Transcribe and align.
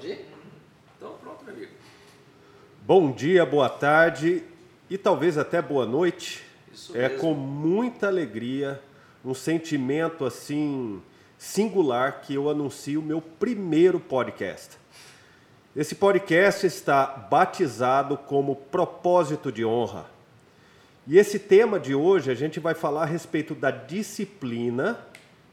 Pode 0.00 0.12
ir? 0.12 0.24
Então 0.96 1.12
pronto, 1.22 1.44
meu 1.44 1.54
amigo. 1.54 1.72
Bom 2.86 3.12
dia, 3.12 3.44
boa 3.44 3.68
tarde 3.68 4.42
e 4.88 4.96
talvez 4.96 5.36
até 5.36 5.60
boa 5.60 5.84
noite. 5.84 6.42
Isso 6.72 6.96
é 6.96 7.06
mesmo. 7.06 7.18
com 7.18 7.34
muita 7.34 8.06
alegria, 8.06 8.80
um 9.22 9.34
sentimento 9.34 10.24
assim 10.24 11.02
singular 11.36 12.22
que 12.22 12.34
eu 12.34 12.48
anuncio 12.48 12.98
o 12.98 13.02
meu 13.02 13.20
primeiro 13.20 14.00
podcast. 14.00 14.78
Esse 15.76 15.94
podcast 15.94 16.66
está 16.66 17.04
batizado 17.04 18.16
como 18.16 18.56
Propósito 18.56 19.52
de 19.52 19.66
Honra. 19.66 20.06
E 21.06 21.18
esse 21.18 21.38
tema 21.38 21.78
de 21.78 21.94
hoje 21.94 22.30
a 22.30 22.34
gente 22.34 22.58
vai 22.58 22.72
falar 22.72 23.02
a 23.02 23.06
respeito 23.06 23.54
da 23.54 23.70
disciplina 23.70 24.98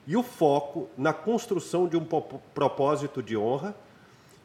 e 0.08 0.16
o 0.16 0.24
foco 0.24 0.88
na 0.98 1.12
construção 1.12 1.86
de 1.86 1.98
um 1.98 2.06
propósito 2.54 3.22
de 3.22 3.36
honra 3.36 3.76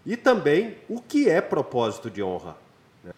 e 0.05 0.16
também 0.16 0.77
o 0.88 1.01
que 1.01 1.29
é 1.29 1.41
propósito 1.41 2.10
de 2.10 2.23
honra. 2.23 2.56
né? 3.05 3.12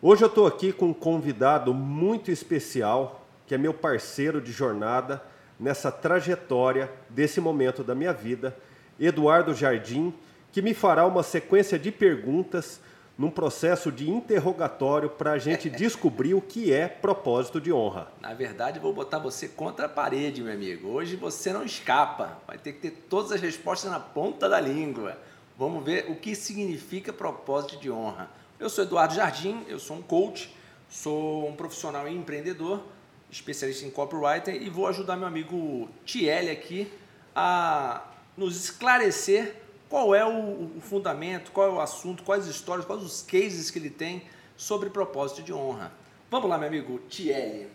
Hoje 0.00 0.22
eu 0.22 0.28
estou 0.28 0.46
aqui 0.46 0.72
com 0.72 0.86
um 0.86 0.94
convidado 0.94 1.72
muito 1.72 2.30
especial, 2.30 3.26
que 3.46 3.54
é 3.54 3.58
meu 3.58 3.72
parceiro 3.72 4.40
de 4.40 4.52
jornada 4.52 5.22
nessa 5.58 5.90
trajetória 5.90 6.90
desse 7.08 7.40
momento 7.40 7.82
da 7.82 7.94
minha 7.94 8.12
vida, 8.12 8.56
Eduardo 8.98 9.54
Jardim, 9.54 10.12
que 10.52 10.62
me 10.62 10.74
fará 10.74 11.06
uma 11.06 11.22
sequência 11.22 11.78
de 11.78 11.90
perguntas 11.90 12.80
num 13.16 13.30
processo 13.30 13.92
de 13.92 14.10
interrogatório 14.10 15.08
para 15.08 15.32
a 15.32 15.38
gente 15.38 15.70
descobrir 15.70 16.34
o 16.34 16.40
que 16.40 16.72
é 16.72 16.88
propósito 16.88 17.60
de 17.60 17.72
honra. 17.72 18.08
Na 18.20 18.34
verdade, 18.34 18.80
vou 18.80 18.92
botar 18.92 19.18
você 19.18 19.48
contra 19.48 19.86
a 19.86 19.88
parede, 19.88 20.42
meu 20.42 20.52
amigo. 20.52 20.88
Hoje 20.88 21.16
você 21.16 21.52
não 21.52 21.64
escapa. 21.64 22.38
Vai 22.46 22.58
ter 22.58 22.72
que 22.72 22.80
ter 22.80 22.90
todas 23.08 23.32
as 23.32 23.40
respostas 23.40 23.90
na 23.90 24.00
ponta 24.00 24.48
da 24.48 24.60
língua. 24.60 25.16
Vamos 25.56 25.84
ver 25.84 26.10
o 26.10 26.16
que 26.16 26.34
significa 26.34 27.12
propósito 27.12 27.78
de 27.78 27.90
honra. 27.90 28.28
Eu 28.58 28.68
sou 28.68 28.84
Eduardo 28.84 29.14
Jardim, 29.14 29.64
eu 29.68 29.78
sou 29.78 29.96
um 29.96 30.02
coach, 30.02 30.52
sou 30.88 31.48
um 31.48 31.54
profissional 31.54 32.08
e 32.08 32.14
empreendedor, 32.14 32.82
especialista 33.30 33.84
em 33.84 33.90
copywriter 33.90 34.54
e 34.54 34.68
vou 34.68 34.86
ajudar 34.88 35.16
meu 35.16 35.26
amigo 35.26 35.88
Tiele 36.04 36.50
aqui 36.50 36.90
a 37.34 38.04
nos 38.36 38.56
esclarecer 38.56 39.63
qual 39.88 40.14
é 40.14 40.24
o, 40.24 40.76
o 40.76 40.80
fundamento, 40.80 41.52
qual 41.52 41.66
é 41.68 41.70
o 41.70 41.80
assunto, 41.80 42.22
quais 42.22 42.46
histórias, 42.46 42.86
quais 42.86 43.02
os 43.02 43.22
cases 43.22 43.70
que 43.70 43.78
ele 43.78 43.90
tem 43.90 44.22
sobre 44.56 44.90
propósito 44.90 45.42
de 45.42 45.52
honra. 45.52 45.92
Vamos 46.30 46.48
lá, 46.48 46.58
meu 46.58 46.68
amigo 46.68 46.98
Tiele. 47.08 47.68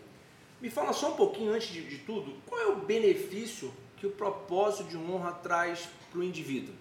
Me 0.62 0.70
fala 0.70 0.92
só 0.92 1.10
um 1.14 1.16
pouquinho 1.16 1.54
antes 1.54 1.70
de, 1.70 1.82
de 1.88 2.00
tudo, 2.00 2.34
qual 2.46 2.60
é 2.62 2.66
o 2.68 2.76
benefício 2.78 3.72
que 3.98 4.06
o 4.08 4.12
propósito 4.12 4.84
de 4.90 4.98
honra 4.98 5.32
traz 5.32 5.88
para 6.12 6.20
o 6.20 6.24
indivíduo? 6.24 6.74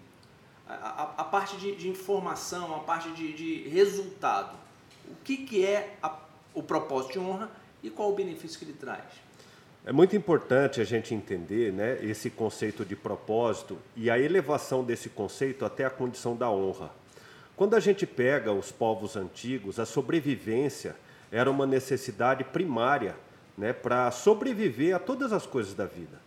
A, 0.68 0.74
a- 0.74 1.14
a 1.18 1.24
parte 1.24 1.56
de, 1.56 1.74
de 1.76 1.88
informação, 1.88 2.74
a 2.74 2.80
parte 2.80 3.10
de, 3.12 3.32
de 3.32 3.68
resultado. 3.68 4.56
O 5.10 5.14
que, 5.24 5.38
que 5.38 5.64
é 5.64 5.96
a- 6.02 6.18
o 6.54 6.62
propósito 6.62 7.12
de 7.12 7.18
honra 7.20 7.50
e 7.82 7.88
qual 7.90 8.10
o 8.10 8.14
benefício 8.14 8.58
que 8.58 8.64
ele 8.64 8.72
traz? 8.74 9.04
É 9.88 9.92
muito 9.92 10.14
importante 10.14 10.82
a 10.82 10.84
gente 10.84 11.14
entender 11.14 11.72
né, 11.72 11.96
esse 12.02 12.28
conceito 12.28 12.84
de 12.84 12.94
propósito 12.94 13.78
e 13.96 14.10
a 14.10 14.18
elevação 14.18 14.84
desse 14.84 15.08
conceito 15.08 15.64
até 15.64 15.86
a 15.86 15.88
condição 15.88 16.36
da 16.36 16.50
honra. 16.50 16.90
Quando 17.56 17.74
a 17.74 17.80
gente 17.80 18.06
pega 18.06 18.52
os 18.52 18.70
povos 18.70 19.16
antigos, 19.16 19.80
a 19.80 19.86
sobrevivência 19.86 20.94
era 21.32 21.50
uma 21.50 21.66
necessidade 21.66 22.44
primária 22.44 23.16
né, 23.56 23.72
para 23.72 24.10
sobreviver 24.10 24.94
a 24.94 24.98
todas 24.98 25.32
as 25.32 25.46
coisas 25.46 25.72
da 25.72 25.86
vida. 25.86 26.20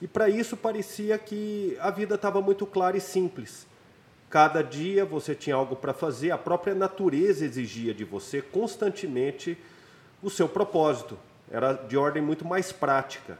E 0.00 0.08
para 0.08 0.30
isso 0.30 0.56
parecia 0.56 1.18
que 1.18 1.76
a 1.80 1.90
vida 1.90 2.14
estava 2.14 2.40
muito 2.40 2.64
clara 2.64 2.96
e 2.96 3.02
simples. 3.02 3.66
Cada 4.30 4.62
dia 4.62 5.04
você 5.04 5.34
tinha 5.34 5.56
algo 5.56 5.76
para 5.76 5.92
fazer, 5.92 6.30
a 6.30 6.38
própria 6.38 6.74
natureza 6.74 7.44
exigia 7.44 7.92
de 7.92 8.02
você 8.02 8.40
constantemente 8.40 9.58
o 10.22 10.30
seu 10.30 10.48
propósito. 10.48 11.18
Era 11.50 11.72
de 11.72 11.96
ordem 11.96 12.22
muito 12.22 12.44
mais 12.44 12.72
prática. 12.72 13.38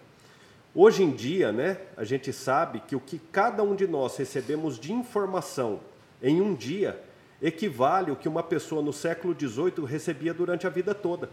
Hoje 0.74 1.02
em 1.02 1.10
dia, 1.10 1.52
né, 1.52 1.78
a 1.96 2.04
gente 2.04 2.32
sabe 2.32 2.80
que 2.80 2.96
o 2.96 3.00
que 3.00 3.18
cada 3.18 3.62
um 3.62 3.74
de 3.74 3.86
nós 3.86 4.16
recebemos 4.16 4.78
de 4.78 4.92
informação 4.92 5.80
em 6.22 6.40
um 6.40 6.54
dia 6.54 7.00
equivale 7.40 8.10
ao 8.10 8.16
que 8.16 8.28
uma 8.28 8.42
pessoa 8.42 8.82
no 8.82 8.92
século 8.92 9.36
XVIII 9.38 9.86
recebia 9.86 10.34
durante 10.34 10.66
a 10.66 10.70
vida 10.70 10.94
toda. 10.94 11.28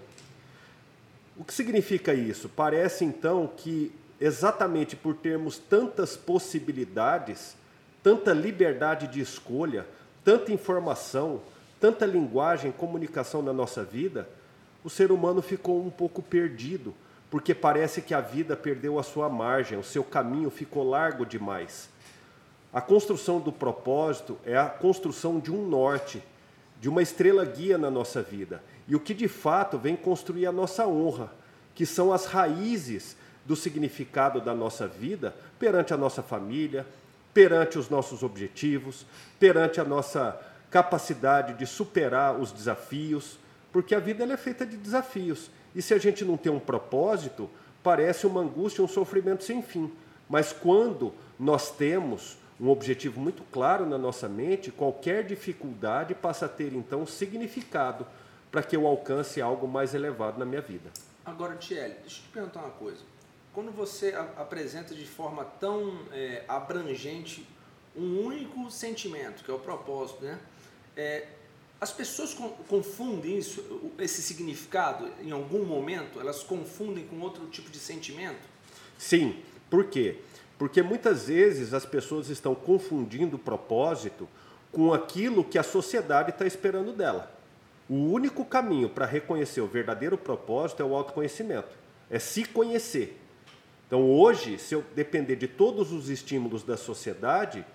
O 1.37 1.43
que 1.43 1.53
significa 1.53 2.13
isso? 2.13 2.49
Parece 2.49 3.03
então 3.03 3.49
que, 3.57 3.91
exatamente 4.19 4.95
por 4.95 5.15
termos 5.15 5.57
tantas 5.57 6.15
possibilidades, 6.15 7.55
tanta 8.03 8.33
liberdade 8.33 9.07
de 9.07 9.21
escolha, 9.21 9.87
tanta 10.23 10.51
informação, 10.51 11.41
tanta 11.79 12.05
linguagem, 12.05 12.71
comunicação 12.71 13.41
na 13.41 13.53
nossa 13.53 13.83
vida, 13.83 14.29
o 14.83 14.89
ser 14.89 15.11
humano 15.11 15.41
ficou 15.41 15.85
um 15.85 15.89
pouco 15.89 16.21
perdido, 16.21 16.93
porque 17.29 17.53
parece 17.53 18.01
que 18.01 18.13
a 18.13 18.21
vida 18.21 18.57
perdeu 18.57 18.99
a 18.99 19.03
sua 19.03 19.29
margem, 19.29 19.77
o 19.77 19.83
seu 19.83 20.03
caminho 20.03 20.49
ficou 20.49 20.83
largo 20.83 21.25
demais. 21.25 21.89
A 22.73 22.81
construção 22.81 23.39
do 23.39 23.51
propósito 23.51 24.37
é 24.45 24.57
a 24.57 24.67
construção 24.67 25.39
de 25.39 25.51
um 25.51 25.67
norte, 25.67 26.23
de 26.79 26.89
uma 26.89 27.01
estrela 27.01 27.45
guia 27.45 27.77
na 27.77 27.91
nossa 27.91 28.21
vida. 28.21 28.63
E 28.87 28.95
o 28.95 28.99
que 28.99 29.13
de 29.13 29.27
fato 29.27 29.77
vem 29.77 29.95
construir 29.95 30.45
a 30.45 30.51
nossa 30.51 30.87
honra, 30.87 31.31
que 31.75 31.85
são 31.85 32.11
as 32.11 32.25
raízes 32.25 33.15
do 33.45 33.55
significado 33.55 34.41
da 34.41 34.53
nossa 34.53 34.87
vida 34.87 35.35
perante 35.59 35.93
a 35.93 35.97
nossa 35.97 36.23
família, 36.23 36.85
perante 37.33 37.77
os 37.77 37.89
nossos 37.89 38.23
objetivos, 38.23 39.05
perante 39.39 39.79
a 39.79 39.83
nossa 39.83 40.39
capacidade 40.69 41.53
de 41.53 41.65
superar 41.65 42.39
os 42.39 42.51
desafios, 42.51 43.37
porque 43.71 43.95
a 43.95 43.99
vida 43.99 44.23
é 44.23 44.37
feita 44.37 44.65
de 44.65 44.77
desafios. 44.77 45.49
E 45.75 45.81
se 45.81 45.93
a 45.93 45.97
gente 45.97 46.25
não 46.25 46.37
tem 46.37 46.51
um 46.51 46.59
propósito, 46.59 47.49
parece 47.81 48.27
uma 48.27 48.41
angústia, 48.41 48.83
um 48.83 48.87
sofrimento 48.87 49.43
sem 49.43 49.61
fim. 49.61 49.91
Mas 50.29 50.53
quando 50.53 51.13
nós 51.39 51.71
temos 51.71 52.37
um 52.59 52.69
objetivo 52.69 53.19
muito 53.19 53.43
claro 53.51 53.85
na 53.85 53.97
nossa 53.97 54.29
mente, 54.29 54.71
qualquer 54.71 55.23
dificuldade 55.23 56.13
passa 56.13 56.45
a 56.45 56.49
ter 56.49 56.73
então 56.73 57.05
significado 57.07 58.05
para 58.51 58.61
que 58.61 58.75
eu 58.75 58.85
alcance 58.85 59.41
algo 59.41 59.67
mais 59.67 59.95
elevado 59.95 60.37
na 60.37 60.45
minha 60.45 60.61
vida. 60.61 60.91
Agora, 61.25 61.55
Tiele, 61.55 61.95
deixa 62.01 62.19
eu 62.19 62.23
te 62.23 62.29
perguntar 62.29 62.59
uma 62.59 62.71
coisa. 62.71 63.01
Quando 63.53 63.71
você 63.71 64.13
apresenta 64.37 64.93
de 64.93 65.05
forma 65.05 65.43
tão 65.59 65.99
é, 66.11 66.43
abrangente 66.47 67.47
um 67.95 68.25
único 68.25 68.69
sentimento, 68.69 69.43
que 69.43 69.51
é 69.51 69.53
o 69.53 69.59
propósito, 69.59 70.23
né? 70.23 70.39
É, 70.95 71.27
as 71.81 71.91
pessoas 71.91 72.31
con- 72.33 72.51
confundem 72.69 73.39
isso, 73.39 73.91
esse 73.97 74.21
significado 74.21 75.09
em 75.19 75.31
algum 75.31 75.65
momento? 75.65 76.19
Elas 76.19 76.43
confundem 76.43 77.05
com 77.07 77.19
outro 77.19 77.47
tipo 77.47 77.71
de 77.71 77.79
sentimento? 77.79 78.39
Sim, 78.99 79.35
por 79.67 79.85
quê? 79.85 80.19
Porque 80.59 80.83
muitas 80.83 81.25
vezes 81.25 81.73
as 81.73 81.83
pessoas 81.83 82.29
estão 82.29 82.53
confundindo 82.53 83.35
o 83.35 83.39
propósito 83.39 84.29
com 84.71 84.93
aquilo 84.93 85.43
que 85.43 85.57
a 85.57 85.63
sociedade 85.63 86.29
está 86.29 86.45
esperando 86.45 86.93
dela. 86.93 87.35
O 87.89 87.95
único 87.95 88.45
caminho 88.45 88.87
para 88.87 89.07
reconhecer 89.07 89.59
o 89.59 89.67
verdadeiro 89.67 90.17
propósito 90.17 90.83
é 90.83 90.85
o 90.85 90.95
autoconhecimento, 90.95 91.75
é 92.11 92.19
se 92.19 92.45
conhecer. 92.45 93.19
Então 93.87 94.09
hoje, 94.09 94.59
se 94.59 94.75
eu 94.75 94.85
depender 94.95 95.35
de 95.35 95.47
todos 95.47 95.91
os 95.91 96.09
estímulos 96.09 96.63
da 96.63 96.77
sociedade, 96.77 97.65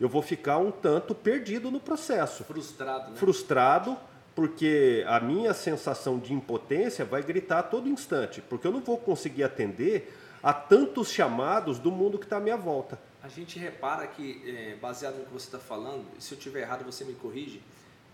eu 0.00 0.08
vou 0.08 0.22
ficar 0.22 0.58
um 0.58 0.70
tanto 0.70 1.14
perdido 1.14 1.70
no 1.70 1.78
processo 1.78 2.42
Frustrado, 2.44 3.10
né? 3.10 3.16
frustrado 3.16 3.98
porque 4.34 5.04
a 5.06 5.20
minha 5.20 5.52
sensação 5.52 6.18
de 6.18 6.32
impotência 6.32 7.04
vai 7.04 7.22
gritar 7.22 7.58
a 7.58 7.62
todo 7.62 7.88
instante, 7.88 8.40
porque 8.40 8.66
eu 8.66 8.72
não 8.72 8.80
vou 8.80 8.96
conseguir 8.96 9.42
atender 9.42 10.16
a 10.42 10.52
tantos 10.52 11.10
chamados 11.10 11.78
do 11.78 11.90
mundo 11.90 12.18
que 12.18 12.24
está 12.24 12.38
à 12.38 12.40
minha 12.40 12.56
volta. 12.56 12.98
A 13.22 13.28
gente 13.28 13.58
repara 13.58 14.06
que, 14.06 14.42
é, 14.46 14.76
baseado 14.76 15.16
no 15.16 15.26
que 15.26 15.32
você 15.32 15.46
está 15.46 15.58
falando, 15.58 16.06
se 16.18 16.32
eu 16.32 16.38
estiver 16.38 16.62
errado 16.62 16.84
você 16.84 17.04
me 17.04 17.12
corrige, 17.12 17.60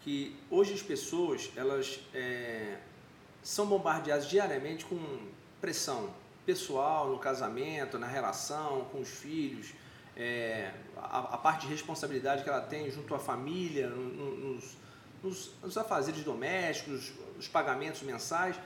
que 0.02 0.36
hoje 0.50 0.74
as 0.74 0.82
pessoas 0.82 1.52
elas 1.54 2.00
é, 2.12 2.78
são 3.42 3.66
bombardeadas 3.66 4.28
diariamente 4.28 4.84
com 4.84 4.98
pressão 5.60 6.10
pessoal, 6.44 7.10
no 7.10 7.18
casamento, 7.18 7.98
na 7.98 8.06
relação, 8.06 8.86
com 8.90 9.00
os 9.00 9.08
filhos, 9.08 9.72
é, 10.16 10.70
a, 10.96 11.18
a 11.34 11.38
parte 11.38 11.66
de 11.66 11.72
responsabilidade 11.72 12.42
que 12.42 12.48
ela 12.48 12.60
tem 12.60 12.90
junto 12.90 13.14
à 13.14 13.18
família, 13.18 13.88
no- 13.88 13.96
no- 14.08 14.36
nos, 14.54 14.64
nos, 15.22 15.50
nos 15.62 15.76
afazeres 15.78 16.22
domésticos, 16.24 17.12
os 17.38 17.46
pagamentos 17.48 18.02
mensais. 18.02 18.56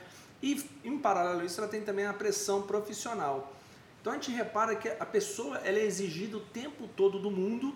E, 0.41 0.63
em 0.83 0.97
paralelo 0.97 1.41
a 1.41 1.45
isso, 1.45 1.59
ela 1.59 1.69
tem 1.69 1.81
também 1.81 2.05
a 2.05 2.13
pressão 2.13 2.61
profissional. 2.63 3.53
Então 4.01 4.13
a 4.13 4.15
gente 4.15 4.31
repara 4.31 4.75
que 4.75 4.89
a 4.89 5.05
pessoa 5.05 5.57
ela 5.59 5.77
é 5.77 5.83
exigida 5.85 6.37
o 6.37 6.39
tempo 6.39 6.87
todo 6.95 7.19
do 7.19 7.29
mundo 7.29 7.75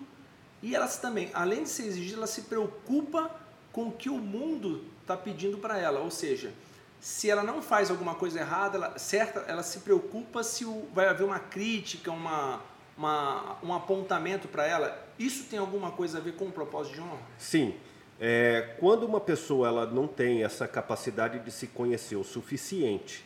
e 0.62 0.74
ela 0.74 0.88
também, 0.88 1.30
além 1.32 1.62
de 1.62 1.68
ser 1.68 1.84
exigida, 1.86 2.16
ela 2.16 2.26
se 2.26 2.42
preocupa 2.42 3.30
com 3.72 3.88
o 3.88 3.92
que 3.92 4.08
o 4.10 4.16
mundo 4.18 4.82
está 5.02 5.16
pedindo 5.16 5.58
para 5.58 5.78
ela. 5.78 6.00
Ou 6.00 6.10
seja, 6.10 6.52
se 6.98 7.30
ela 7.30 7.44
não 7.44 7.62
faz 7.62 7.90
alguma 7.92 8.16
coisa 8.16 8.40
errada, 8.40 8.76
ela, 8.76 8.98
certa, 8.98 9.40
ela 9.46 9.62
se 9.62 9.80
preocupa 9.80 10.42
se 10.42 10.64
o- 10.64 10.88
vai 10.92 11.06
haver 11.06 11.22
uma 11.24 11.38
crítica, 11.38 12.10
uma, 12.10 12.60
uma, 12.96 13.56
um 13.62 13.74
apontamento 13.74 14.48
para 14.48 14.66
ela, 14.66 15.06
isso 15.18 15.44
tem 15.44 15.58
alguma 15.58 15.90
coisa 15.90 16.18
a 16.18 16.20
ver 16.20 16.32
com 16.32 16.46
o 16.46 16.52
propósito 16.52 16.94
de 16.94 17.00
honra? 17.00 17.18
Sim. 17.38 17.74
É, 18.18 18.74
quando 18.80 19.04
uma 19.04 19.20
pessoa 19.20 19.68
ela 19.68 19.86
não 19.86 20.06
tem 20.06 20.42
essa 20.42 20.66
capacidade 20.66 21.38
de 21.40 21.50
se 21.50 21.66
conhecer 21.66 22.16
o 22.16 22.24
suficiente 22.24 23.24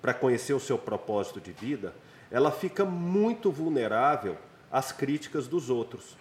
para 0.00 0.14
conhecer 0.14 0.52
o 0.52 0.60
seu 0.60 0.78
propósito 0.78 1.40
de 1.40 1.50
vida, 1.50 1.92
ela 2.30 2.52
fica 2.52 2.84
muito 2.84 3.50
vulnerável 3.50 4.36
às 4.70 4.92
críticas 4.92 5.48
dos 5.48 5.70
outros. 5.70 6.16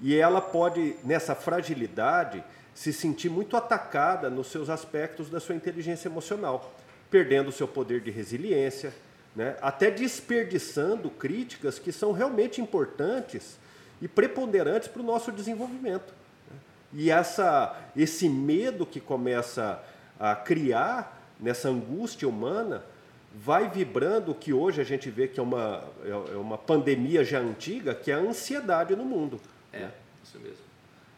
E 0.00 0.16
ela 0.16 0.40
pode, 0.40 0.96
nessa 1.04 1.34
fragilidade, 1.36 2.42
se 2.74 2.92
sentir 2.92 3.28
muito 3.28 3.56
atacada 3.56 4.28
nos 4.28 4.48
seus 4.48 4.68
aspectos 4.68 5.30
da 5.30 5.38
sua 5.38 5.54
inteligência 5.54 6.08
emocional, 6.08 6.74
perdendo 7.10 7.48
o 7.48 7.52
seu 7.52 7.68
poder 7.68 8.00
de 8.00 8.10
resiliência, 8.10 8.92
né? 9.34 9.56
até 9.60 9.90
desperdiçando 9.90 11.10
críticas 11.10 11.78
que 11.78 11.92
são 11.92 12.12
realmente 12.12 12.60
importantes 12.60 13.58
e 14.00 14.08
preponderantes 14.08 14.88
para 14.88 15.02
o 15.02 15.04
nosso 15.04 15.32
desenvolvimento. 15.32 16.12
Né? 16.50 16.56
E 16.92 17.10
essa, 17.10 17.76
esse 17.96 18.28
medo 18.28 18.84
que 18.84 19.00
começa 19.00 19.82
a 20.18 20.34
criar 20.36 21.20
nessa 21.40 21.68
angústia 21.68 22.28
humana 22.28 22.84
vai 23.34 23.68
vibrando 23.68 24.32
o 24.32 24.34
que 24.34 24.52
hoje 24.52 24.80
a 24.80 24.84
gente 24.84 25.10
vê 25.10 25.26
que 25.26 25.40
é 25.40 25.42
uma, 25.42 25.82
é 26.04 26.36
uma 26.36 26.58
pandemia 26.58 27.24
já 27.24 27.38
antiga, 27.40 27.94
que 27.94 28.10
é 28.10 28.14
a 28.14 28.18
ansiedade 28.18 28.94
no 28.94 29.04
mundo. 29.04 29.40
É, 29.72 29.80
né? 29.80 29.92
isso 30.22 30.38
mesmo. 30.38 30.72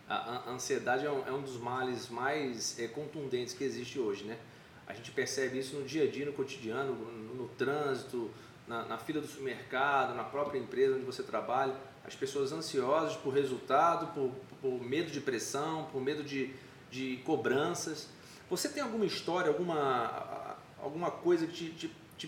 A, 0.09 0.51
ansiedade 0.51 1.05
é 1.05 1.11
um, 1.11 1.27
é 1.27 1.33
um, 1.33 1.41
dos 1.41 1.59
males 1.59 2.09
mais 2.09 2.79
é, 2.79 2.87
contundentes 2.87 3.55
que 3.55 3.65
existe 3.65 3.99
hoje, 3.99 4.25
né? 4.25 4.37
A 4.87 4.93
gente 4.93 5.11
percebe 5.11 5.59
isso 5.59 5.77
no 5.77 5.85
dia 5.85 6.05
a 6.05 6.11
dia, 6.11 6.27
no 6.27 6.33
cotidiano, 6.33 6.95
no, 6.95 7.35
no 7.35 7.49
trânsito, 7.49 8.31
na, 8.67 8.85
na, 8.85 8.99
fila 8.99 9.21
do 9.21 9.27
supermercado, 9.27 10.15
na 10.15 10.25
própria 10.25 10.59
empresa 10.59 10.97
onde 10.97 11.05
você 11.05 11.23
trabalha. 11.23 11.75
As 12.07 12.15
pessoas 12.15 12.53
ansiosas 12.53 13.17
por 13.17 13.33
resultado, 13.33 14.13
por, 14.15 14.31
por 14.61 14.83
medo 14.83 15.11
de 15.11 15.21
pressão, 15.21 15.89
por 15.91 16.03
medo 16.03 16.23
de, 16.23 16.53
de 16.91 17.19
cobranças. 17.25 18.09
Você 18.51 18.69
tem 18.69 18.83
alguma 18.83 19.07
história, 19.07 19.49
alguma, 19.49 20.57
alguma 20.79 21.11
coisa 21.11 21.47
que, 21.47 21.53
te, 21.53 21.71
te, 21.71 21.91
te, 22.19 22.27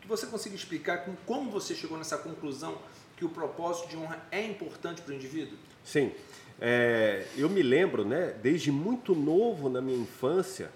que 0.00 0.06
você 0.06 0.26
consiga 0.26 0.54
explicar 0.54 1.04
com 1.04 1.16
como 1.26 1.50
você 1.50 1.74
chegou 1.74 1.96
nessa 1.96 2.18
conclusão 2.18 2.76
que 3.16 3.24
o 3.24 3.30
propósito 3.30 3.88
de 3.88 3.96
honra 3.96 4.20
é 4.30 4.44
importante 4.44 5.00
para 5.00 5.12
o 5.12 5.14
indivíduo? 5.14 5.56
Sim. 5.84 6.12
É, 6.60 7.26
eu 7.36 7.48
me 7.48 7.62
lembro, 7.62 8.04
né, 8.04 8.36
desde 8.42 8.70
muito 8.70 9.14
novo 9.14 9.68
na 9.68 9.80
minha 9.80 9.98
infância, 9.98 10.70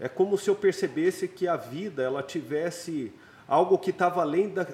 é 0.00 0.08
como 0.08 0.38
se 0.38 0.48
eu 0.48 0.54
percebesse 0.54 1.26
que 1.26 1.48
a 1.48 1.56
vida 1.56 2.02
ela 2.02 2.22
tivesse 2.22 3.12
algo 3.46 3.78
que 3.78 3.90
estava 3.90 4.20
além 4.20 4.48
da, 4.48 4.66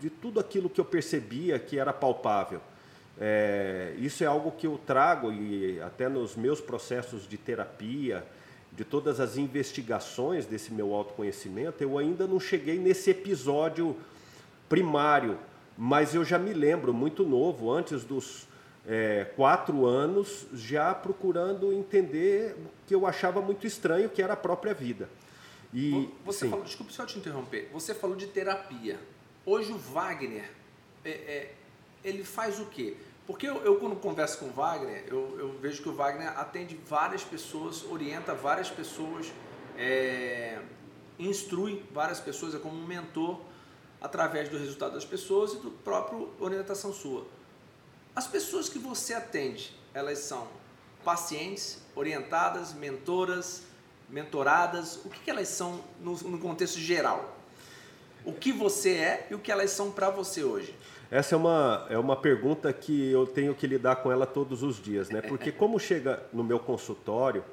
de 0.00 0.10
tudo 0.10 0.38
aquilo 0.38 0.70
que 0.70 0.80
eu 0.80 0.84
percebia 0.84 1.58
que 1.58 1.78
era 1.78 1.92
palpável. 1.92 2.60
É, 3.20 3.94
isso 3.98 4.22
é 4.22 4.26
algo 4.26 4.52
que 4.52 4.66
eu 4.66 4.78
trago 4.86 5.32
e 5.32 5.80
até 5.80 6.08
nos 6.08 6.36
meus 6.36 6.60
processos 6.60 7.28
de 7.28 7.36
terapia, 7.36 8.24
de 8.72 8.84
todas 8.84 9.18
as 9.18 9.36
investigações 9.36 10.46
desse 10.46 10.72
meu 10.72 10.94
autoconhecimento, 10.94 11.82
eu 11.82 11.98
ainda 11.98 12.28
não 12.28 12.38
cheguei 12.38 12.78
nesse 12.78 13.10
episódio 13.10 13.96
primário, 14.68 15.36
mas 15.76 16.14
eu 16.14 16.24
já 16.24 16.38
me 16.38 16.52
lembro 16.52 16.94
muito 16.94 17.24
novo, 17.24 17.72
antes 17.72 18.04
dos 18.04 18.47
é, 18.88 19.26
quatro 19.36 19.84
anos 19.84 20.46
já 20.54 20.94
procurando 20.94 21.72
entender 21.74 22.56
o 22.56 22.86
que 22.86 22.94
eu 22.94 23.06
achava 23.06 23.42
muito 23.42 23.66
estranho, 23.66 24.08
que 24.08 24.22
era 24.22 24.32
a 24.32 24.36
própria 24.36 24.72
vida. 24.72 25.10
E, 25.74 26.08
você 26.24 26.46
sim. 26.46 26.50
falou, 26.50 26.64
desculpe 26.64 26.92
só 26.94 27.04
te 27.04 27.18
interromper, 27.18 27.68
você 27.70 27.94
falou 27.94 28.16
de 28.16 28.26
terapia. 28.26 28.98
Hoje 29.44 29.70
o 29.72 29.76
Wagner, 29.76 30.50
é, 31.04 31.10
é, 31.10 31.54
ele 32.02 32.24
faz 32.24 32.58
o 32.58 32.64
quê? 32.64 32.96
Porque 33.26 33.46
eu, 33.46 33.56
eu, 33.56 33.76
quando 33.76 33.94
converso 33.96 34.38
com 34.38 34.46
o 34.46 34.52
Wagner, 34.52 35.04
eu, 35.06 35.36
eu, 35.38 35.58
vejo 35.60 35.82
que 35.82 35.88
o 35.90 35.94
Wagner 35.94 36.28
atende 36.38 36.74
várias 36.88 37.22
pessoas, 37.22 37.84
orienta 37.84 38.34
várias 38.34 38.70
pessoas, 38.70 39.30
é, 39.76 40.58
instrui 41.18 41.84
várias 41.92 42.20
pessoas, 42.20 42.54
é 42.54 42.58
como 42.58 42.74
um 42.74 42.86
mentor 42.86 43.38
através 44.00 44.48
do 44.48 44.56
resultado 44.56 44.94
das 44.94 45.04
pessoas 45.04 45.52
e 45.52 45.56
do 45.58 45.70
próprio 45.70 46.30
orientação 46.40 46.90
sua. 46.90 47.26
As 48.18 48.26
pessoas 48.26 48.68
que 48.68 48.80
você 48.80 49.14
atende, 49.14 49.72
elas 49.94 50.18
são 50.18 50.48
pacientes, 51.04 51.80
orientadas, 51.94 52.74
mentoras, 52.74 53.62
mentoradas? 54.10 54.96
O 55.04 55.08
que, 55.08 55.20
que 55.20 55.30
elas 55.30 55.46
são 55.46 55.80
no, 56.00 56.14
no 56.14 56.36
contexto 56.36 56.80
geral? 56.80 57.38
O 58.24 58.32
que 58.32 58.50
você 58.50 58.90
é 58.94 59.28
e 59.30 59.36
o 59.36 59.38
que 59.38 59.52
elas 59.52 59.70
são 59.70 59.92
para 59.92 60.10
você 60.10 60.42
hoje? 60.42 60.74
Essa 61.08 61.36
é 61.36 61.38
uma, 61.38 61.86
é 61.88 61.96
uma 61.96 62.16
pergunta 62.16 62.72
que 62.72 63.08
eu 63.08 63.24
tenho 63.24 63.54
que 63.54 63.68
lidar 63.68 63.94
com 64.02 64.10
ela 64.10 64.26
todos 64.26 64.64
os 64.64 64.82
dias, 64.82 65.10
né? 65.10 65.22
Porque 65.22 65.52
como 65.52 65.78
chega 65.78 66.20
no 66.32 66.42
meu 66.42 66.58
consultório 66.58 67.44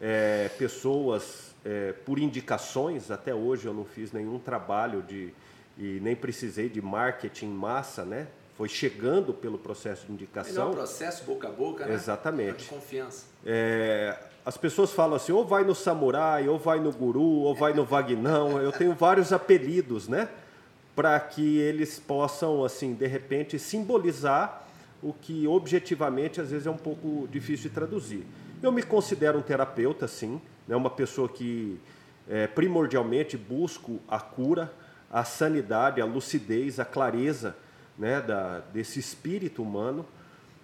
é, 0.00 0.48
pessoas 0.58 1.54
é, 1.64 1.92
por 1.92 2.18
indicações, 2.18 3.08
até 3.12 3.32
hoje 3.32 3.66
eu 3.66 3.72
não 3.72 3.84
fiz 3.84 4.10
nenhum 4.10 4.40
trabalho 4.40 5.00
de 5.00 5.32
e 5.78 6.00
nem 6.02 6.16
precisei 6.16 6.68
de 6.68 6.82
marketing 6.82 7.50
massa, 7.50 8.04
né? 8.04 8.26
Foi 8.56 8.68
chegando 8.68 9.32
pelo 9.32 9.58
processo 9.58 10.06
de 10.06 10.12
indicação. 10.12 10.66
É 10.66 10.70
um 10.70 10.74
processo 10.74 11.24
boca 11.24 11.48
a 11.48 11.50
boca, 11.50 11.86
né? 11.86 11.94
Exatamente. 11.94 12.64
De 12.64 12.68
confiança. 12.68 13.26
É, 13.44 14.18
as 14.44 14.56
pessoas 14.56 14.92
falam 14.92 15.16
assim, 15.16 15.32
ou 15.32 15.44
vai 15.44 15.64
no 15.64 15.74
samurai, 15.74 16.48
ou 16.48 16.58
vai 16.58 16.80
no 16.80 16.92
guru, 16.92 17.22
ou 17.22 17.54
vai 17.54 17.72
no 17.72 17.84
vagnão. 17.84 18.60
Eu 18.60 18.72
tenho 18.72 18.94
vários 18.94 19.32
apelidos, 19.32 20.08
né? 20.08 20.28
Para 20.94 21.18
que 21.18 21.58
eles 21.58 21.98
possam, 21.98 22.64
assim, 22.64 22.92
de 22.92 23.06
repente, 23.06 23.58
simbolizar 23.58 24.66
o 25.02 25.12
que 25.12 25.46
objetivamente 25.48 26.40
às 26.40 26.50
vezes 26.50 26.66
é 26.66 26.70
um 26.70 26.76
pouco 26.76 27.26
difícil 27.28 27.68
de 27.68 27.74
traduzir. 27.74 28.24
Eu 28.62 28.70
me 28.70 28.82
considero 28.82 29.38
um 29.38 29.42
terapeuta, 29.42 30.06
sim, 30.06 30.40
né? 30.68 30.76
uma 30.76 30.90
pessoa 30.90 31.28
que 31.28 31.80
é, 32.28 32.46
primordialmente 32.46 33.36
busco 33.36 33.98
a 34.06 34.20
cura, 34.20 34.72
a 35.10 35.24
sanidade, 35.24 36.00
a 36.00 36.04
lucidez, 36.04 36.78
a 36.78 36.84
clareza 36.84 37.56
né, 38.02 38.20
da, 38.20 38.58
desse 38.72 38.98
espírito 38.98 39.62
humano. 39.62 40.04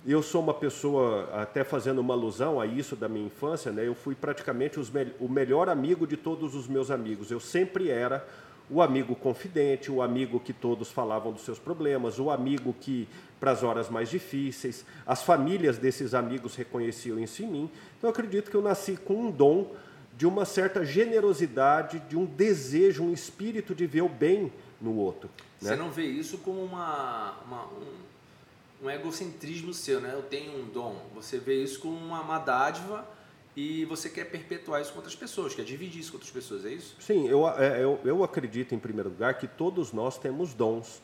Eu 0.05 0.23
sou 0.23 0.43
uma 0.43 0.55
pessoa, 0.55 1.31
até 1.33 1.63
fazendo 1.63 2.01
uma 2.01 2.13
alusão 2.13 2.61
a 2.61 2.67
isso 2.67 2.97
da 2.97 3.09
minha 3.09 3.27
infância, 3.27 3.71
né, 3.71 3.87
eu 3.87 3.95
fui 3.95 4.17
praticamente 4.17 4.77
me 4.79 5.13
o 5.21 5.29
melhor 5.29 5.69
amigo 5.69 6.05
de 6.05 6.17
todos 6.17 6.57
os 6.57 6.67
meus 6.67 6.91
amigos. 6.91 7.31
Eu 7.31 7.39
sempre 7.39 7.91
era 7.91 8.27
o 8.69 8.83
amigo 8.83 9.15
confidente, 9.15 9.89
o 9.91 10.03
amigo 10.03 10.41
que 10.41 10.53
todos 10.53 10.91
falavam 10.91 11.33
dos 11.33 11.43
seus 11.43 11.61
problemas, 11.61 12.19
o 12.19 12.29
amigo 12.29 12.75
que, 12.81 13.09
para 13.39 13.53
as 13.53 13.63
horas 13.63 13.89
mais 13.89 14.11
difíceis, 14.11 14.85
as 15.07 15.23
famílias 15.23 15.79
desses 15.79 16.15
amigos 16.15 16.57
reconheciam 16.57 17.21
isso 17.21 17.45
em 17.45 17.47
mim. 17.47 17.71
Então, 17.97 18.09
eu 18.09 18.13
acredito 18.13 18.51
que 18.51 18.57
eu 18.57 18.63
nasci 18.63 18.97
com 18.97 19.15
um 19.15 19.31
dom 19.31 19.71
de 20.17 20.27
uma 20.27 20.45
certa 20.45 20.85
generosidade, 20.85 22.01
de 22.01 22.17
um 22.17 22.25
desejo, 22.25 23.05
um 23.05 23.13
espírito 23.13 23.77
de 23.77 23.87
ver 23.87 24.03
o 24.03 24.09
bem 24.09 24.53
no 24.81 24.97
outro. 24.97 25.29
Né? 25.61 25.71
Você 25.71 25.77
não 25.77 25.91
vê 25.91 26.05
isso 26.05 26.39
como 26.39 26.63
uma, 26.63 27.35
uma 27.47 27.67
um, 27.67 28.85
um, 28.85 28.91
egocentrismo 28.91 29.75
seu, 29.75 30.01
né? 30.01 30.13
Eu 30.13 30.23
tenho 30.23 30.59
um 30.59 30.69
dom. 30.69 30.97
Você 31.15 31.39
vê 31.39 31.63
isso 31.63 31.81
como 31.81 31.97
uma, 31.97 32.21
uma 32.21 32.39
dádiva 32.39 33.07
e 33.57 33.85
você 33.87 34.09
quer 34.09 34.25
perpetuar 34.31 34.81
isso 34.81 34.93
com 34.93 34.99
outras 34.99 35.17
pessoas, 35.17 35.55
quer 35.55 35.65
dividir 35.65 36.01
isso 36.01 36.13
com 36.13 36.17
outras 36.17 36.33
pessoas, 36.33 36.65
é 36.65 36.71
isso? 36.71 36.95
Sim, 37.01 37.27
eu, 37.27 37.49
é, 37.49 37.83
eu, 37.83 37.99
eu 38.05 38.23
acredito, 38.23 38.75
em 38.75 38.79
primeiro 38.79 39.09
lugar, 39.09 39.35
que 39.35 39.49
todos 39.49 39.93
nós 39.93 40.17
temos 40.19 40.55
dons. 40.55 41.03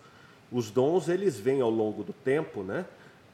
Os 0.52 0.70
dons, 0.70 1.08
eles 1.08 1.38
vêm 1.38 1.60
ao 1.60 1.70
longo 1.70 2.04
do 2.04 2.12
tempo, 2.12 2.62
né? 2.62 2.86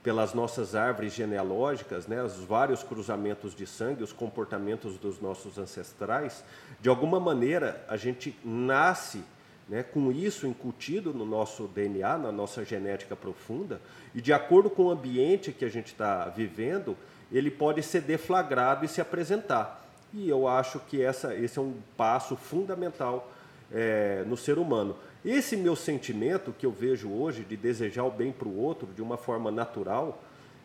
pelas 0.03 0.33
nossas 0.33 0.75
árvores 0.75 1.13
genealógicas, 1.13 2.07
né, 2.07 2.23
os 2.23 2.37
vários 2.37 2.83
cruzamentos 2.83 3.55
de 3.55 3.67
sangue, 3.67 4.03
os 4.03 4.13
comportamentos 4.13 4.97
dos 4.97 5.21
nossos 5.21 5.59
ancestrais, 5.59 6.43
de 6.81 6.89
alguma 6.89 7.21
maneira 7.21 7.85
a 7.87 7.97
gente 7.97 8.35
nasce 8.43 9.23
né, 9.71 9.85
com 9.85 10.11
isso 10.11 10.49
incutido 10.49 11.15
no 11.15 11.25
nosso 11.25 11.69
DNA, 11.69 12.19
na 12.19 12.33
nossa 12.33 12.65
genética 12.65 13.15
profunda, 13.15 13.81
e 14.13 14.21
de 14.21 14.33
acordo 14.33 14.69
com 14.69 14.87
o 14.87 14.91
ambiente 14.91 15.53
que 15.53 15.65
a 15.65 15.69
gente 15.69 15.87
está 15.87 16.25
vivendo, 16.25 16.97
ele 17.31 17.53
pode 17.53 17.81
ser 17.85 18.01
deflagrado 18.01 18.85
e 18.85 18.89
se 18.89 19.01
apresentar. 19.01 19.89
E 20.13 20.29
eu 20.29 20.49
acho 20.49 20.81
que 20.81 21.01
essa, 21.01 21.37
esse 21.37 21.57
é 21.57 21.63
um 21.63 21.75
passo 21.97 22.35
fundamental 22.35 23.31
é, 23.73 24.25
no 24.27 24.37
ser 24.37 24.59
humano. 24.59 24.97
Esse 25.25 25.57
meu 25.57 25.77
sentimento 25.77 26.53
que 26.59 26.67
eu 26.67 26.73
vejo 26.73 27.09
hoje 27.09 27.45
de 27.45 27.57
desejar 27.57 28.03
o 28.03 28.11
bem 28.11 28.33
para 28.33 28.49
o 28.49 28.59
outro 28.59 28.89
de 28.93 29.01
uma 29.01 29.17
forma 29.17 29.53
natural, 29.53 30.21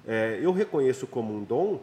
é, 0.08 0.40
eu 0.42 0.52
reconheço 0.52 1.06
como 1.06 1.32
um 1.32 1.44
dom 1.44 1.80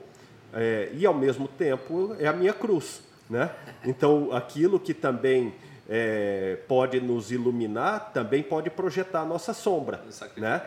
é, 0.52 0.90
e 0.92 1.06
ao 1.06 1.14
mesmo 1.14 1.46
tempo 1.46 2.16
é 2.18 2.26
a 2.26 2.32
minha 2.32 2.52
cruz. 2.52 3.00
Né? 3.30 3.48
Então, 3.84 4.32
aquilo 4.32 4.80
que 4.80 4.92
também 4.92 5.54
é, 5.94 6.56
pode 6.66 7.02
nos 7.02 7.30
iluminar, 7.30 8.12
também 8.14 8.42
pode 8.42 8.70
projetar 8.70 9.20
a 9.20 9.24
nossa 9.26 9.52
sombra. 9.52 10.02
Né? 10.38 10.62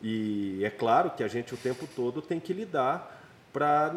E 0.00 0.64
é 0.64 0.70
claro 0.70 1.10
que 1.10 1.24
a 1.24 1.28
gente 1.28 1.52
o 1.52 1.56
tempo 1.56 1.88
todo 1.96 2.22
tem 2.22 2.38
que 2.38 2.52
lidar 2.52 3.20
para 3.52 3.90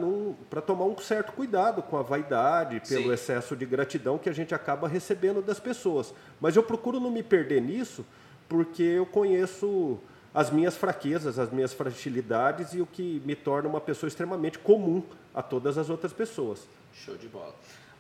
tomar 0.66 0.86
um 0.86 0.98
certo 0.98 1.32
cuidado 1.34 1.84
com 1.84 1.96
a 1.96 2.02
vaidade, 2.02 2.82
pelo 2.90 3.04
Sim. 3.04 3.14
excesso 3.14 3.56
de 3.56 3.68
gratidão 3.68 4.18
que 4.18 4.28
a 4.28 4.34
gente 4.34 4.56
acaba 4.56 4.88
recebendo 4.88 5.44
das 5.44 5.60
pessoas. 5.60 6.12
Mas 6.42 6.56
eu 6.56 6.64
procuro 6.64 7.00
não 7.00 7.12
me 7.12 7.22
perder 7.22 7.62
nisso, 7.62 8.04
porque 8.50 8.82
eu 8.82 9.06
conheço 9.06 10.00
as 10.34 10.50
minhas 10.50 10.76
fraquezas, 10.76 11.38
as 11.38 11.52
minhas 11.52 11.72
fragilidades 11.72 12.74
e 12.74 12.82
o 12.82 12.88
que 12.88 13.22
me 13.24 13.36
torna 13.36 13.70
uma 13.70 13.80
pessoa 13.80 14.08
extremamente 14.08 14.58
comum 14.58 15.04
a 15.36 15.44
todas 15.44 15.78
as 15.78 15.88
outras 15.92 16.12
pessoas. 16.12 16.68
Show 16.96 17.16
de 17.16 17.28
bola. 17.28 17.54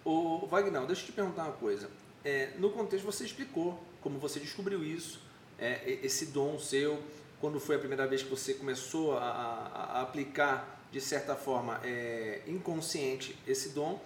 O 0.04 0.48
Wagner, 0.48 0.82
deixa 0.88 1.04
eu 1.04 1.06
te 1.06 1.12
perguntar 1.12 1.44
uma 1.44 1.52
coisa. 1.52 1.88
É, 2.24 2.52
no 2.58 2.70
contexto 2.70 3.06
você 3.06 3.26
explicou 3.26 3.82
como 4.02 4.20
você 4.20 4.40
descobriu 4.40 4.84
isso, 4.84 5.22
é, 5.58 6.00
esse 6.04 6.28
dom 6.28 6.60
seu, 6.60 7.02
quando 7.40 7.60
foi 7.60 7.76
a 7.76 7.80
primeira 7.80 8.08
vez 8.08 8.24
que 8.24 8.30
você 8.30 8.54
começou 8.54 9.18
a, 9.18 9.24
a, 9.24 9.84
a 10.00 10.02
aplicar 10.02 10.82
de 10.92 11.02
certa 11.02 11.36
forma 11.36 11.80
é, 11.84 12.42
inconsciente 12.48 13.36
esse 13.48 13.70
dom. 13.70 14.00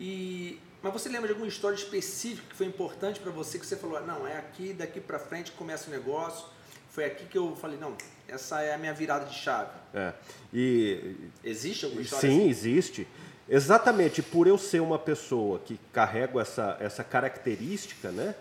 E 0.00 0.58
mas 0.82 0.92
você 0.92 1.08
lembra 1.08 1.28
de 1.28 1.32
alguma 1.34 1.46
história 1.48 1.76
específica 1.76 2.42
que 2.48 2.56
foi 2.56 2.66
importante 2.66 3.20
para 3.20 3.30
você 3.30 3.56
que 3.56 3.64
você 3.64 3.76
falou, 3.76 4.04
não, 4.04 4.26
é 4.26 4.36
aqui, 4.36 4.72
daqui 4.72 5.00
para 5.00 5.18
frente 5.18 5.52
começa 5.52 5.88
o 5.88 5.92
negócio. 5.92 6.44
Foi 6.90 7.04
aqui 7.04 7.24
que 7.24 7.38
eu 7.38 7.54
falei, 7.54 7.78
não, 7.78 7.96
essa 8.26 8.60
é 8.62 8.74
a 8.74 8.78
minha 8.78 8.92
virada 8.92 9.24
de 9.24 9.34
chave. 9.34 9.70
É. 9.94 10.12
E 10.52 11.14
existe 11.44 11.84
alguma 11.84 12.02
história 12.02 12.28
Sim, 12.28 12.40
assim? 12.40 12.50
existe. 12.50 13.08
Exatamente 13.54 14.22
por 14.22 14.46
eu 14.46 14.56
ser 14.56 14.80
uma 14.80 14.98
pessoa 14.98 15.58
que 15.58 15.78
carrego 15.92 16.40
essa, 16.40 16.74
essa 16.80 17.04
característica, 17.04 18.10
né? 18.10 18.34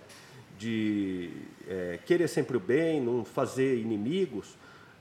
De 0.58 1.30
é, 1.68 2.00
querer 2.06 2.30
sempre 2.30 2.56
o 2.56 2.62
bem, 2.62 3.02
não 3.02 3.26
fazer 3.26 3.78
inimigos. 3.78 4.56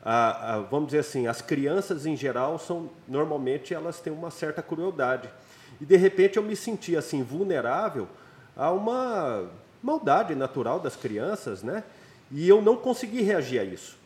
A, 0.04 0.54
a, 0.54 0.58
vamos 0.62 0.86
dizer 0.86 0.98
assim, 0.98 1.28
as 1.28 1.40
crianças 1.40 2.06
em 2.06 2.16
geral 2.16 2.58
são 2.58 2.90
normalmente 3.06 3.72
elas 3.72 4.00
têm 4.00 4.12
uma 4.12 4.32
certa 4.32 4.60
crueldade. 4.60 5.30
E 5.80 5.84
de 5.84 5.96
repente 5.96 6.38
eu 6.38 6.42
me 6.42 6.56
senti 6.56 6.96
assim 6.96 7.22
vulnerável 7.22 8.08
a 8.56 8.72
uma 8.72 9.48
maldade 9.80 10.34
natural 10.34 10.80
das 10.80 10.96
crianças, 10.96 11.62
né? 11.62 11.84
E 12.32 12.48
eu 12.48 12.60
não 12.60 12.74
consegui 12.74 13.22
reagir 13.22 13.60
a 13.60 13.64
isso. 13.64 13.96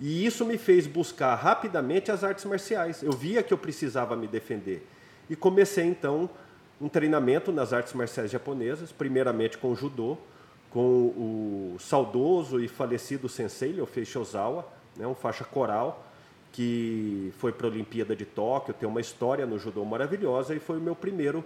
E 0.00 0.24
isso 0.24 0.46
me 0.46 0.56
fez 0.56 0.86
buscar 0.86 1.34
rapidamente 1.34 2.10
as 2.10 2.24
artes 2.24 2.46
marciais. 2.46 3.02
Eu 3.02 3.12
via 3.12 3.42
que 3.42 3.52
eu 3.52 3.58
precisava 3.58 4.16
me 4.16 4.26
defender. 4.26 4.86
E 5.28 5.36
comecei 5.36 5.84
então 5.84 6.28
um 6.80 6.88
treinamento 6.88 7.50
nas 7.50 7.72
artes 7.72 7.92
marciais 7.92 8.30
japonesas, 8.30 8.92
primeiramente 8.92 9.58
com 9.58 9.72
o 9.72 9.76
judô, 9.76 10.16
com 10.70 10.80
o 10.80 11.76
saudoso 11.80 12.60
e 12.60 12.68
falecido 12.68 13.28
sensei 13.28 13.72
Leofei 13.72 14.04
Shozawa, 14.04 14.66
né, 14.96 15.06
um 15.06 15.14
faixa 15.14 15.44
coral, 15.44 16.04
que 16.52 17.32
foi 17.38 17.52
para 17.52 17.66
a 17.66 17.70
Olimpíada 17.70 18.14
de 18.14 18.24
Tóquio, 18.24 18.74
tem 18.74 18.88
uma 18.88 19.00
história 19.00 19.46
no 19.46 19.58
judô 19.58 19.84
maravilhosa 19.84 20.54
e 20.54 20.58
foi 20.58 20.78
o 20.78 20.80
meu 20.80 20.94
primeiro 20.94 21.44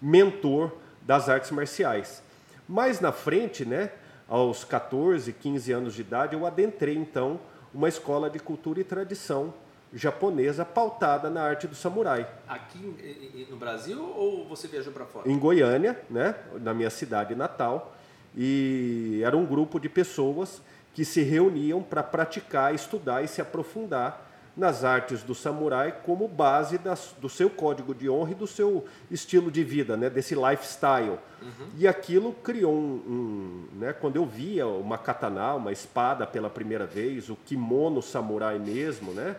mentor 0.00 0.72
das 1.02 1.28
artes 1.28 1.50
marciais. 1.50 2.22
Mais 2.68 3.00
na 3.00 3.12
frente, 3.12 3.64
né, 3.64 3.90
aos 4.28 4.64
14, 4.64 5.32
15 5.32 5.72
anos 5.72 5.94
de 5.94 6.00
idade, 6.00 6.34
eu 6.34 6.46
adentrei 6.46 6.96
então 6.96 7.40
uma 7.74 7.88
escola 7.88 8.28
de 8.30 8.38
cultura 8.38 8.80
e 8.80 8.84
tradição 8.84 9.52
japonesa 9.92 10.64
pautada 10.64 11.28
na 11.28 11.42
arte 11.42 11.66
do 11.66 11.74
samurai. 11.74 12.26
Aqui 12.48 13.46
no 13.50 13.56
Brasil 13.56 14.02
ou 14.02 14.46
você 14.48 14.66
viajou 14.66 14.92
para 14.92 15.04
fora? 15.04 15.30
Em 15.30 15.38
Goiânia, 15.38 16.00
né, 16.08 16.34
na 16.60 16.72
minha 16.72 16.90
cidade 16.90 17.34
natal, 17.34 17.94
e 18.36 19.20
era 19.24 19.36
um 19.36 19.44
grupo 19.44 19.78
de 19.78 19.88
pessoas 19.88 20.62
que 20.94 21.04
se 21.04 21.22
reuniam 21.22 21.82
para 21.82 22.02
praticar, 22.02 22.74
estudar 22.74 23.22
e 23.22 23.28
se 23.28 23.40
aprofundar 23.40 24.28
nas 24.54 24.84
artes 24.84 25.22
do 25.22 25.34
samurai 25.34 25.94
como 26.04 26.28
base 26.28 26.76
das, 26.76 27.14
do 27.18 27.28
seu 27.28 27.48
código 27.48 27.94
de 27.94 28.08
honra 28.10 28.32
e 28.32 28.34
do 28.34 28.46
seu 28.46 28.84
estilo 29.10 29.50
de 29.50 29.64
vida, 29.64 29.96
né, 29.96 30.10
desse 30.10 30.34
lifestyle. 30.34 31.18
Uhum. 31.40 31.68
E 31.78 31.88
aquilo 31.88 32.34
criou 32.34 32.74
um, 32.74 33.66
um, 33.74 33.78
né, 33.78 33.94
quando 33.94 34.16
eu 34.16 34.26
via 34.26 34.66
uma 34.66 34.98
katana, 34.98 35.54
uma 35.54 35.72
espada 35.72 36.26
pela 36.26 36.50
primeira 36.50 36.86
vez, 36.86 37.30
o 37.30 37.36
kimono 37.36 38.02
samurai 38.02 38.58
mesmo, 38.58 39.12
né, 39.12 39.36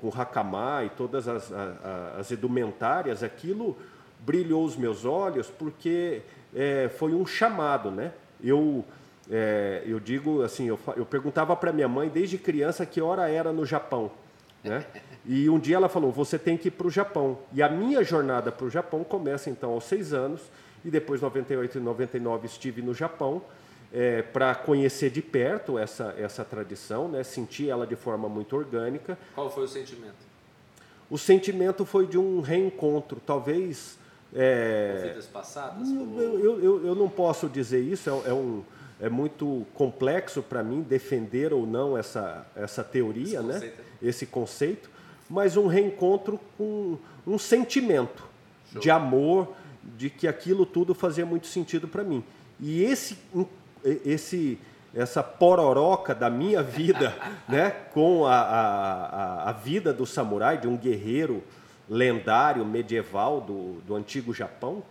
com 0.00 0.08
hakama 0.08 0.84
e 0.84 0.90
todas 0.90 1.28
as, 1.28 1.52
as, 1.52 1.76
as 2.18 2.30
edumentárias, 2.30 3.22
aquilo 3.22 3.76
brilhou 4.20 4.64
os 4.64 4.76
meus 4.76 5.04
olhos 5.04 5.48
porque 5.48 6.22
é, 6.54 6.88
foi 6.88 7.14
um 7.14 7.26
chamado, 7.26 7.90
né? 7.90 8.12
Eu 8.42 8.84
é, 9.30 9.82
eu 9.86 10.00
digo 10.00 10.42
assim, 10.42 10.66
eu, 10.66 10.78
eu 10.96 11.06
perguntava 11.06 11.54
para 11.54 11.72
minha 11.72 11.86
mãe 11.86 12.08
desde 12.08 12.36
criança 12.36 12.84
que 12.84 13.00
hora 13.00 13.28
era 13.28 13.52
no 13.52 13.64
Japão. 13.64 14.10
Né? 14.64 14.84
E 15.24 15.48
um 15.48 15.58
dia 15.58 15.76
ela 15.76 15.88
falou: 15.88 16.10
você 16.10 16.38
tem 16.38 16.56
que 16.56 16.68
ir 16.68 16.72
para 16.72 16.86
o 16.86 16.90
Japão. 16.90 17.38
E 17.52 17.62
a 17.62 17.68
minha 17.68 18.02
jornada 18.02 18.50
para 18.50 18.66
o 18.66 18.70
Japão 18.70 19.04
começa 19.04 19.48
então 19.48 19.70
aos 19.70 19.84
seis 19.84 20.12
anos, 20.12 20.40
e 20.84 20.90
depois, 20.90 21.20
98 21.20 21.78
e 21.78 21.80
99, 21.80 22.46
estive 22.46 22.82
no 22.82 22.92
Japão 22.92 23.42
é, 23.92 24.22
para 24.22 24.54
conhecer 24.54 25.10
de 25.10 25.20
perto 25.20 25.78
essa, 25.78 26.14
essa 26.16 26.44
tradição, 26.44 27.08
né? 27.08 27.22
sentir 27.22 27.68
ela 27.68 27.86
de 27.86 27.96
forma 27.96 28.28
muito 28.28 28.56
orgânica. 28.56 29.18
Qual 29.34 29.50
foi 29.50 29.64
o 29.64 29.68
sentimento? 29.68 30.30
O 31.10 31.18
sentimento 31.18 31.84
foi 31.84 32.06
de 32.06 32.16
um 32.16 32.40
reencontro, 32.40 33.20
talvez. 33.24 33.98
É... 34.34 35.08
Vidas 35.08 35.26
passadas? 35.26 35.88
Eu, 35.88 36.38
eu, 36.38 36.60
eu, 36.62 36.86
eu, 36.86 36.94
não 36.94 37.08
posso 37.08 37.48
dizer 37.48 37.80
isso, 37.80 38.08
é, 38.08 38.30
é 38.30 38.32
um 38.32 38.62
é 39.00 39.08
muito 39.08 39.66
complexo 39.72 40.42
para 40.42 40.62
mim 40.62 40.82
defender 40.82 41.54
ou 41.54 41.66
não 41.66 41.96
essa, 41.96 42.46
essa 42.54 42.84
teoria, 42.84 43.40
esse 43.40 43.42
né? 43.42 43.72
esse 44.02 44.26
conceito, 44.26 44.90
mas 45.28 45.56
um 45.56 45.66
reencontro 45.66 46.38
com 46.58 46.98
um 47.26 47.38
sentimento 47.38 48.22
Show. 48.70 48.82
de 48.82 48.90
amor, 48.90 49.54
de 49.96 50.10
que 50.10 50.28
aquilo 50.28 50.66
tudo 50.66 50.94
fazia 50.94 51.24
muito 51.24 51.46
sentido 51.46 51.88
para 51.88 52.04
mim. 52.04 52.22
E 52.58 52.82
esse, 52.82 53.16
esse, 53.84 54.58
essa 54.94 55.22
pororoca 55.22 56.14
da 56.14 56.28
minha 56.28 56.62
vida, 56.62 57.14
né, 57.48 57.70
com 57.92 58.26
a, 58.26 58.40
a, 58.40 59.50
a 59.50 59.52
vida 59.52 59.92
do 59.92 60.06
samurai, 60.06 60.58
de 60.58 60.68
um 60.68 60.76
guerreiro 60.76 61.42
lendário 61.88 62.64
medieval 62.64 63.40
do, 63.40 63.80
do 63.80 63.96
antigo 63.96 64.32
Japão, 64.32 64.82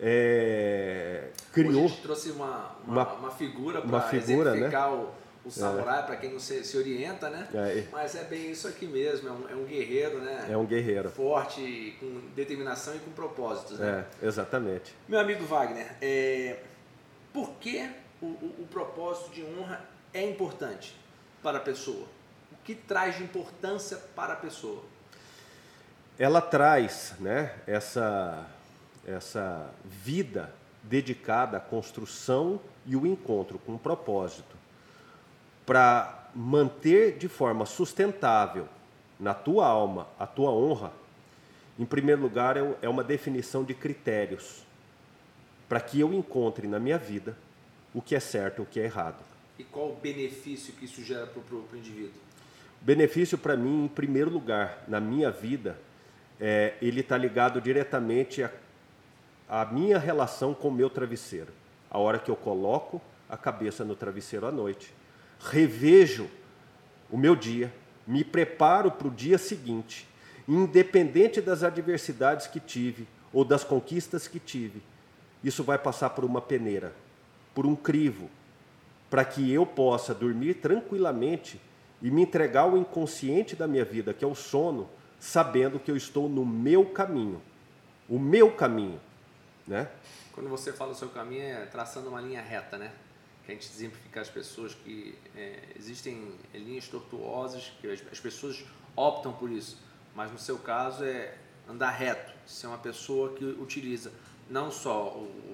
é, 0.00 1.28
criou. 1.52 1.70
Hoje 1.70 1.78
a 1.78 1.88
gente 1.88 2.02
trouxe 2.02 2.30
uma, 2.30 2.76
uma, 2.84 3.02
uma, 3.04 3.12
uma 3.14 3.30
figura 3.30 3.80
para 3.80 4.16
exemplificar 4.16 4.90
né? 4.90 4.96
o, 4.96 5.48
o 5.48 5.50
samurai, 5.50 6.00
é. 6.00 6.02
para 6.02 6.16
quem 6.16 6.32
não 6.32 6.40
se, 6.40 6.64
se 6.64 6.76
orienta, 6.76 7.30
né? 7.30 7.46
É. 7.54 7.84
Mas 7.92 8.16
é 8.16 8.24
bem 8.24 8.50
isso 8.50 8.66
aqui 8.66 8.86
mesmo, 8.86 9.28
é 9.28 9.32
um, 9.32 9.48
é 9.50 9.54
um, 9.54 9.64
guerreiro, 9.64 10.18
né? 10.18 10.48
É 10.50 10.56
um 10.56 10.66
guerreiro. 10.66 11.08
Forte, 11.10 11.96
com 12.00 12.20
determinação 12.34 12.96
e 12.96 12.98
com 12.98 13.12
propósitos, 13.12 13.78
né? 13.78 14.04
É, 14.20 14.26
exatamente. 14.26 14.92
Meu 15.08 15.20
amigo 15.20 15.44
Wagner, 15.44 15.94
é, 16.00 16.58
por 17.32 17.50
que 17.60 17.88
o, 18.22 18.26
o, 18.26 18.62
o 18.62 18.66
propósito 18.70 19.30
de 19.32 19.44
honra 19.44 19.84
é 20.14 20.28
importante 20.28 20.96
para 21.42 21.58
a 21.58 21.60
pessoa? 21.60 22.06
O 22.52 22.56
que 22.64 22.74
traz 22.74 23.16
de 23.16 23.24
importância 23.24 23.98
para 24.14 24.34
a 24.34 24.36
pessoa? 24.36 24.82
Ela 26.18 26.40
traz, 26.40 27.14
né, 27.18 27.54
essa 27.66 28.46
essa 29.06 29.68
vida 29.84 30.54
dedicada 30.82 31.56
à 31.56 31.60
construção 31.60 32.60
e 32.86 32.96
o 32.96 33.06
encontro 33.06 33.58
com 33.58 33.72
um 33.72 33.78
propósito 33.78 34.56
para 35.66 36.28
manter 36.34 37.18
de 37.18 37.28
forma 37.28 37.66
sustentável 37.66 38.68
na 39.18 39.34
tua 39.34 39.66
alma 39.66 40.08
a 40.18 40.26
tua 40.26 40.50
honra, 40.50 40.92
em 41.78 41.84
primeiro 41.84 42.20
lugar 42.20 42.56
é, 42.56 42.76
é 42.82 42.88
uma 42.88 43.04
definição 43.04 43.64
de 43.64 43.74
critérios 43.74 44.64
para 45.68 45.80
que 45.80 46.00
eu 46.00 46.12
encontre 46.12 46.66
na 46.66 46.78
minha 46.78 46.98
vida 46.98 47.36
o 47.94 48.00
que 48.00 48.14
é 48.14 48.20
certo 48.20 48.62
o 48.62 48.66
que 48.66 48.80
é 48.80 48.84
errado. 48.84 49.22
E 49.58 49.64
qual 49.64 49.90
o 49.90 49.96
benefício 49.96 50.72
que 50.74 50.84
isso 50.84 51.02
gera 51.04 51.26
para 51.26 51.40
o 51.40 51.66
indivíduo? 51.74 52.20
Benefício 52.80 53.38
para 53.38 53.56
mim, 53.56 53.84
em 53.84 53.88
primeiro 53.88 54.30
lugar, 54.30 54.84
na 54.88 55.00
minha 55.00 55.30
vida, 55.30 55.78
é, 56.40 56.74
ele 56.82 57.00
está 57.00 57.16
ligado 57.16 57.60
diretamente 57.60 58.42
a 58.42 58.50
a 59.52 59.66
minha 59.66 59.98
relação 59.98 60.54
com 60.54 60.68
o 60.68 60.72
meu 60.72 60.88
travesseiro. 60.88 61.52
A 61.90 61.98
hora 61.98 62.18
que 62.18 62.30
eu 62.30 62.36
coloco 62.36 63.02
a 63.28 63.36
cabeça 63.36 63.84
no 63.84 63.94
travesseiro 63.94 64.46
à 64.46 64.50
noite, 64.50 64.94
revejo 65.38 66.26
o 67.10 67.18
meu 67.18 67.36
dia, 67.36 67.70
me 68.06 68.24
preparo 68.24 68.90
para 68.90 69.08
o 69.08 69.10
dia 69.10 69.36
seguinte, 69.36 70.08
independente 70.48 71.38
das 71.38 71.62
adversidades 71.62 72.46
que 72.46 72.60
tive 72.60 73.06
ou 73.30 73.44
das 73.44 73.62
conquistas 73.62 74.26
que 74.26 74.40
tive. 74.40 74.82
Isso 75.44 75.62
vai 75.62 75.76
passar 75.76 76.08
por 76.08 76.24
uma 76.24 76.40
peneira, 76.40 76.94
por 77.54 77.66
um 77.66 77.76
crivo, 77.76 78.30
para 79.10 79.24
que 79.24 79.52
eu 79.52 79.66
possa 79.66 80.14
dormir 80.14 80.54
tranquilamente 80.54 81.60
e 82.00 82.10
me 82.10 82.22
entregar 82.22 82.62
ao 82.62 82.76
inconsciente 82.76 83.54
da 83.54 83.66
minha 83.66 83.84
vida, 83.84 84.12
que 84.12 84.24
é 84.24 84.28
o 84.28 84.34
sono, 84.34 84.88
sabendo 85.20 85.78
que 85.78 85.90
eu 85.90 85.96
estou 85.96 86.28
no 86.28 86.44
meu 86.44 86.86
caminho. 86.86 87.40
O 88.08 88.18
meu 88.18 88.50
caminho. 88.50 89.00
Né? 89.66 89.88
Quando 90.32 90.48
você 90.48 90.72
fala 90.72 90.92
o 90.92 90.94
seu 90.94 91.08
caminho, 91.08 91.42
é 91.42 91.66
traçando 91.66 92.08
uma 92.08 92.20
linha 92.20 92.42
reta, 92.42 92.76
né? 92.76 92.92
Que 93.44 93.52
a 93.52 93.54
gente 93.54 93.68
exemplifica 93.68 94.20
as 94.20 94.28
pessoas 94.28 94.74
que 94.74 95.16
é, 95.36 95.58
existem 95.76 96.32
linhas 96.54 96.88
tortuosas, 96.88 97.72
que 97.80 97.88
as, 97.88 98.02
as, 98.10 98.18
pessoas 98.18 98.64
optam 98.96 99.32
por 99.32 99.50
isso. 99.50 99.78
Mas 100.14 100.32
no 100.32 100.38
seu 100.38 100.58
caso 100.58 101.04
é 101.04 101.36
andar 101.68 101.90
reto, 101.90 102.32
ser 102.46 102.66
uma 102.66 102.78
pessoa 102.78 103.34
que 103.34 103.44
utiliza 103.44 104.12
não 104.50 104.70
só 104.70 105.08
o, 105.08 105.51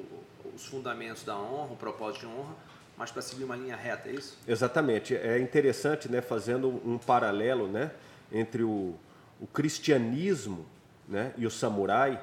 os 0.58 0.66
fundamentos 0.66 1.22
da 1.22 1.38
honra, 1.38 1.72
o 1.72 1.76
propósito 1.76 2.22
de 2.22 2.26
honra, 2.26 2.54
mas 2.96 3.12
para 3.12 3.22
seguir 3.22 3.44
uma 3.44 3.54
linha 3.54 3.76
reta, 3.76 4.08
é 4.08 4.12
isso? 4.12 4.36
Exatamente. 4.46 5.14
É 5.14 5.38
interessante, 5.38 6.10
né, 6.10 6.20
fazendo 6.20 6.82
um 6.84 6.98
paralelo, 6.98 7.68
né, 7.68 7.92
entre 8.32 8.64
o, 8.64 8.96
o 9.40 9.46
cristianismo, 9.46 10.66
né, 11.08 11.32
e 11.38 11.46
o 11.46 11.50
samurai, 11.50 12.20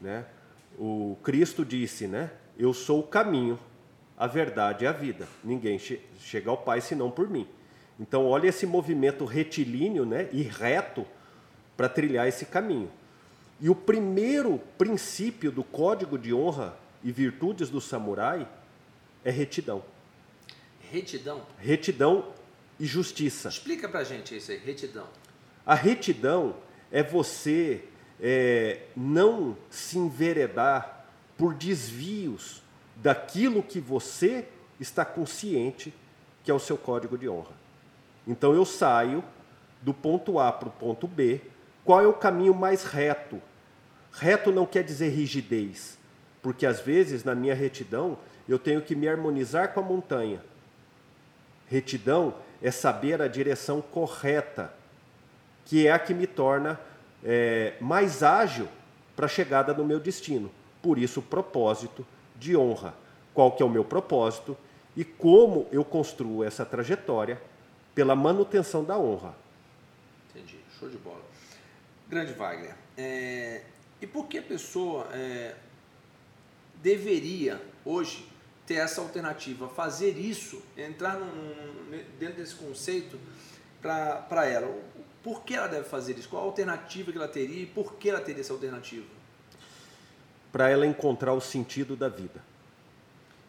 né? 0.00 0.26
O 0.78 1.16
Cristo 1.24 1.64
disse, 1.64 2.06
né, 2.06 2.30
eu 2.58 2.74
sou 2.74 3.00
o 3.00 3.06
caminho, 3.06 3.58
a 4.18 4.26
verdade 4.26 4.84
e 4.84 4.86
a 4.86 4.92
vida. 4.92 5.26
Ninguém 5.42 5.78
che 5.78 6.00
chega 6.20 6.50
ao 6.50 6.58
Pai 6.58 6.82
senão 6.82 7.10
por 7.10 7.28
mim. 7.28 7.48
Então, 7.98 8.26
olha 8.26 8.48
esse 8.48 8.66
movimento 8.66 9.24
retilíneo, 9.24 10.04
né, 10.04 10.28
e 10.30 10.42
reto 10.42 11.06
para 11.74 11.88
trilhar 11.88 12.28
esse 12.28 12.44
caminho. 12.44 12.90
E 13.58 13.70
o 13.70 13.74
primeiro 13.74 14.60
princípio 14.76 15.50
do 15.50 15.64
código 15.64 16.18
de 16.18 16.34
honra 16.34 16.76
e 17.08 17.12
virtudes 17.12 17.70
do 17.70 17.80
samurai 17.80 18.46
é 19.24 19.30
retidão. 19.30 19.82
Retidão? 20.92 21.40
Retidão 21.58 22.34
e 22.78 22.84
justiça. 22.84 23.48
Explica 23.48 23.88
pra 23.88 24.04
gente 24.04 24.36
isso 24.36 24.50
aí, 24.50 24.58
retidão. 24.58 25.06
A 25.64 25.74
retidão 25.74 26.56
é 26.92 27.02
você 27.02 27.82
é, 28.20 28.82
não 28.94 29.56
se 29.70 29.96
enveredar 29.96 31.06
por 31.38 31.54
desvios 31.54 32.62
daquilo 32.96 33.62
que 33.62 33.80
você 33.80 34.46
está 34.78 35.02
consciente 35.02 35.94
que 36.44 36.50
é 36.50 36.54
o 36.54 36.58
seu 36.58 36.76
código 36.76 37.16
de 37.16 37.26
honra. 37.26 37.56
Então 38.26 38.52
eu 38.52 38.66
saio 38.66 39.24
do 39.80 39.94
ponto 39.94 40.38
A 40.38 40.52
para 40.52 40.68
o 40.68 40.72
ponto 40.72 41.06
B. 41.06 41.40
Qual 41.86 42.02
é 42.02 42.06
o 42.06 42.12
caminho 42.12 42.52
mais 42.54 42.84
reto? 42.84 43.40
Reto 44.12 44.52
não 44.52 44.66
quer 44.66 44.84
dizer 44.84 45.08
rigidez, 45.08 45.97
porque 46.48 46.64
às 46.64 46.80
vezes 46.80 47.24
na 47.24 47.34
minha 47.34 47.54
retidão 47.54 48.16
eu 48.48 48.58
tenho 48.58 48.80
que 48.80 48.96
me 48.96 49.06
harmonizar 49.06 49.74
com 49.74 49.80
a 49.80 49.82
montanha. 49.82 50.42
Retidão 51.66 52.36
é 52.62 52.70
saber 52.70 53.20
a 53.20 53.28
direção 53.28 53.82
correta, 53.82 54.72
que 55.66 55.86
é 55.86 55.92
a 55.92 55.98
que 55.98 56.14
me 56.14 56.26
torna 56.26 56.80
é, 57.22 57.74
mais 57.82 58.22
ágil 58.22 58.66
para 59.14 59.26
a 59.26 59.28
chegada 59.28 59.74
no 59.74 59.84
meu 59.84 60.00
destino. 60.00 60.50
Por 60.80 60.96
isso, 60.96 61.20
propósito 61.20 62.06
de 62.34 62.56
honra. 62.56 62.94
Qual 63.34 63.52
que 63.52 63.62
é 63.62 63.66
o 63.66 63.68
meu 63.68 63.84
propósito 63.84 64.56
e 64.96 65.04
como 65.04 65.68
eu 65.70 65.84
construo 65.84 66.42
essa 66.42 66.64
trajetória 66.64 67.38
pela 67.94 68.16
manutenção 68.16 68.82
da 68.82 68.98
honra. 68.98 69.34
Entendi, 70.30 70.56
show 70.78 70.88
de 70.88 70.96
bola. 70.96 71.20
Grande 72.08 72.32
Wagner. 72.32 72.74
É, 72.96 73.64
e 74.00 74.06
por 74.06 74.28
que 74.28 74.38
a 74.38 74.42
pessoa 74.42 75.08
é, 75.12 75.54
deveria 76.82 77.60
hoje 77.84 78.26
ter 78.66 78.74
essa 78.74 79.00
alternativa, 79.00 79.68
fazer 79.68 80.18
isso, 80.18 80.62
entrar 80.76 81.18
num, 81.18 82.04
dentro 82.18 82.36
desse 82.36 82.54
conceito 82.54 83.18
para 83.80 84.46
ela. 84.46 84.70
Por 85.22 85.42
que 85.42 85.54
ela 85.54 85.66
deve 85.66 85.88
fazer 85.88 86.18
isso? 86.18 86.28
Qual 86.28 86.42
a 86.42 86.44
alternativa 86.44 87.10
que 87.10 87.16
ela 87.16 87.28
teria 87.28 87.62
e 87.62 87.66
por 87.66 87.94
que 87.94 88.10
ela 88.10 88.20
teria 88.20 88.42
essa 88.42 88.52
alternativa? 88.52 89.06
Para 90.52 90.68
ela 90.68 90.86
encontrar 90.86 91.32
o 91.32 91.40
sentido 91.40 91.96
da 91.96 92.08
vida. 92.08 92.42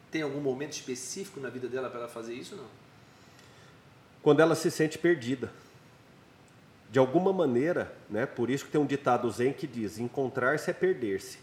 Tem 0.09 0.21
algum 0.21 0.39
momento 0.39 0.73
específico 0.73 1.39
na 1.39 1.49
vida 1.49 1.67
dela 1.67 1.89
para 1.89 1.99
ela 1.99 2.09
fazer 2.09 2.33
isso 2.33 2.55
não? 2.55 2.65
Quando 4.21 4.39
ela 4.41 4.55
se 4.55 4.71
sente 4.71 4.97
perdida. 4.97 5.51
De 6.91 6.97
alguma 6.97 7.31
maneira, 7.31 7.95
né? 8.09 8.25
por 8.25 8.49
isso 8.49 8.65
que 8.65 8.71
tem 8.71 8.81
um 8.81 8.85
ditado 8.85 9.29
zen 9.29 9.53
que 9.53 9.67
diz: 9.67 9.99
encontrar-se 9.99 10.71
é 10.71 10.73
perder-se. 10.73 11.37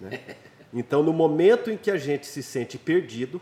Né? 0.00 0.36
Então, 0.72 1.02
no 1.02 1.12
momento 1.12 1.70
em 1.70 1.76
que 1.76 1.90
a 1.90 1.98
gente 1.98 2.26
se 2.26 2.42
sente 2.42 2.78
perdido 2.78 3.40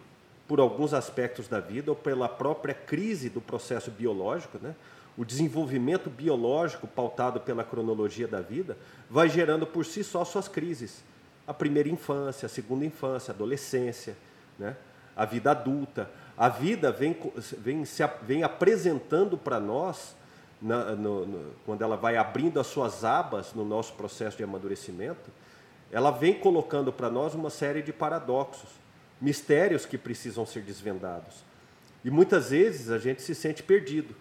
por 0.49 0.59
alguns 0.59 0.93
aspectos 0.93 1.47
da 1.47 1.61
vida 1.61 1.93
ou 1.93 1.97
pela 1.97 2.29
própria 2.29 2.75
crise 2.75 3.31
do 3.31 3.41
processo 3.41 3.91
biológico, 3.91 4.59
né? 4.61 4.75
o 5.17 5.25
desenvolvimento 5.25 6.11
biológico 6.11 6.89
pautado 6.89 7.41
pela 7.41 7.63
cronologia 7.63 8.27
da 8.27 8.41
vida 8.41 8.77
vai 9.09 9.29
gerando 9.29 9.67
por 9.67 9.85
si 9.87 10.03
só 10.03 10.25
suas 10.25 10.49
crises. 10.49 11.05
A 11.47 11.55
primeira 11.55 11.89
infância, 11.89 12.47
a 12.47 12.49
segunda 12.49 12.85
infância, 12.85 13.31
a 13.31 13.35
adolescência, 13.35 14.17
né? 14.59 14.77
a 15.17 15.25
vida 15.25 15.53
adulta. 15.53 16.11
A 16.37 16.49
vida 16.49 16.91
vem, 16.91 17.17
vem, 17.59 17.85
se, 17.85 18.03
vem 18.23 18.43
apresentando 18.43 19.37
para 19.37 19.61
nós, 19.61 20.17
na, 20.61 20.97
no, 20.97 21.27
no, 21.27 21.53
quando 21.65 21.83
ela 21.83 21.97
vai 21.97 22.17
abrindo 22.17 22.59
as 22.59 22.67
suas 22.67 23.05
abas 23.05 23.53
no 23.53 23.65
nosso 23.65 23.93
processo 23.93 24.37
de 24.37 24.43
amadurecimento, 24.43 25.31
ela 25.91 26.11
vem 26.11 26.35
colocando 26.35 26.93
para 26.93 27.11
nós 27.11 27.35
uma 27.35 27.51
série 27.51 27.83
de 27.83 27.93
paradoxos, 27.93 28.71
mistérios 29.21 29.85
que 29.85 29.99
precisam 29.99 30.47
ser 30.47 30.63
desvendados. 30.63 31.45
E 32.05 32.11
muitas 32.11 32.51
vezes 32.51 32.91
a 32.91 32.99
gente 32.99 33.23
se 33.23 33.35
sente 33.35 33.63
perdido. 33.63 34.15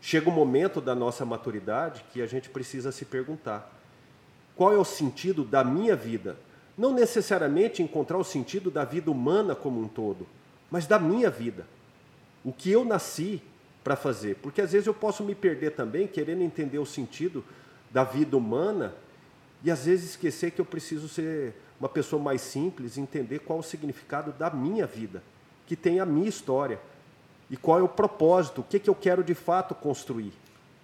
Chega 0.00 0.30
um 0.30 0.32
momento 0.32 0.80
da 0.80 0.94
nossa 0.94 1.24
maturidade 1.24 2.04
que 2.12 2.22
a 2.22 2.26
gente 2.26 2.48
precisa 2.48 2.92
se 2.92 3.04
perguntar: 3.04 3.70
qual 4.56 4.72
é 4.72 4.76
o 4.76 4.84
sentido 4.84 5.44
da 5.44 5.64
minha 5.64 5.96
vida? 5.96 6.36
Não 6.76 6.94
necessariamente 6.94 7.82
encontrar 7.82 8.16
o 8.16 8.24
sentido 8.24 8.70
da 8.70 8.84
vida 8.84 9.10
humana 9.10 9.54
como 9.54 9.80
um 9.80 9.88
todo, 9.88 10.26
mas 10.70 10.86
da 10.86 10.98
minha 10.98 11.28
vida. 11.28 11.66
O 12.44 12.52
que 12.52 12.70
eu 12.70 12.84
nasci 12.84 13.42
para 13.82 13.96
fazer. 13.96 14.36
Porque 14.36 14.60
às 14.60 14.72
vezes 14.72 14.86
eu 14.86 14.94
posso 14.94 15.24
me 15.24 15.34
perder 15.34 15.70
também 15.72 16.06
querendo 16.06 16.42
entender 16.42 16.78
o 16.78 16.86
sentido 16.86 17.44
da 17.90 18.04
vida 18.04 18.36
humana 18.36 18.94
e 19.62 19.70
às 19.70 19.84
vezes 19.84 20.10
esquecer 20.10 20.50
que 20.52 20.60
eu 20.60 20.64
preciso 20.64 21.08
ser 21.08 21.54
uma 21.78 21.88
pessoa 21.88 22.22
mais 22.22 22.40
simples, 22.40 22.98
entender 22.98 23.40
qual 23.40 23.58
o 23.58 23.62
significado 23.62 24.32
da 24.32 24.50
minha 24.50 24.86
vida, 24.86 25.22
que 25.66 25.76
tem 25.76 26.00
a 26.00 26.06
minha 26.06 26.28
história. 26.28 26.80
E 27.50 27.56
qual 27.56 27.78
é 27.78 27.82
o 27.82 27.88
propósito, 27.88 28.60
o 28.60 28.64
que, 28.64 28.78
que 28.78 28.90
eu 28.90 28.94
quero 28.94 29.24
de 29.24 29.34
fato 29.34 29.74
construir. 29.74 30.32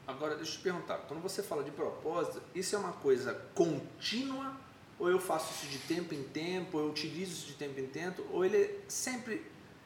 Agora, 0.06 0.34
deixa 0.34 0.52
eu 0.52 0.56
te 0.56 0.62
perguntar, 0.62 0.98
quando 1.08 1.20
você 1.20 1.42
fala 1.42 1.62
de 1.62 1.70
propósito, 1.70 2.40
isso 2.54 2.74
é 2.74 2.78
uma 2.78 2.92
coisa 2.92 3.34
contínua 3.54 4.56
ou 4.98 5.10
eu 5.10 5.18
faço 5.18 5.52
isso 5.52 5.66
de 5.66 5.78
tempo 5.78 6.14
em 6.14 6.22
tempo, 6.22 6.78
ou 6.78 6.84
eu 6.84 6.90
utilizo 6.90 7.32
isso 7.32 7.46
de 7.48 7.54
tempo 7.54 7.80
em 7.80 7.86
tempo, 7.86 8.24
ou 8.30 8.44
ele 8.44 8.56
é 8.56 8.76
sempre 8.88 9.42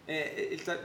é, 0.06 0.40
ele 0.40 0.56
está 0.56 0.78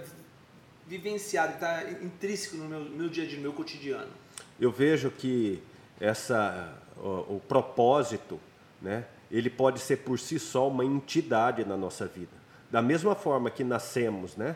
vivenciado, 0.88 1.54
está 1.54 1.84
intrínseco 2.02 2.58
no 2.58 2.66
meu, 2.66 2.80
meu 2.82 3.10
dia 3.10 3.24
a 3.24 3.28
dia, 3.28 3.38
no 3.38 3.44
meu 3.44 3.54
cotidiano? 3.54 4.12
Eu 4.60 4.72
vejo 4.72 5.10
que 5.12 5.62
essa 6.00 6.78
o, 6.98 7.36
o 7.36 7.42
propósito, 7.48 8.40
né, 8.82 9.06
ele 9.32 9.50
pode 9.50 9.80
ser 9.80 9.98
por 9.98 10.20
si 10.20 10.38
só 10.40 10.68
uma 10.68 10.86
entidade 10.86 11.66
na 11.66 11.76
nossa 11.76 12.06
vida. 12.06 12.44
Da 12.72 12.82
mesma 12.82 13.16
forma 13.16 13.50
que 13.50 13.64
nascemos, 13.64 14.36
né, 14.36 14.56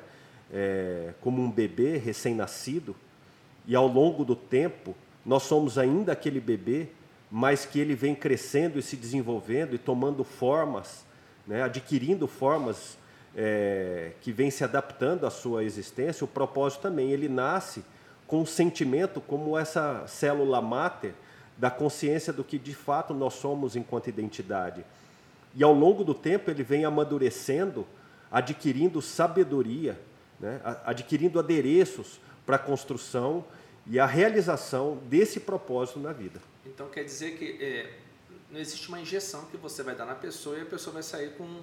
é, 0.51 1.13
como 1.21 1.41
um 1.41 1.51
bebê 1.51 1.97
recém-nascido, 1.97 2.95
e 3.65 3.75
ao 3.75 3.87
longo 3.87 4.23
do 4.23 4.35
tempo 4.35 4.95
nós 5.25 5.43
somos 5.43 5.77
ainda 5.77 6.13
aquele 6.13 6.39
bebê, 6.39 6.87
mas 7.29 7.65
que 7.65 7.79
ele 7.79 7.95
vem 7.95 8.15
crescendo 8.15 8.79
e 8.79 8.81
se 8.81 8.95
desenvolvendo 8.95 9.75
e 9.75 9.77
tomando 9.77 10.23
formas, 10.23 11.05
né, 11.45 11.63
adquirindo 11.63 12.27
formas 12.27 12.97
é, 13.35 14.13
que 14.21 14.31
vem 14.31 14.49
se 14.49 14.63
adaptando 14.63 15.25
à 15.25 15.29
sua 15.29 15.63
existência. 15.63 16.23
O 16.23 16.27
propósito 16.27 16.81
também, 16.81 17.11
ele 17.11 17.27
nasce 17.27 17.83
com 18.25 18.41
um 18.41 18.45
sentimento 18.45 19.21
como 19.21 19.57
essa 19.57 20.05
célula 20.07 20.61
máter 20.61 21.13
da 21.57 21.69
consciência 21.71 22.31
do 22.31 22.43
que 22.43 22.57
de 22.57 22.73
fato 22.73 23.13
nós 23.13 23.33
somos 23.33 23.75
enquanto 23.75 24.07
identidade. 24.07 24.85
E 25.55 25.63
ao 25.63 25.73
longo 25.73 26.03
do 26.03 26.13
tempo 26.13 26.51
ele 26.51 26.63
vem 26.63 26.85
amadurecendo, 26.85 27.87
adquirindo 28.31 29.01
sabedoria, 29.01 29.99
né? 30.39 30.61
adquirindo 30.85 31.39
adereços 31.39 32.19
para 32.45 32.57
a 32.57 32.59
construção 32.59 33.43
e 33.85 33.99
a 33.99 34.05
realização 34.05 34.97
desse 35.09 35.39
propósito 35.39 35.99
na 35.99 36.13
vida. 36.13 36.39
Então 36.65 36.87
quer 36.89 37.03
dizer 37.03 37.37
que 37.37 37.63
é, 37.63 37.93
não 38.51 38.59
existe 38.59 38.87
uma 38.89 38.99
injeção 38.99 39.45
que 39.45 39.57
você 39.57 39.81
vai 39.81 39.95
dar 39.95 40.05
na 40.05 40.15
pessoa 40.15 40.57
e 40.57 40.61
a 40.61 40.65
pessoa 40.65 40.93
vai 40.93 41.03
sair 41.03 41.31
com 41.35 41.61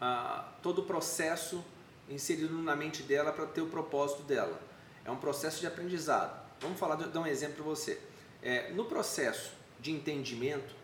ah, 0.00 0.52
todo 0.62 0.80
o 0.80 0.84
processo 0.84 1.64
inserido 2.10 2.58
na 2.58 2.76
mente 2.76 3.02
dela 3.02 3.32
para 3.32 3.46
ter 3.46 3.62
o 3.62 3.66
propósito 3.66 4.22
dela. 4.24 4.60
É 5.04 5.10
um 5.10 5.16
processo 5.16 5.60
de 5.60 5.66
aprendizado. 5.66 6.40
Vamos 6.60 6.78
falar, 6.78 6.96
dar 6.96 7.20
um 7.20 7.26
exemplo 7.26 7.56
para 7.56 7.64
você. 7.64 7.98
É, 8.42 8.72
no 8.72 8.84
processo 8.86 9.52
de 9.78 9.92
entendimento, 9.92 10.74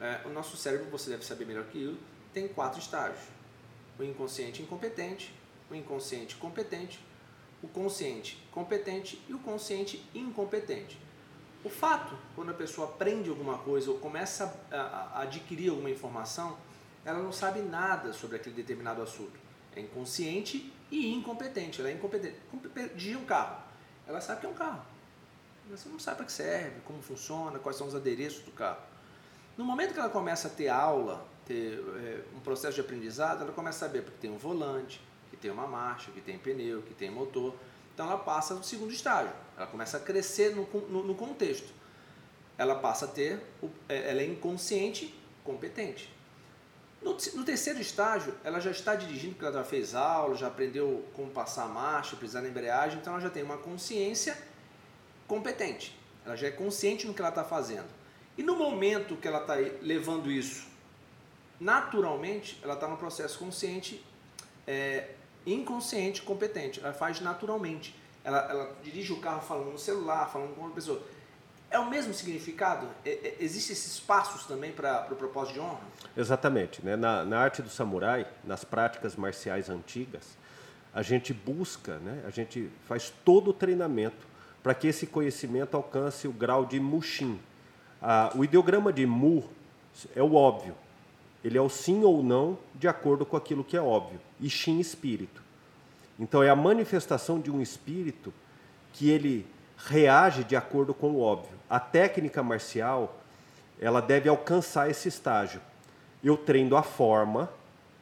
é, 0.00 0.20
o 0.24 0.30
nosso 0.30 0.56
cérebro, 0.56 0.88
você 0.90 1.10
deve 1.10 1.24
saber 1.24 1.44
melhor 1.44 1.64
que 1.66 1.82
eu, 1.82 1.96
tem 2.32 2.48
quatro 2.48 2.80
estágios: 2.80 3.20
o 3.98 4.02
inconsciente 4.02 4.62
incompetente, 4.62 5.34
o 5.70 5.74
inconsciente 5.74 6.34
competente, 6.36 7.04
o 7.62 7.68
consciente 7.68 8.42
competente 8.50 9.22
e 9.28 9.34
o 9.34 9.38
consciente 9.38 10.02
incompetente. 10.14 10.98
O 11.62 11.68
fato, 11.68 12.16
quando 12.34 12.50
a 12.50 12.54
pessoa 12.54 12.88
aprende 12.88 13.28
alguma 13.28 13.58
coisa 13.58 13.90
ou 13.90 13.98
começa 13.98 14.58
a, 14.70 14.76
a 14.76 15.22
adquirir 15.22 15.70
alguma 15.70 15.90
informação, 15.90 16.56
ela 17.04 17.18
não 17.18 17.32
sabe 17.32 17.60
nada 17.60 18.12
sobre 18.12 18.36
aquele 18.36 18.54
determinado 18.54 19.02
assunto. 19.02 19.38
É 19.74 19.80
inconsciente 19.80 20.72
e 20.90 21.14
incompetente. 21.14 21.80
Ela 21.80 21.90
é 21.90 21.94
incompetente. 21.94 22.36
Dirigir 22.94 23.18
um 23.18 23.24
carro. 23.24 23.62
Ela 24.06 24.20
sabe 24.20 24.40
que 24.40 24.46
é 24.46 24.48
um 24.48 24.54
carro 24.54 24.93
você 25.70 25.88
não 25.88 25.98
sabe 25.98 26.18
para 26.18 26.26
que 26.26 26.32
serve, 26.32 26.80
como 26.84 27.02
funciona, 27.02 27.58
quais 27.58 27.76
são 27.76 27.86
os 27.86 27.94
adereços 27.94 28.42
do 28.42 28.52
carro. 28.52 28.80
No 29.56 29.64
momento 29.64 29.94
que 29.94 30.00
ela 30.00 30.10
começa 30.10 30.48
a 30.48 30.50
ter 30.50 30.68
aula, 30.68 31.26
ter 31.46 31.78
é, 31.96 32.22
um 32.36 32.40
processo 32.40 32.74
de 32.74 32.80
aprendizado, 32.80 33.42
ela 33.42 33.52
começa 33.52 33.84
a 33.84 33.88
saber 33.88 34.02
porque 34.02 34.18
tem 34.18 34.30
um 34.30 34.38
volante, 34.38 35.00
que 35.30 35.36
tem 35.36 35.50
uma 35.50 35.66
marcha, 35.66 36.10
que 36.10 36.20
tem 36.20 36.38
pneu, 36.38 36.82
que 36.82 36.94
tem 36.94 37.10
motor. 37.10 37.54
Então 37.92 38.06
ela 38.06 38.18
passa 38.18 38.54
no 38.54 38.64
segundo 38.64 38.92
estágio. 38.92 39.32
Ela 39.56 39.66
começa 39.66 39.96
a 39.96 40.00
crescer 40.00 40.54
no, 40.54 40.66
no, 40.88 41.04
no 41.04 41.14
contexto. 41.14 41.72
Ela 42.58 42.76
passa 42.76 43.04
a 43.04 43.08
ter, 43.08 43.40
é, 43.88 44.10
ela 44.10 44.20
é 44.20 44.26
inconsciente, 44.26 45.14
competente. 45.44 46.12
No, 47.00 47.12
no, 47.12 47.44
terceiro 47.44 47.80
estágio, 47.80 48.34
ela 48.42 48.60
já 48.60 48.70
está 48.70 48.94
dirigindo, 48.94 49.34
porque 49.34 49.44
ela 49.44 49.58
já 49.58 49.64
fez 49.64 49.94
aula, 49.94 50.34
já 50.34 50.46
aprendeu 50.46 51.04
como 51.12 51.30
passar 51.30 51.64
a 51.64 51.68
marcha, 51.68 52.16
pisar 52.16 52.42
na 52.42 52.48
embreagem, 52.48 52.98
então 52.98 53.12
ela 53.12 53.22
já 53.22 53.28
tem 53.28 53.42
uma 53.42 53.58
consciência 53.58 54.36
competente. 55.26 55.98
Ela 56.24 56.36
já 56.36 56.48
é 56.48 56.50
consciente 56.50 57.06
no 57.06 57.14
que 57.14 57.20
ela 57.20 57.28
está 57.28 57.44
fazendo. 57.44 57.88
E 58.36 58.42
no 58.42 58.56
momento 58.56 59.16
que 59.16 59.28
ela 59.28 59.40
está 59.40 59.54
levando 59.82 60.30
isso 60.30 60.74
naturalmente, 61.60 62.58
ela 62.62 62.74
está 62.74 62.88
no 62.88 62.96
processo 62.96 63.38
consciente, 63.38 64.04
é, 64.66 65.10
inconsciente, 65.46 66.22
competente. 66.22 66.80
Ela 66.80 66.92
faz 66.92 67.20
naturalmente. 67.20 67.94
Ela, 68.24 68.38
ela, 68.50 68.76
dirige 68.82 69.12
o 69.12 69.20
carro 69.20 69.40
falando 69.40 69.72
no 69.72 69.78
celular, 69.78 70.30
falando 70.30 70.54
com 70.54 70.62
outra 70.62 70.74
pessoa. 70.74 71.02
É 71.70 71.78
o 71.78 71.88
mesmo 71.88 72.14
significado? 72.14 72.86
É, 73.04 73.10
é, 73.10 73.36
Existem 73.40 73.72
esses 73.72 74.00
passos 74.00 74.46
também 74.46 74.72
para 74.72 75.02
o 75.02 75.06
pro 75.06 75.16
propósito 75.16 75.54
de 75.54 75.60
honra? 75.60 75.80
Exatamente. 76.16 76.84
Né? 76.84 76.96
Na, 76.96 77.24
na 77.24 77.38
arte 77.38 77.62
do 77.62 77.68
samurai, 77.68 78.26
nas 78.44 78.64
práticas 78.64 79.16
marciais 79.16 79.68
antigas, 79.68 80.36
a 80.92 81.02
gente 81.02 81.32
busca, 81.32 81.98
né? 81.98 82.22
a 82.26 82.30
gente 82.30 82.70
faz 82.86 83.12
todo 83.24 83.50
o 83.50 83.52
treinamento 83.52 84.33
para 84.64 84.74
que 84.74 84.88
esse 84.88 85.06
conhecimento 85.06 85.76
alcance 85.76 86.26
o 86.26 86.32
grau 86.32 86.64
de 86.64 86.80
Mushin. 86.80 87.38
Ah, 88.00 88.32
o 88.34 88.42
ideograma 88.42 88.90
de 88.90 89.04
Mu 89.04 89.44
é 90.16 90.22
o 90.22 90.34
óbvio. 90.34 90.74
Ele 91.44 91.58
é 91.58 91.60
o 91.60 91.68
sim 91.68 92.02
ou 92.02 92.22
não 92.22 92.58
de 92.74 92.88
acordo 92.88 93.26
com 93.26 93.36
aquilo 93.36 93.62
que 93.62 93.76
é 93.76 93.82
óbvio. 93.82 94.18
E 94.40 94.48
Shin, 94.48 94.80
espírito. 94.80 95.42
Então 96.18 96.42
é 96.42 96.48
a 96.48 96.56
manifestação 96.56 97.38
de 97.38 97.50
um 97.50 97.60
espírito 97.60 98.32
que 98.94 99.10
ele 99.10 99.46
reage 99.76 100.42
de 100.44 100.56
acordo 100.56 100.94
com 100.94 101.10
o 101.10 101.20
óbvio. 101.20 101.58
A 101.68 101.78
técnica 101.78 102.42
marcial, 102.42 103.20
ela 103.78 104.00
deve 104.00 104.30
alcançar 104.30 104.88
esse 104.88 105.08
estágio. 105.08 105.60
Eu 106.22 106.38
treino 106.38 106.74
a 106.74 106.82
forma, 106.82 107.50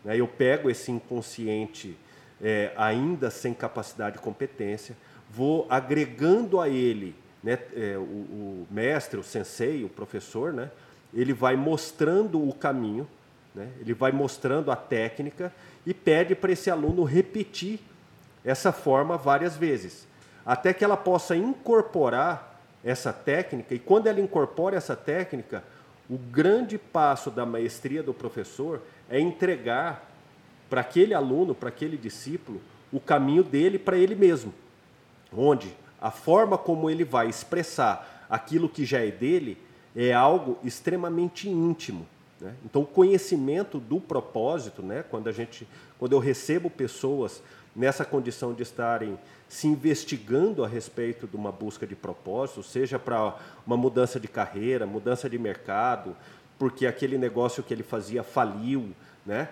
né, 0.05 0.17
eu 0.17 0.29
pego 0.29 0.71
esse 0.71 0.93
inconsciente 0.93 1.99
é, 2.41 2.73
ainda 2.77 3.31
sem 3.33 3.53
capacidade 3.53 4.19
e 4.19 4.21
competência, 4.21 4.97
vou 5.33 5.67
agregando 5.71 6.61
a 6.61 6.69
ele, 6.69 7.15
né, 7.43 7.59
é, 7.75 7.97
o, 7.97 8.03
o, 8.03 8.67
mestre, 8.71 9.19
o 9.19 9.23
sensei, 9.23 9.83
o 9.83 9.89
professor, 9.89 10.53
né, 10.53 10.71
ele 11.13 11.33
vai 11.33 11.57
mostrando 11.57 12.47
o 12.47 12.53
caminho, 12.53 13.09
né, 13.55 13.69
ele 13.81 13.95
vai 13.95 14.13
mostrando 14.13 14.71
a 14.71 14.77
técnica 14.77 15.53
e 15.87 15.95
pede 15.95 16.35
para 16.35 16.53
esse 16.53 16.71
aluno 16.71 17.03
repetir 17.03 17.81
essa 18.45 18.73
forma 18.73 19.17
várias 19.17 19.57
vezes, 19.57 20.07
até 20.45 20.75
que 20.75 20.85
ela 20.85 20.97
possa 20.97 21.35
incorporar 21.35 22.61
essa 22.85 23.13
técnica, 23.13 23.75
e 23.75 23.79
quando 23.79 24.09
ela 24.09 24.21
incorpora 24.21 24.77
essa 24.77 24.97
técnica, 24.97 25.65
o 26.11 26.19
grande 26.19 26.77
passo 26.77 27.31
da 27.31 27.47
maestria 27.47 28.03
do 28.03 28.13
professor 28.13 28.83
é 29.09 29.19
entregar 29.19 30.11
para 30.69 30.81
aquele 30.81 31.15
aluno, 31.15 31.55
para 31.55 31.69
aquele 31.69 31.97
discípulo, 31.97 32.61
o 32.93 33.01
caminho 33.01 33.45
dele 33.45 33.79
para 33.79 33.97
ele 33.97 34.15
mesmo 34.15 34.53
onde 35.37 35.75
a 36.01 36.11
forma 36.11 36.59
como 36.59 36.91
ele 36.91 37.05
vai 37.05 37.29
expressar 37.29 38.27
aquilo 38.29 38.69
que 38.69 38.85
já 38.85 38.99
é 39.01 39.11
dele 39.11 39.59
é 39.95 40.13
algo 40.13 40.59
extremamente 40.65 41.49
íntimo. 41.49 42.07
Né? 42.41 42.55
Então, 42.65 42.83
o 42.83 42.87
conhecimento 42.87 43.79
do 43.79 44.01
propósito, 44.01 44.83
né? 44.83 45.05
quando, 45.09 45.29
a 45.29 45.33
gente, 45.33 45.67
quando 45.99 46.13
eu 46.13 46.19
recebo 46.19 46.69
pessoas 46.69 47.43
nessa 47.75 48.05
condição 48.05 48.53
de 48.53 48.63
estarem 48.63 49.19
se 49.49 49.67
investigando 49.67 50.65
a 50.65 50.69
respeito 50.69 51.27
de 51.27 51.37
uma 51.37 51.53
busca 51.53 51.87
de 51.87 51.95
propósito, 51.95 52.63
seja 52.63 52.99
para 52.99 53.37
uma 53.67 53.77
mudança 53.77 54.19
de 54.19 54.27
carreira, 54.27 54.87
mudança 54.87 55.29
de 55.29 55.39
mercado, 55.39 56.17
porque 56.59 56.87
aquele 56.87 57.19
negócio 57.19 57.63
que 57.63 57.73
ele 57.73 57.83
fazia 57.83 58.23
faliu, 58.23 58.91
né? 59.27 59.49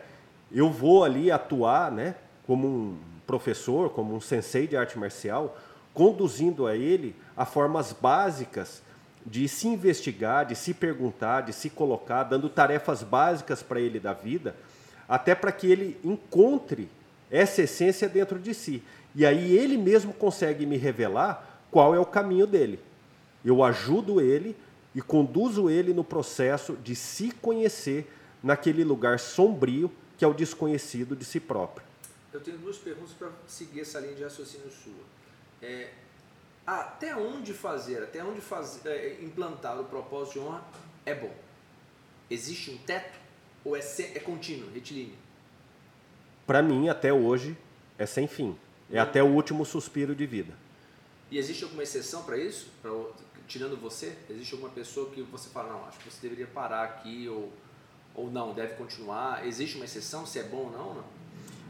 Eu 0.51 0.71
vou 0.71 1.05
ali 1.05 1.31
atuar, 1.31 1.93
né, 1.93 2.17
como 2.47 2.67
um 2.67 2.99
professor, 3.27 3.91
como 3.91 4.15
um 4.15 4.21
sensei 4.21 4.67
de 4.67 4.77
arte 4.77 4.99
marcial, 4.99 5.57
conduzindo 5.93 6.67
a 6.67 6.77
ele 6.77 7.15
a 7.37 7.45
formas 7.45 7.93
básicas 7.93 8.83
de 9.25 9.49
se 9.49 9.69
investigar, 9.69 10.47
de 10.47 10.55
se 10.55 10.73
perguntar, 10.73 11.43
de 11.43 11.53
se 11.53 11.69
colocar, 11.69 12.25
dando 12.25 12.49
tarefas 12.49 13.03
básicas 13.03 13.63
para 13.63 13.81
ele 13.81 14.01
da 14.01 14.13
vida, 14.13 14.57
até 15.09 15.35
para 15.35 15.53
que 15.53 15.71
ele 15.71 15.99
encontre 16.03 16.89
essa 17.31 17.63
essência 17.63 18.09
dentro 18.09 18.39
de 18.39 18.55
si. 18.55 18.83
E 19.15 19.27
aí 19.27 19.57
ele 19.57 19.77
mesmo 19.77 20.13
consegue 20.13 20.65
me 20.65 20.77
revelar 20.77 21.61
qual 21.71 21.95
é 21.95 21.99
o 21.99 22.07
caminho 22.07 22.47
dele. 22.47 22.81
Eu 23.45 23.63
ajudo 23.63 24.21
ele 24.21 24.57
e 24.95 25.01
conduzo 25.01 25.71
ele 25.71 25.93
no 25.93 26.05
processo 26.05 26.77
de 26.77 26.95
se 26.95 27.31
conhecer 27.31 28.11
naquele 28.43 28.85
lugar 28.85 29.19
sombrio 29.19 29.91
que 30.17 30.25
é 30.25 30.29
o 30.29 30.35
desconhecido 30.35 31.17
de 31.17 31.25
si 31.25 31.41
próprio. 31.41 31.87
Eu 32.33 32.41
tenho 32.41 32.59
duas 32.59 32.77
perguntas 32.77 33.13
para 33.13 33.31
seguir 33.47 33.81
essa 33.81 33.99
linha 34.01 34.15
de 34.15 34.23
raciocínio 34.23 34.71
sua 34.71 34.93
é, 35.63 35.91
até 36.67 37.17
onde 37.17 37.53
fazer, 37.53 38.03
até 38.03 38.23
onde 38.23 38.41
fazer, 38.41 38.89
é, 38.89 39.19
implantar 39.23 39.81
o 39.81 39.85
propósito 39.85 40.35
de 40.35 40.39
honra 40.41 40.65
é 41.05 41.15
bom. 41.15 41.33
Existe 42.31 42.71
um 42.71 42.79
teto 42.79 43.19
ou 43.65 43.77
é, 43.77 43.81
é 43.81 44.21
contínuo, 44.21 44.71
retilíneo? 44.73 45.17
Para 46.47 46.63
mim, 46.63 46.89
até 46.89 47.13
hoje, 47.13 47.57
é 47.99 48.07
sem 48.07 48.27
fim. 48.27 48.57
É 48.91 48.99
hum. 48.99 49.03
até 49.03 49.23
o 49.23 49.27
último 49.27 49.65
suspiro 49.65 50.15
de 50.15 50.27
vida. 50.27 50.53
E 51.31 51.39
existe 51.39 51.63
alguma 51.65 51.83
exceção 51.83 52.23
para 52.25 52.37
isso? 52.37 52.69
Pra, 52.83 52.91
tirando 53.47 53.77
você, 53.77 54.17
existe 54.29 54.55
alguma 54.55 54.71
pessoa 54.71 55.11
que 55.11 55.23
você 55.23 55.49
fala, 55.51 55.73
não, 55.73 55.87
acho 55.87 55.99
que 55.99 56.11
você 56.11 56.21
deveria 56.23 56.47
parar 56.47 56.85
aqui 56.85 57.29
ou, 57.29 57.53
ou 58.15 58.31
não, 58.31 58.53
deve 58.53 58.75
continuar? 58.75 59.47
Existe 59.47 59.77
uma 59.77 59.85
exceção, 59.85 60.25
se 60.25 60.39
é 60.39 60.43
bom 60.45 60.67
ou 60.67 60.73
não? 60.73 60.95
Não, 60.95 61.05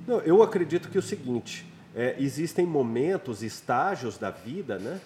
não 0.07 0.21
eu 0.21 0.43
acredito 0.43 0.91
que 0.91 0.97
é 0.97 1.01
o 1.01 1.03
seguinte, 1.03 1.67
é, 1.95 2.17
existem 2.19 2.65
momentos, 2.65 3.43
estágios 3.43 4.17
da 4.17 4.31
vida, 4.31 4.79
né, 4.79 5.01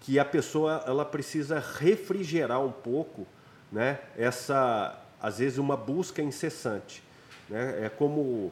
que 0.00 0.18
a 0.18 0.24
pessoa 0.24 0.84
ela 0.86 1.04
precisa 1.04 1.58
refrigerar 1.58 2.64
um 2.64 2.72
pouco, 2.72 3.26
né, 3.70 3.98
essa 4.16 4.98
às 5.20 5.38
vezes 5.38 5.58
uma 5.58 5.76
busca 5.76 6.22
incessante, 6.22 7.02
né, 7.48 7.84
é 7.84 7.88
como 7.88 8.50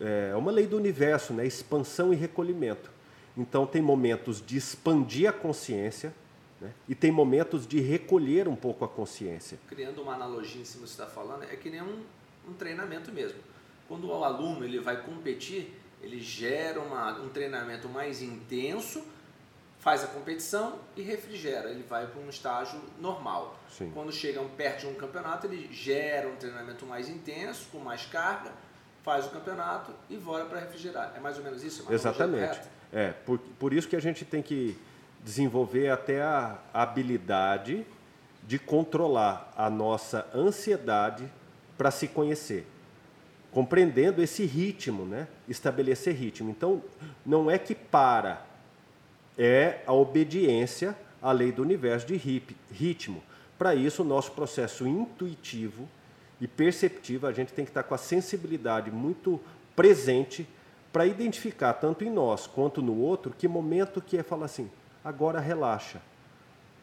é 0.00 0.34
uma 0.34 0.50
lei 0.50 0.66
do 0.66 0.76
universo, 0.76 1.32
né, 1.32 1.46
expansão 1.46 2.12
e 2.12 2.16
recolhimento. 2.16 2.90
Então 3.36 3.66
tem 3.66 3.80
momentos 3.80 4.44
de 4.44 4.56
expandir 4.56 5.28
a 5.28 5.32
consciência 5.32 6.12
né, 6.60 6.72
e 6.88 6.94
tem 6.94 7.10
momentos 7.10 7.66
de 7.66 7.80
recolher 7.80 8.48
um 8.48 8.56
pouco 8.56 8.84
a 8.84 8.88
consciência. 8.88 9.58
Criando 9.68 10.02
uma 10.02 10.14
analogia 10.14 10.60
em 10.60 10.64
cima 10.64 10.84
do 10.84 10.88
que 10.88 10.94
você 10.94 11.02
está 11.02 11.06
falando, 11.06 11.44
é 11.44 11.56
que 11.56 11.70
nem 11.70 11.82
um, 11.82 12.02
um 12.48 12.52
treinamento 12.52 13.12
mesmo. 13.12 13.38
Quando 13.88 14.08
o 14.08 14.24
aluno 14.24 14.64
ele 14.64 14.80
vai 14.80 15.02
competir, 15.02 15.72
ele 16.04 16.20
gera 16.20 16.80
uma, 16.80 17.18
um 17.18 17.28
treinamento 17.28 17.88
mais 17.88 18.20
intenso, 18.22 19.02
faz 19.78 20.04
a 20.04 20.06
competição 20.06 20.78
e 20.96 21.02
refrigera. 21.02 21.70
Ele 21.70 21.82
vai 21.82 22.06
para 22.06 22.20
um 22.20 22.28
estágio 22.28 22.80
normal. 23.00 23.58
Sim. 23.70 23.90
Quando 23.92 24.12
chega 24.12 24.42
perto 24.56 24.80
de 24.80 24.86
um 24.88 24.94
campeonato, 24.94 25.46
ele 25.46 25.72
gera 25.72 26.28
um 26.28 26.36
treinamento 26.36 26.86
mais 26.86 27.08
intenso, 27.08 27.66
com 27.72 27.78
mais 27.78 28.04
carga, 28.06 28.52
faz 29.02 29.26
o 29.26 29.30
campeonato 29.30 29.92
e 30.08 30.16
volta 30.16 30.44
para 30.46 30.60
refrigerar. 30.60 31.14
É 31.16 31.20
mais 31.20 31.38
ou 31.38 31.44
menos 31.44 31.62
isso? 31.64 31.90
Exatamente. 31.90 32.60
É, 32.92 33.10
por, 33.10 33.38
por 33.58 33.72
isso 33.72 33.88
que 33.88 33.96
a 33.96 34.00
gente 34.00 34.24
tem 34.24 34.42
que 34.42 34.78
desenvolver 35.22 35.88
até 35.88 36.22
a 36.22 36.58
habilidade 36.72 37.84
de 38.42 38.58
controlar 38.58 39.52
a 39.56 39.70
nossa 39.70 40.26
ansiedade 40.34 41.30
para 41.78 41.90
se 41.90 42.06
conhecer 42.06 42.66
compreendendo 43.54 44.20
esse 44.20 44.44
ritmo, 44.44 45.04
né? 45.04 45.28
estabelecer 45.48 46.12
ritmo. 46.14 46.50
Então, 46.50 46.82
não 47.24 47.48
é 47.48 47.56
que 47.56 47.74
para, 47.74 48.44
é 49.38 49.78
a 49.86 49.92
obediência 49.92 50.96
à 51.22 51.30
lei 51.30 51.52
do 51.52 51.62
universo 51.62 52.06
de 52.06 52.16
ritmo. 52.70 53.22
Para 53.56 53.74
isso, 53.74 54.02
o 54.02 54.04
nosso 54.04 54.32
processo 54.32 54.86
intuitivo 54.86 55.88
e 56.40 56.48
perceptivo, 56.48 57.28
a 57.28 57.32
gente 57.32 57.52
tem 57.52 57.64
que 57.64 57.70
estar 57.70 57.84
com 57.84 57.94
a 57.94 57.98
sensibilidade 57.98 58.90
muito 58.90 59.40
presente 59.76 60.46
para 60.92 61.06
identificar, 61.06 61.74
tanto 61.74 62.04
em 62.04 62.10
nós 62.10 62.48
quanto 62.48 62.82
no 62.82 62.98
outro, 62.98 63.32
que 63.36 63.46
momento 63.46 64.00
que 64.00 64.18
é 64.18 64.22
falar 64.24 64.46
assim, 64.46 64.68
agora 65.04 65.38
relaxa 65.38 66.00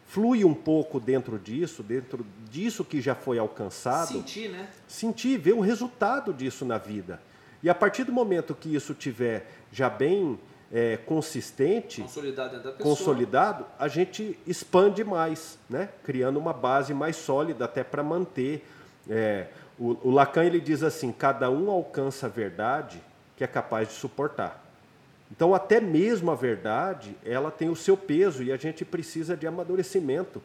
flui 0.06 0.44
um 0.44 0.54
pouco 0.54 1.00
dentro 1.00 1.38
disso, 1.38 1.82
dentro 1.82 2.26
disso 2.50 2.84
que 2.84 3.00
já 3.00 3.14
foi 3.14 3.38
alcançado. 3.38 4.08
Sentir, 4.08 4.48
né? 4.48 4.68
Sentir, 4.86 5.38
ver 5.38 5.54
o 5.54 5.60
resultado 5.60 6.32
disso 6.32 6.64
na 6.64 6.78
vida. 6.78 7.20
E 7.62 7.70
a 7.70 7.74
partir 7.74 8.04
do 8.04 8.12
momento 8.12 8.54
que 8.54 8.74
isso 8.74 8.92
tiver 8.92 9.48
já 9.70 9.88
bem 9.88 10.38
é, 10.72 10.96
consistente, 10.96 12.00
consolidado, 12.00 12.72
consolidado, 12.78 13.66
a 13.78 13.88
gente 13.88 14.38
expande 14.46 15.04
mais, 15.04 15.58
né? 15.68 15.90
criando 16.02 16.38
uma 16.38 16.52
base 16.52 16.94
mais 16.94 17.16
sólida 17.16 17.66
até 17.66 17.84
para 17.84 18.02
manter. 18.02 18.66
É, 19.08 19.48
o, 19.78 20.08
o, 20.08 20.10
Lacan 20.10 20.44
ele 20.44 20.60
diz 20.60 20.82
assim: 20.82 21.12
cada 21.12 21.50
um 21.50 21.70
alcança 21.70 22.26
a 22.26 22.28
verdade 22.28 23.02
que 23.36 23.44
é 23.44 23.46
capaz 23.46 23.88
de 23.88 23.94
suportar. 23.94 24.62
Então, 25.32 25.54
até 25.54 25.80
mesmo 25.80 26.30
a 26.30 26.34
verdade, 26.34 27.16
ela 27.24 27.50
tem 27.50 27.70
o 27.70 27.74
seu 27.74 27.96
peso 27.96 28.42
e 28.42 28.52
a 28.52 28.56
gente 28.58 28.84
precisa 28.84 29.34
de 29.34 29.46
amadurecimento 29.46 30.42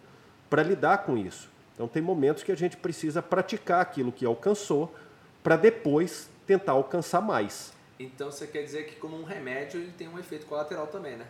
para 0.49 0.63
lidar 0.63 0.99
com 0.99 1.17
isso. 1.17 1.49
Então, 1.73 1.89
tem 1.89 2.01
momentos 2.01 2.41
que 2.41 2.53
a 2.53 2.55
gente 2.55 2.77
precisa 2.77 3.21
praticar 3.21 3.81
aquilo 3.81 4.13
que 4.13 4.25
alcançou 4.25 4.95
para 5.43 5.57
depois 5.57 6.29
tentar 6.47 6.71
alcançar 6.71 7.19
mais. 7.19 7.73
Então, 7.99 8.31
você 8.31 8.47
quer 8.47 8.63
dizer 8.63 8.87
que, 8.87 8.95
como 8.95 9.19
um 9.19 9.25
remédio, 9.25 9.81
ele 9.81 9.91
tem 9.91 10.07
um 10.07 10.17
efeito 10.17 10.45
colateral 10.45 10.87
também, 10.87 11.17
né? 11.17 11.27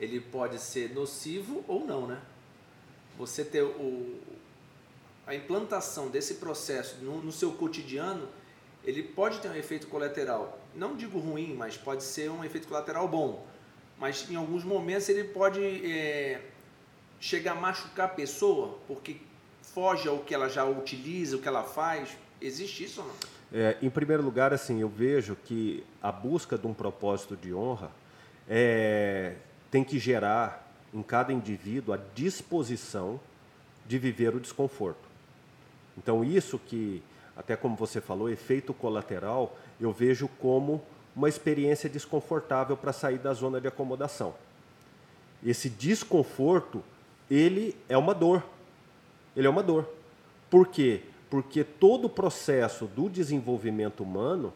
Ele 0.00 0.18
pode 0.18 0.58
ser 0.58 0.94
nocivo 0.94 1.62
ou 1.68 1.84
não, 1.84 2.06
né? 2.06 2.22
Você 3.18 3.44
ter 3.44 3.62
o, 3.62 4.18
a 5.26 5.34
implantação 5.34 6.08
desse 6.08 6.36
processo 6.36 7.04
no, 7.04 7.20
no 7.22 7.30
seu 7.30 7.52
cotidiano, 7.52 8.26
ele 8.84 9.02
pode 9.02 9.38
ter 9.40 9.48
um 9.48 9.54
efeito 9.54 9.86
colateral 9.86 10.62
não 10.74 10.96
digo 10.96 11.18
ruim, 11.18 11.54
mas 11.54 11.76
pode 11.76 12.02
ser 12.02 12.30
um 12.30 12.44
efeito 12.44 12.68
colateral 12.68 13.06
bom. 13.06 13.44
Mas 13.98 14.28
em 14.30 14.36
alguns 14.36 14.64
momentos 14.64 15.08
ele 15.08 15.24
pode 15.24 15.60
é, 15.60 16.40
chegar 17.20 17.52
a 17.52 17.54
machucar 17.54 18.06
a 18.06 18.08
pessoa, 18.08 18.78
porque 18.86 19.16
foge 19.62 20.08
ao 20.08 20.18
que 20.20 20.34
ela 20.34 20.48
já 20.48 20.64
utiliza, 20.64 21.36
o 21.36 21.40
que 21.40 21.48
ela 21.48 21.62
faz. 21.62 22.16
Existe 22.40 22.84
isso 22.84 23.00
ou 23.00 23.08
não? 23.08 23.14
É, 23.52 23.76
em 23.82 23.90
primeiro 23.90 24.22
lugar, 24.22 24.52
assim, 24.52 24.80
eu 24.80 24.88
vejo 24.88 25.36
que 25.44 25.84
a 26.02 26.10
busca 26.10 26.56
de 26.56 26.66
um 26.66 26.72
propósito 26.72 27.36
de 27.36 27.52
honra 27.52 27.90
é, 28.48 29.34
tem 29.70 29.84
que 29.84 29.98
gerar 29.98 30.72
em 30.92 31.02
cada 31.02 31.32
indivíduo 31.32 31.94
a 31.94 31.98
disposição 32.14 33.20
de 33.86 33.98
viver 33.98 34.34
o 34.34 34.40
desconforto. 34.40 35.12
Então, 35.98 36.24
isso 36.24 36.58
que, 36.58 37.02
até 37.42 37.56
como 37.56 37.74
você 37.74 38.00
falou, 38.00 38.30
efeito 38.30 38.72
colateral, 38.72 39.56
eu 39.80 39.92
vejo 39.92 40.28
como 40.38 40.80
uma 41.14 41.28
experiência 41.28 41.90
desconfortável 41.90 42.76
para 42.76 42.92
sair 42.92 43.18
da 43.18 43.34
zona 43.34 43.60
de 43.60 43.66
acomodação. 43.66 44.32
Esse 45.44 45.68
desconforto, 45.68 46.84
ele 47.28 47.76
é 47.88 47.98
uma 47.98 48.14
dor. 48.14 48.44
Ele 49.36 49.48
é 49.48 49.50
uma 49.50 49.62
dor. 49.62 49.88
Por 50.48 50.68
quê? 50.68 51.02
Porque 51.28 51.64
todo 51.64 52.04
o 52.04 52.10
processo 52.10 52.86
do 52.86 53.10
desenvolvimento 53.10 54.04
humano, 54.04 54.52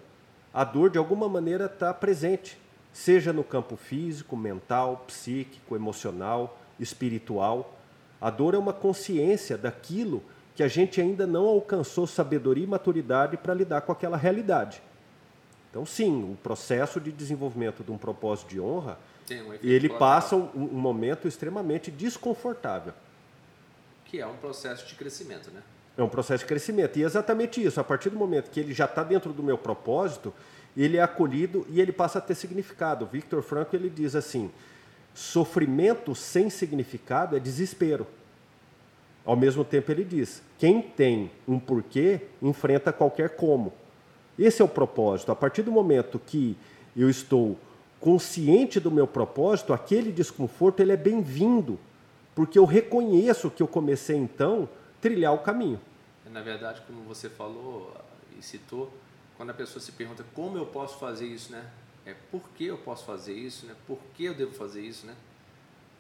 a 0.54 0.62
dor 0.62 0.88
de 0.88 0.96
alguma 0.96 1.28
maneira 1.28 1.66
está 1.66 1.92
presente, 1.92 2.56
seja 2.92 3.32
no 3.32 3.42
campo 3.42 3.76
físico, 3.76 4.36
mental, 4.36 5.04
psíquico, 5.08 5.74
emocional, 5.74 6.56
espiritual. 6.78 7.74
A 8.20 8.30
dor 8.30 8.54
é 8.54 8.58
uma 8.58 8.72
consciência 8.72 9.58
daquilo 9.58 10.22
que 10.56 10.62
a 10.62 10.68
gente 10.68 11.00
ainda 11.02 11.26
não 11.26 11.46
alcançou 11.46 12.06
sabedoria 12.06 12.64
e 12.64 12.66
maturidade 12.66 13.36
para 13.36 13.52
lidar 13.52 13.82
com 13.82 13.92
aquela 13.92 14.16
realidade. 14.16 14.82
Então, 15.70 15.84
sim, 15.84 16.32
o 16.32 16.36
processo 16.42 16.98
de 16.98 17.12
desenvolvimento 17.12 17.84
de 17.84 17.92
um 17.92 17.98
propósito 17.98 18.48
de 18.48 18.58
honra, 18.58 18.98
um 19.30 19.52
ele 19.62 19.90
passa 19.90 20.34
um, 20.34 20.48
um, 20.54 20.80
momento 20.80 21.28
extremamente 21.28 21.90
desconfortável. 21.90 22.94
Que 24.06 24.18
é 24.18 24.26
um 24.26 24.36
processo 24.36 24.86
de 24.86 24.94
crescimento, 24.94 25.50
né? 25.50 25.62
É 25.94 26.02
um 26.02 26.08
processo 26.08 26.44
de 26.44 26.48
crescimento. 26.48 26.98
E 26.98 27.02
é 27.02 27.06
exatamente 27.06 27.62
isso. 27.62 27.78
A 27.78 27.84
partir 27.84 28.08
do 28.08 28.16
momento 28.16 28.50
que 28.50 28.58
ele 28.58 28.72
já 28.72 28.86
está 28.86 29.02
dentro 29.02 29.34
do 29.34 29.42
meu 29.42 29.58
propósito, 29.58 30.32
ele 30.74 30.96
é 30.96 31.02
acolhido 31.02 31.66
e 31.68 31.82
ele 31.82 31.92
passa 31.92 32.18
a 32.18 32.22
ter 32.22 32.34
significado. 32.34 33.04
Victor 33.04 33.42
Franco 33.42 33.76
ele 33.76 33.90
diz 33.90 34.16
assim: 34.16 34.50
sofrimento 35.14 36.14
sem 36.14 36.48
significado 36.48 37.36
é 37.36 37.40
desespero. 37.40 38.06
Ao 39.26 39.34
mesmo 39.34 39.64
tempo, 39.64 39.90
ele 39.90 40.04
diz: 40.04 40.40
quem 40.56 40.80
tem 40.80 41.32
um 41.48 41.58
porquê 41.58 42.20
enfrenta 42.40 42.92
qualquer 42.92 43.30
como. 43.30 43.72
Esse 44.38 44.62
é 44.62 44.64
o 44.64 44.68
propósito. 44.68 45.32
A 45.32 45.36
partir 45.36 45.62
do 45.62 45.72
momento 45.72 46.20
que 46.20 46.56
eu 46.96 47.10
estou 47.10 47.58
consciente 47.98 48.78
do 48.78 48.90
meu 48.90 49.06
propósito, 49.06 49.72
aquele 49.72 50.12
desconforto 50.12 50.80
ele 50.80 50.92
é 50.92 50.96
bem-vindo, 50.96 51.78
porque 52.34 52.56
eu 52.56 52.64
reconheço 52.64 53.50
que 53.50 53.62
eu 53.62 53.66
comecei 53.66 54.16
então 54.16 54.68
trilhar 55.00 55.34
o 55.34 55.38
caminho. 55.38 55.80
Na 56.30 56.42
verdade, 56.42 56.82
como 56.86 57.02
você 57.02 57.28
falou 57.28 57.92
e 58.38 58.42
citou, 58.42 58.92
quando 59.36 59.50
a 59.50 59.54
pessoa 59.54 59.82
se 59.82 59.90
pergunta 59.90 60.24
como 60.34 60.56
eu 60.56 60.66
posso 60.66 60.98
fazer 60.98 61.26
isso, 61.26 61.50
né? 61.50 61.64
É 62.04 62.14
por 62.30 62.48
que 62.50 62.66
eu 62.66 62.78
posso 62.78 63.04
fazer 63.04 63.32
isso, 63.34 63.66
né? 63.66 63.74
Por 63.86 63.98
que 64.14 64.26
eu 64.26 64.34
devo 64.34 64.52
fazer 64.52 64.82
isso, 64.82 65.06
né? 65.06 65.14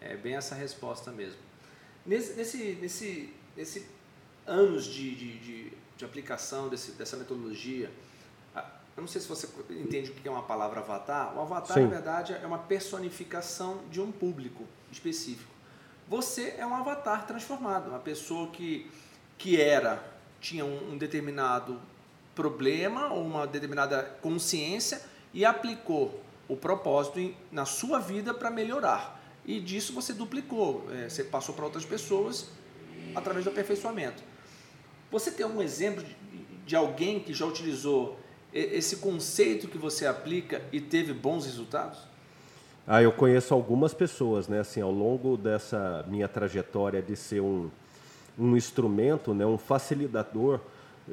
É 0.00 0.14
bem 0.14 0.36
essa 0.36 0.54
resposta 0.54 1.10
mesmo. 1.10 1.45
Nesse, 2.06 2.34
nesse, 2.34 2.78
nesse, 2.80 3.34
nesse 3.56 3.86
anos 4.46 4.84
de, 4.84 5.14
de, 5.14 5.38
de, 5.38 5.72
de 5.96 6.04
aplicação 6.04 6.68
desse, 6.68 6.92
dessa 6.92 7.16
metodologia, 7.16 7.90
eu 8.96 9.02
não 9.02 9.08
sei 9.08 9.20
se 9.20 9.28
você 9.28 9.46
entende 9.70 10.10
o 10.10 10.14
que 10.14 10.26
é 10.26 10.30
uma 10.30 10.44
palavra 10.44 10.80
avatar. 10.80 11.36
O 11.36 11.40
avatar, 11.40 11.76
Sim. 11.76 11.82
na 11.82 11.88
verdade, 11.88 12.32
é 12.32 12.46
uma 12.46 12.58
personificação 12.58 13.80
de 13.90 14.00
um 14.00 14.10
público 14.10 14.64
específico. 14.90 15.52
Você 16.08 16.54
é 16.56 16.66
um 16.66 16.74
avatar 16.74 17.26
transformado, 17.26 17.88
uma 17.88 17.98
pessoa 17.98 18.48
que, 18.48 18.90
que 19.36 19.60
era, 19.60 20.02
tinha 20.40 20.64
um, 20.64 20.92
um 20.92 20.96
determinado 20.96 21.78
problema 22.34 23.12
ou 23.12 23.22
uma 23.22 23.46
determinada 23.46 24.02
consciência 24.22 25.02
e 25.34 25.44
aplicou 25.44 26.22
o 26.48 26.56
propósito 26.56 27.18
em, 27.18 27.36
na 27.52 27.66
sua 27.66 27.98
vida 27.98 28.32
para 28.32 28.50
melhorar. 28.50 29.15
E 29.46 29.60
disso 29.60 29.92
você 29.92 30.12
duplicou, 30.12 30.84
é, 30.92 31.08
você 31.08 31.22
passou 31.22 31.54
para 31.54 31.64
outras 31.64 31.84
pessoas 31.84 32.50
através 33.14 33.44
do 33.44 33.50
aperfeiçoamento. 33.50 34.22
Você 35.10 35.30
tem 35.30 35.44
algum 35.46 35.62
exemplo 35.62 36.02
de, 36.02 36.16
de 36.66 36.74
alguém 36.74 37.20
que 37.20 37.32
já 37.32 37.46
utilizou 37.46 38.18
esse 38.52 38.96
conceito 38.96 39.68
que 39.68 39.78
você 39.78 40.06
aplica 40.06 40.62
e 40.72 40.80
teve 40.80 41.12
bons 41.12 41.44
resultados? 41.44 41.98
Ah, 42.86 43.02
eu 43.02 43.12
conheço 43.12 43.52
algumas 43.52 43.92
pessoas, 43.92 44.48
né? 44.48 44.60
Assim, 44.60 44.80
ao 44.80 44.92
longo 44.92 45.36
dessa 45.36 46.04
minha 46.08 46.28
trajetória 46.28 47.02
de 47.02 47.16
ser 47.16 47.40
um, 47.40 47.70
um 48.38 48.56
instrumento, 48.56 49.34
né? 49.34 49.44
Um 49.44 49.58
facilitador, 49.58 50.60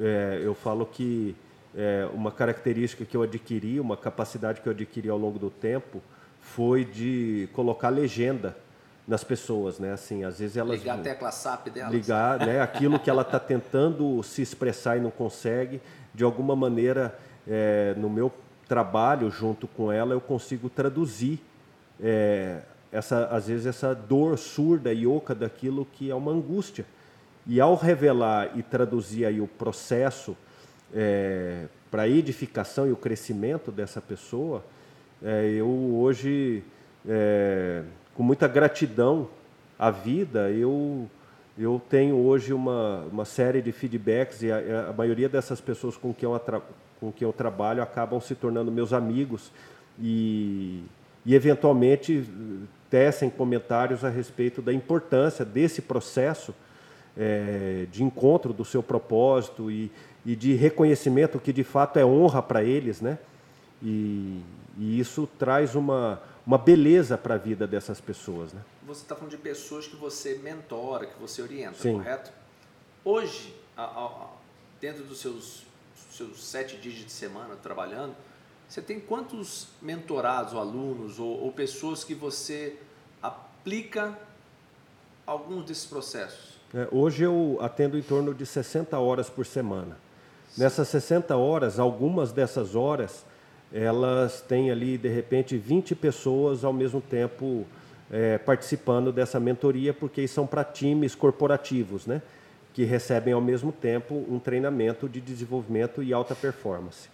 é, 0.00 0.40
eu 0.42 0.54
falo 0.54 0.86
que 0.86 1.36
é, 1.74 2.08
uma 2.14 2.30
característica 2.30 3.04
que 3.04 3.16
eu 3.16 3.22
adquiri, 3.22 3.80
uma 3.80 3.96
capacidade 3.96 4.60
que 4.60 4.68
eu 4.68 4.72
adquiri 4.72 5.08
ao 5.08 5.18
longo 5.18 5.38
do 5.38 5.50
tempo, 5.50 6.00
foi 6.44 6.84
de 6.84 7.48
colocar 7.52 7.88
legenda 7.88 8.56
nas 9.06 9.24
pessoas, 9.24 9.78
né? 9.78 9.92
Assim, 9.92 10.24
às 10.24 10.38
vezes 10.38 10.56
elas 10.56 10.78
ligar 10.78 10.98
a 10.98 11.02
tecla 11.02 11.30
SAP 11.30 11.68
delas. 11.68 11.92
Ligar, 11.92 12.38
né? 12.38 12.60
Aquilo 12.62 12.98
que 12.98 13.10
ela 13.10 13.22
está 13.22 13.40
tentando 13.40 14.22
se 14.22 14.42
expressar 14.42 14.96
e 14.96 15.00
não 15.00 15.10
consegue, 15.10 15.80
de 16.14 16.22
alguma 16.22 16.54
maneira 16.54 17.18
é, 17.46 17.94
no 17.96 18.08
meu 18.08 18.32
trabalho 18.68 19.30
junto 19.30 19.66
com 19.66 19.90
ela, 19.90 20.14
eu 20.14 20.20
consigo 20.20 20.70
traduzir 20.70 21.40
é, 22.00 22.60
essa, 22.92 23.26
às 23.26 23.48
vezes 23.48 23.66
essa 23.66 23.94
dor 23.94 24.38
surda 24.38 24.92
e 24.92 25.06
oca 25.06 25.34
daquilo 25.34 25.84
que 25.84 26.10
é 26.10 26.14
uma 26.14 26.30
angústia. 26.30 26.86
E 27.46 27.60
ao 27.60 27.74
revelar 27.74 28.56
e 28.56 28.62
traduzir 28.62 29.26
aí 29.26 29.40
o 29.40 29.46
processo 29.46 30.36
é, 30.94 31.66
para 31.90 32.02
a 32.02 32.08
edificação 32.08 32.86
e 32.86 32.92
o 32.92 32.96
crescimento 32.96 33.70
dessa 33.70 34.00
pessoa, 34.00 34.64
é, 35.24 35.48
eu 35.56 35.66
hoje, 35.66 36.62
é, 37.08 37.82
com 38.14 38.22
muita 38.22 38.46
gratidão 38.46 39.28
à 39.78 39.90
vida, 39.90 40.50
eu, 40.50 41.08
eu 41.58 41.80
tenho 41.88 42.16
hoje 42.16 42.52
uma, 42.52 43.06
uma 43.10 43.24
série 43.24 43.62
de 43.62 43.72
feedbacks 43.72 44.42
e 44.42 44.52
a, 44.52 44.88
a 44.90 44.92
maioria 44.92 45.28
dessas 45.28 45.60
pessoas 45.60 45.96
com 45.96 46.12
quem 46.12 46.28
eu 46.28 46.38
com 47.00 47.10
quem 47.10 47.26
eu 47.26 47.32
trabalho 47.32 47.82
acabam 47.82 48.20
se 48.20 48.34
tornando 48.34 48.70
meus 48.70 48.92
amigos 48.92 49.50
e, 50.00 50.84
e 51.24 51.34
eventualmente 51.34 52.24
tecem 52.88 53.28
comentários 53.28 54.04
a 54.04 54.08
respeito 54.08 54.62
da 54.62 54.72
importância 54.72 55.44
desse 55.44 55.82
processo 55.82 56.54
é, 57.16 57.86
de 57.90 58.02
encontro 58.02 58.52
do 58.52 58.64
seu 58.64 58.82
propósito 58.82 59.70
e, 59.70 59.90
e, 60.24 60.34
de 60.36 60.54
reconhecimento 60.54 61.38
que 61.38 61.52
de 61.52 61.64
fato 61.64 61.98
é 61.98 62.04
honra 62.04 62.42
para 62.42 62.62
eles, 62.62 63.00
né? 63.00 63.18
E, 63.84 64.42
e, 64.78 64.98
isso 64.98 65.28
traz 65.38 65.74
uma, 65.74 66.22
uma 66.46 66.56
beleza 66.56 67.18
para 67.18 67.34
a 67.34 67.38
vida 67.38 67.66
dessas 67.66 68.00
pessoas, 68.00 68.52
né? 68.52 68.62
Você 68.86 69.02
está 69.02 69.14
falando 69.14 69.30
de 69.30 69.38
pessoas 69.38 69.86
que 69.86 69.96
você 69.96 70.38
mentora, 70.38 71.06
que 71.06 71.20
você 71.20 71.42
orienta, 71.42 71.78
Sim. 71.78 71.98
correto? 71.98 72.32
Hoje, 73.04 73.54
a, 73.76 73.84
a, 73.84 74.28
dentro 74.80 75.04
dos 75.04 75.20
seus 75.20 75.64
seus 76.16 76.44
sete 76.44 76.76
dias 76.76 76.94
de 76.94 77.10
semana 77.10 77.56
trabalhando, 77.56 78.14
você 78.68 78.80
tem 78.80 79.00
quantos 79.00 79.68
mentorados, 79.82 80.52
ou 80.52 80.60
alunos, 80.60 81.18
ou, 81.18 81.42
ou 81.42 81.52
pessoas 81.52 82.04
que 82.04 82.14
você 82.14 82.76
aplica 83.20 84.16
alguns 85.26 85.64
desses 85.64 85.86
processos? 85.86 86.54
É, 86.72 86.88
hoje 86.90 87.24
eu 87.24 87.58
atendo 87.60 87.98
em 87.98 88.02
torno 88.02 88.32
de 88.32 88.46
60 88.46 88.98
horas 88.98 89.28
por 89.28 89.44
semana. 89.44 89.98
Nessas 90.56 90.88
60 90.88 91.36
horas, 91.36 91.78
algumas 91.78 92.32
dessas 92.32 92.76
horas, 92.76 93.24
elas 93.74 94.40
têm 94.40 94.70
ali, 94.70 94.96
de 94.96 95.08
repente, 95.08 95.58
20 95.58 95.96
pessoas 95.96 96.64
ao 96.64 96.72
mesmo 96.72 97.00
tempo 97.00 97.66
é, 98.08 98.38
participando 98.38 99.10
dessa 99.10 99.40
mentoria, 99.40 99.92
porque 99.92 100.28
são 100.28 100.46
para 100.46 100.62
times 100.62 101.16
corporativos, 101.16 102.06
né? 102.06 102.22
que 102.72 102.84
recebem 102.84 103.32
ao 103.32 103.40
mesmo 103.40 103.72
tempo 103.72 104.14
um 104.28 104.38
treinamento 104.38 105.08
de 105.08 105.20
desenvolvimento 105.20 106.02
e 106.02 106.12
alta 106.12 106.34
performance. 106.34 107.08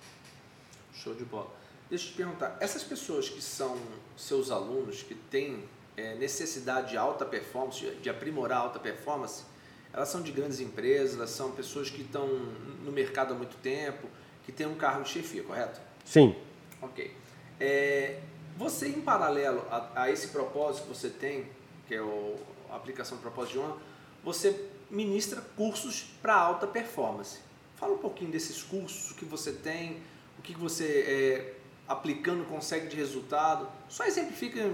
Show 0.92 1.14
de 1.14 1.24
bola. 1.24 1.50
Deixa 1.88 2.06
eu 2.06 2.10
te 2.10 2.16
perguntar, 2.16 2.56
essas 2.60 2.82
pessoas 2.82 3.28
que 3.28 3.42
são 3.42 3.76
seus 4.16 4.50
alunos, 4.50 5.02
que 5.02 5.14
têm 5.14 5.64
é, 5.96 6.14
necessidade 6.14 6.90
de 6.90 6.96
alta 6.96 7.24
performance, 7.24 7.84
de, 8.02 8.08
aprimorar 8.08 8.58
a 8.58 8.60
alta 8.62 8.78
performance, 8.78 9.44
elas 9.92 10.08
são 10.08 10.22
de 10.22 10.30
grandes 10.30 10.60
empresas, 10.60 11.16
elas 11.16 11.30
são 11.30 11.52
pessoas 11.52 11.90
que 11.90 12.02
estão 12.02 12.26
no 12.84 12.92
mercado 12.92 13.34
há 13.34 13.36
muito 13.36 13.56
tempo, 13.56 14.08
que 14.44 14.52
têm 14.52 14.66
um 14.66 14.76
cargo 14.76 15.02
de 15.02 15.10
chefia, 15.10 15.42
correto? 15.42 15.80
Sim. 16.04 16.34
Ok. 16.82 17.14
É, 17.58 18.18
você, 18.56 18.88
em 18.88 19.00
paralelo 19.00 19.64
a, 19.70 20.02
a, 20.02 20.10
esse 20.10 20.28
propósito 20.28 20.82
que 20.82 20.88
você 20.88 21.08
tem, 21.08 21.46
que 21.86 21.94
é 21.94 22.02
o, 22.02 22.36
a 22.70 22.76
aplicação 22.76 23.18
do 23.18 23.20
propósito 23.20 23.52
de 23.54 23.58
honra, 23.58 23.76
você 24.24 24.68
ministra 24.90 25.40
cursos 25.56 26.04
para 26.20 26.34
alta 26.34 26.66
performance. 26.66 27.38
Fala 27.76 27.94
um 27.94 27.98
pouquinho 27.98 28.30
desses 28.30 28.62
cursos 28.62 29.12
que 29.12 29.24
você 29.24 29.52
tem, 29.52 29.98
o 30.38 30.42
que 30.42 30.54
você, 30.54 30.84
é, 30.84 31.54
aplicando, 31.88 32.44
consegue 32.44 32.88
de 32.88 32.96
resultado. 32.96 33.66
Só 33.88 34.04
exemplifica 34.04 34.70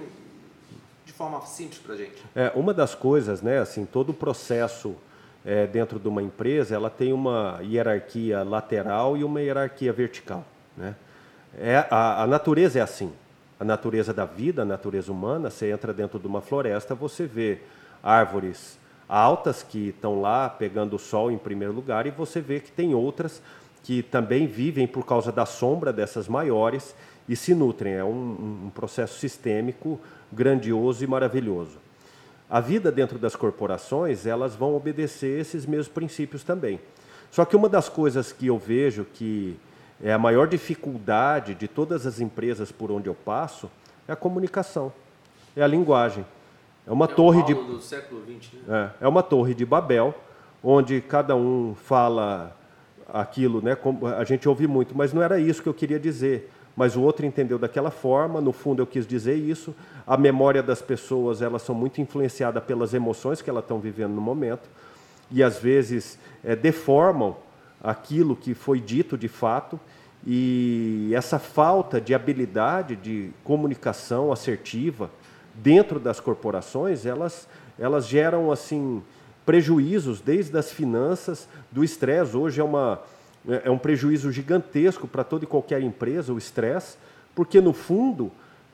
de 1.04 1.12
forma 1.12 1.40
simples 1.46 1.78
para 1.78 1.94
a 1.94 1.96
gente. 1.96 2.22
É, 2.34 2.50
uma 2.54 2.74
das 2.74 2.94
coisas, 2.94 3.40
né, 3.40 3.58
assim, 3.58 3.84
todo 3.84 4.10
o 4.10 4.14
processo 4.14 4.96
é, 5.44 5.66
dentro 5.66 6.00
de 6.00 6.08
uma 6.08 6.20
empresa, 6.20 6.74
ela 6.74 6.90
tem 6.90 7.12
uma 7.12 7.60
hierarquia 7.62 8.42
lateral 8.42 9.16
e 9.16 9.22
uma 9.22 9.40
hierarquia 9.40 9.92
vertical, 9.92 10.44
né? 10.76 10.96
É, 11.58 11.86
a, 11.90 12.22
a 12.22 12.26
natureza 12.26 12.78
é 12.78 12.82
assim. 12.82 13.12
A 13.58 13.64
natureza 13.64 14.12
da 14.12 14.26
vida, 14.26 14.62
a 14.62 14.64
natureza 14.64 15.10
humana, 15.10 15.48
você 15.48 15.70
entra 15.70 15.92
dentro 15.92 16.18
de 16.18 16.26
uma 16.26 16.42
floresta, 16.42 16.94
você 16.94 17.26
vê 17.26 17.58
árvores 18.02 18.78
altas 19.08 19.62
que 19.62 19.88
estão 19.88 20.20
lá 20.20 20.48
pegando 20.48 20.96
o 20.96 20.98
sol 20.98 21.30
em 21.30 21.38
primeiro 21.38 21.72
lugar 21.72 22.06
e 22.06 22.10
você 22.10 22.40
vê 22.40 22.60
que 22.60 22.72
tem 22.72 22.94
outras 22.94 23.40
que 23.82 24.02
também 24.02 24.46
vivem 24.46 24.86
por 24.86 25.06
causa 25.06 25.30
da 25.30 25.46
sombra 25.46 25.92
dessas 25.92 26.26
maiores 26.26 26.94
e 27.28 27.36
se 27.36 27.54
nutrem. 27.54 27.94
É 27.94 28.04
um, 28.04 28.64
um 28.66 28.70
processo 28.74 29.18
sistêmico 29.18 30.00
grandioso 30.32 31.04
e 31.04 31.06
maravilhoso. 31.06 31.78
A 32.50 32.60
vida 32.60 32.90
dentro 32.90 33.18
das 33.18 33.36
corporações, 33.36 34.26
elas 34.26 34.54
vão 34.54 34.74
obedecer 34.74 35.40
esses 35.40 35.64
mesmos 35.64 35.88
princípios 35.88 36.42
também. 36.42 36.80
Só 37.30 37.44
que 37.44 37.56
uma 37.56 37.68
das 37.68 37.88
coisas 37.88 38.32
que 38.32 38.48
eu 38.48 38.58
vejo 38.58 39.04
que 39.04 39.56
é 40.02 40.12
a 40.12 40.18
maior 40.18 40.46
dificuldade 40.46 41.54
de 41.54 41.66
todas 41.66 42.06
as 42.06 42.20
empresas 42.20 42.70
por 42.70 42.90
onde 42.90 43.08
eu 43.08 43.14
passo 43.14 43.70
é 44.06 44.12
a 44.12 44.16
comunicação, 44.16 44.92
é 45.56 45.62
a 45.62 45.66
linguagem. 45.66 46.24
É 46.86 46.92
uma 46.92 47.06
é 47.06 47.08
torre 47.08 47.42
de 47.42 47.54
do 47.54 47.80
século 47.80 48.22
XX, 48.22 48.52
né? 48.66 48.92
é, 49.00 49.04
é 49.04 49.08
uma 49.08 49.22
torre 49.22 49.54
de 49.54 49.66
Babel, 49.66 50.14
onde 50.62 51.00
cada 51.00 51.34
um 51.34 51.74
fala 51.74 52.56
aquilo, 53.12 53.60
né? 53.60 53.76
A 54.16 54.24
gente 54.24 54.48
ouve 54.48 54.66
muito, 54.66 54.96
mas 54.96 55.12
não 55.12 55.22
era 55.22 55.40
isso 55.40 55.62
que 55.62 55.68
eu 55.68 55.74
queria 55.74 55.98
dizer. 55.98 56.52
Mas 56.76 56.94
o 56.94 57.00
outro 57.00 57.24
entendeu 57.24 57.58
daquela 57.58 57.90
forma. 57.90 58.38
No 58.38 58.52
fundo, 58.52 58.82
eu 58.82 58.86
quis 58.86 59.06
dizer 59.06 59.34
isso. 59.34 59.74
A 60.06 60.14
memória 60.14 60.62
das 60.62 60.82
pessoas, 60.82 61.40
elas 61.40 61.62
são 61.62 61.74
muito 61.74 62.02
influenciadas 62.02 62.62
pelas 62.64 62.92
emoções 62.92 63.40
que 63.40 63.48
elas 63.48 63.64
estão 63.64 63.80
vivendo 63.80 64.12
no 64.12 64.20
momento 64.20 64.68
e 65.30 65.42
às 65.42 65.58
vezes 65.58 66.18
é, 66.44 66.54
deformam 66.54 67.36
aquilo 67.86 68.34
que 68.34 68.52
foi 68.52 68.80
dito 68.80 69.16
de 69.16 69.28
fato. 69.28 69.78
E 70.26 71.12
essa 71.14 71.38
falta 71.38 72.00
de 72.00 72.12
habilidade 72.12 72.96
de 72.96 73.30
comunicação 73.44 74.32
assertiva 74.32 75.08
dentro 75.54 76.00
das 76.00 76.18
corporações, 76.18 77.06
elas, 77.06 77.48
elas 77.78 78.08
geram 78.08 78.50
assim 78.50 79.02
prejuízos 79.46 80.20
desde 80.20 80.58
as 80.58 80.72
finanças, 80.72 81.48
do 81.70 81.84
estresse. 81.84 82.36
Hoje 82.36 82.60
é, 82.60 82.64
uma, 82.64 83.00
é 83.48 83.70
um 83.70 83.78
prejuízo 83.78 84.32
gigantesco 84.32 85.06
para 85.06 85.22
toda 85.22 85.44
e 85.44 85.46
qualquer 85.46 85.80
empresa, 85.80 86.32
o 86.32 86.38
estresse, 86.38 86.96
porque 87.36 87.60
no 87.60 87.72
fundo 87.72 88.32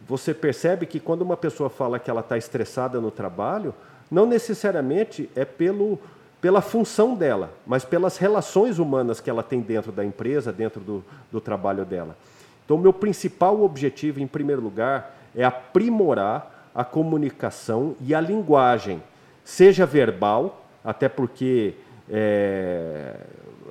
você 0.08 0.32
percebe 0.32 0.86
que 0.86 0.98
quando 0.98 1.20
uma 1.20 1.36
pessoa 1.36 1.68
fala 1.68 1.98
que 1.98 2.10
ela 2.10 2.22
está 2.22 2.38
estressada 2.38 2.98
no 2.98 3.10
trabalho, 3.10 3.74
não 4.10 4.26
necessariamente 4.26 5.28
é 5.36 5.44
pelo, 5.44 5.98
pela 6.42 6.60
função 6.60 7.14
dela, 7.14 7.52
mas 7.64 7.84
pelas 7.84 8.18
relações 8.18 8.80
humanas 8.80 9.20
que 9.20 9.30
ela 9.30 9.44
tem 9.44 9.60
dentro 9.60 9.92
da 9.92 10.04
empresa, 10.04 10.52
dentro 10.52 10.80
do, 10.80 11.04
do 11.30 11.40
trabalho 11.40 11.84
dela. 11.84 12.16
Então, 12.64 12.76
meu 12.76 12.92
principal 12.92 13.62
objetivo, 13.62 14.20
em 14.20 14.26
primeiro 14.26 14.60
lugar, 14.60 15.16
é 15.36 15.44
aprimorar 15.44 16.70
a 16.74 16.84
comunicação 16.84 17.94
e 18.00 18.12
a 18.12 18.20
linguagem, 18.20 19.00
seja 19.44 19.86
verbal, 19.86 20.66
até 20.84 21.08
porque 21.08 21.74
é, 22.10 23.14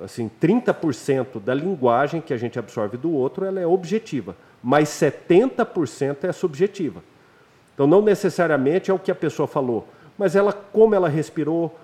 assim 0.02 0.30
30% 0.40 1.40
da 1.44 1.52
linguagem 1.52 2.22
que 2.22 2.32
a 2.32 2.38
gente 2.38 2.58
absorve 2.58 2.96
do 2.96 3.12
outro 3.12 3.44
ela 3.44 3.60
é 3.60 3.66
objetiva, 3.66 4.34
mas 4.62 4.88
70% 4.88 6.24
é 6.24 6.32
subjetiva. 6.32 7.02
Então, 7.74 7.86
não 7.86 8.00
necessariamente 8.00 8.90
é 8.90 8.94
o 8.94 8.98
que 8.98 9.10
a 9.10 9.14
pessoa 9.14 9.46
falou, 9.46 9.86
mas 10.16 10.34
ela 10.34 10.54
como 10.54 10.94
ela 10.94 11.08
respirou 11.10 11.78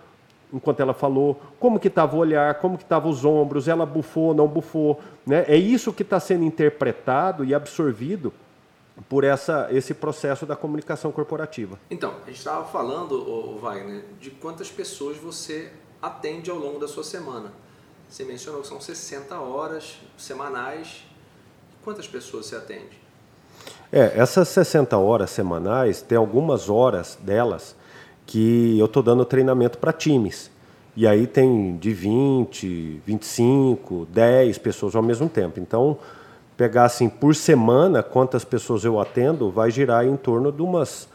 enquanto 0.52 0.80
ela 0.80 0.94
falou, 0.94 1.40
como 1.60 1.78
que 1.78 1.88
estava 1.88 2.16
o 2.16 2.18
olhar, 2.18 2.54
como 2.54 2.76
que 2.76 2.84
estavam 2.84 3.10
os 3.10 3.24
ombros, 3.24 3.68
ela 3.68 3.84
bufou, 3.84 4.34
não 4.34 4.46
bufou, 4.46 5.00
né? 5.26 5.44
É 5.46 5.56
isso 5.56 5.92
que 5.92 6.02
está 6.02 6.18
sendo 6.18 6.44
interpretado 6.44 7.44
e 7.44 7.54
absorvido 7.54 8.32
por 9.08 9.24
essa, 9.24 9.68
esse 9.70 9.94
processo 9.94 10.44
da 10.44 10.56
comunicação 10.56 11.12
corporativa. 11.12 11.78
Então, 11.90 12.14
a 12.22 12.26
gente 12.26 12.38
estava 12.38 12.64
falando, 12.64 13.58
Wagner, 13.60 14.04
de 14.20 14.30
quantas 14.30 14.70
pessoas 14.70 15.16
você 15.16 15.70
atende 16.00 16.50
ao 16.50 16.56
longo 16.56 16.78
da 16.78 16.88
sua 16.88 17.04
semana. 17.04 17.52
Você 18.08 18.24
mencionou 18.24 18.62
que 18.62 18.68
são 18.68 18.80
60 18.80 19.38
horas 19.38 19.98
semanais. 20.16 21.04
Quantas 21.84 22.08
pessoas 22.08 22.46
você 22.46 22.56
atende? 22.56 22.98
É, 23.92 24.18
essas 24.18 24.48
60 24.48 24.96
horas 24.96 25.30
semanais, 25.30 26.02
tem 26.02 26.16
algumas 26.16 26.68
horas 26.68 27.18
delas 27.20 27.76
que 28.28 28.78
eu 28.78 28.84
estou 28.84 29.02
dando 29.02 29.24
treinamento 29.24 29.78
para 29.78 29.90
times. 29.90 30.50
E 30.94 31.06
aí 31.06 31.26
tem 31.26 31.78
de 31.78 31.94
20, 31.94 33.00
25, 33.06 34.06
10 34.10 34.58
pessoas 34.58 34.94
ao 34.94 35.02
mesmo 35.02 35.30
tempo. 35.30 35.58
Então, 35.58 35.96
pegar 36.54 36.84
assim 36.84 37.08
por 37.08 37.34
semana 37.34 38.02
quantas 38.02 38.44
pessoas 38.44 38.84
eu 38.84 39.00
atendo, 39.00 39.50
vai 39.50 39.70
girar 39.70 40.04
em 40.04 40.14
torno 40.14 40.52
de 40.52 40.60
umas 40.60 41.08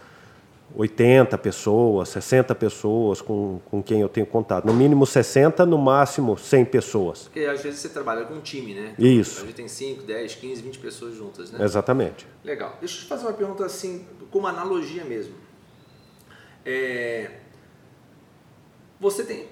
80 0.76 1.38
pessoas, 1.38 2.10
60 2.10 2.56
pessoas 2.56 3.22
com, 3.22 3.60
com 3.70 3.84
quem 3.84 4.02
eu 4.02 4.10
tenho 4.10 4.26
contato. 4.26 4.66
No 4.66 4.74
mínimo 4.74 5.06
60, 5.06 5.68
no 5.68 5.78
máximo 5.78 6.36
100 6.36 6.66
pessoas. 6.66 7.24
Porque 7.26 7.42
às 7.42 7.62
vezes 7.62 7.82
você 7.82 7.90
trabalha 7.90 8.26
com 8.26 8.34
um 8.34 8.42
time, 8.42 8.74
né? 8.74 8.96
Isso. 8.98 9.44
A 9.44 9.46
gente 9.46 9.56
tem 9.56 9.68
5, 9.68 10.02
10, 10.02 10.34
15, 10.34 10.62
20 10.64 10.80
pessoas 10.80 11.16
juntas, 11.16 11.52
né? 11.52 11.64
Exatamente. 11.64 12.26
Legal. 12.44 12.76
Deixa 12.80 12.96
eu 12.98 13.02
te 13.02 13.06
fazer 13.06 13.28
uma 13.28 13.34
pergunta 13.34 13.64
assim, 13.64 14.04
com 14.32 14.40
uma 14.40 14.50
analogia 14.50 15.06
mesmo. 15.06 15.43
É... 16.66 17.40
Você 19.00 19.24
tem, 19.24 19.48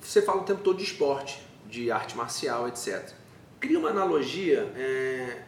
você 0.00 0.22
fala 0.22 0.42
o 0.42 0.44
tempo 0.44 0.62
todo 0.62 0.76
de 0.78 0.84
esporte, 0.84 1.42
de 1.66 1.90
arte 1.90 2.16
marcial, 2.16 2.68
etc. 2.68 3.12
Cria 3.58 3.78
uma 3.78 3.90
analogia 3.90 4.72
é... 4.76 5.42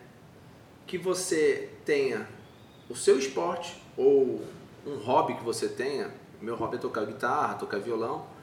que 0.86 0.98
você 0.98 1.70
tenha 1.84 2.28
o 2.88 2.96
seu 2.96 3.18
esporte 3.18 3.80
ou 3.96 4.42
um 4.86 4.96
hobby 4.96 5.34
que 5.34 5.44
você 5.44 5.68
tenha. 5.68 6.10
Meu 6.40 6.56
hobby 6.56 6.76
é 6.76 6.78
tocar 6.78 7.04
guitarra, 7.06 7.54
tocar 7.54 7.78
violão 7.78 8.34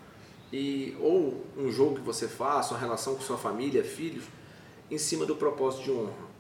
e 0.51 0.97
ou 0.99 1.45
um 1.57 1.71
jogo 1.71 1.95
que 1.95 2.01
você 2.01 2.27
faça, 2.27 2.73
uma 2.73 2.79
relação 2.79 3.15
com 3.15 3.21
sua 3.21 3.37
família, 3.37 3.83
filhos, 3.83 4.25
em 4.89 4.97
cima 4.97 5.25
do 5.25 5.35
propósito 5.35 5.83
de 5.83 5.91
honra. 5.91 6.31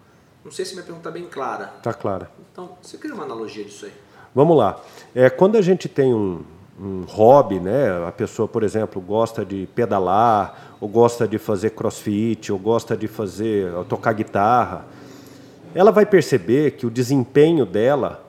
Não 0.43 0.51
sei 0.51 0.65
se 0.65 0.73
minha 0.73 0.83
pergunta 0.83 1.07
está 1.07 1.11
bem 1.11 1.29
clara. 1.29 1.73
Está 1.77 1.93
clara. 1.93 2.31
Então, 2.51 2.77
você 2.81 2.97
cria 2.97 3.13
uma 3.13 3.23
analogia 3.23 3.63
disso 3.63 3.85
aí. 3.85 3.93
Vamos 4.33 4.55
lá. 4.55 4.79
É, 5.13 5.29
quando 5.29 5.57
a 5.57 5.61
gente 5.61 5.89
tem 5.89 6.13
um, 6.13 6.41
um 6.79 7.03
hobby, 7.03 7.59
né? 7.59 8.07
A 8.07 8.11
pessoa, 8.13 8.47
por 8.47 8.63
exemplo, 8.63 9.01
gosta 9.01 9.45
de 9.45 9.67
pedalar, 9.75 10.75
ou 10.79 10.87
gosta 10.87 11.27
de 11.27 11.37
fazer 11.37 11.71
crossfit, 11.71 12.49
ou 12.51 12.57
gosta 12.57 12.95
de 12.95 13.07
fazer 13.07 13.71
tocar 13.89 14.13
guitarra, 14.13 14.85
ela 15.75 15.91
vai 15.91 16.05
perceber 16.05 16.71
que 16.71 16.85
o 16.85 16.89
desempenho 16.89 17.65
dela 17.65 18.23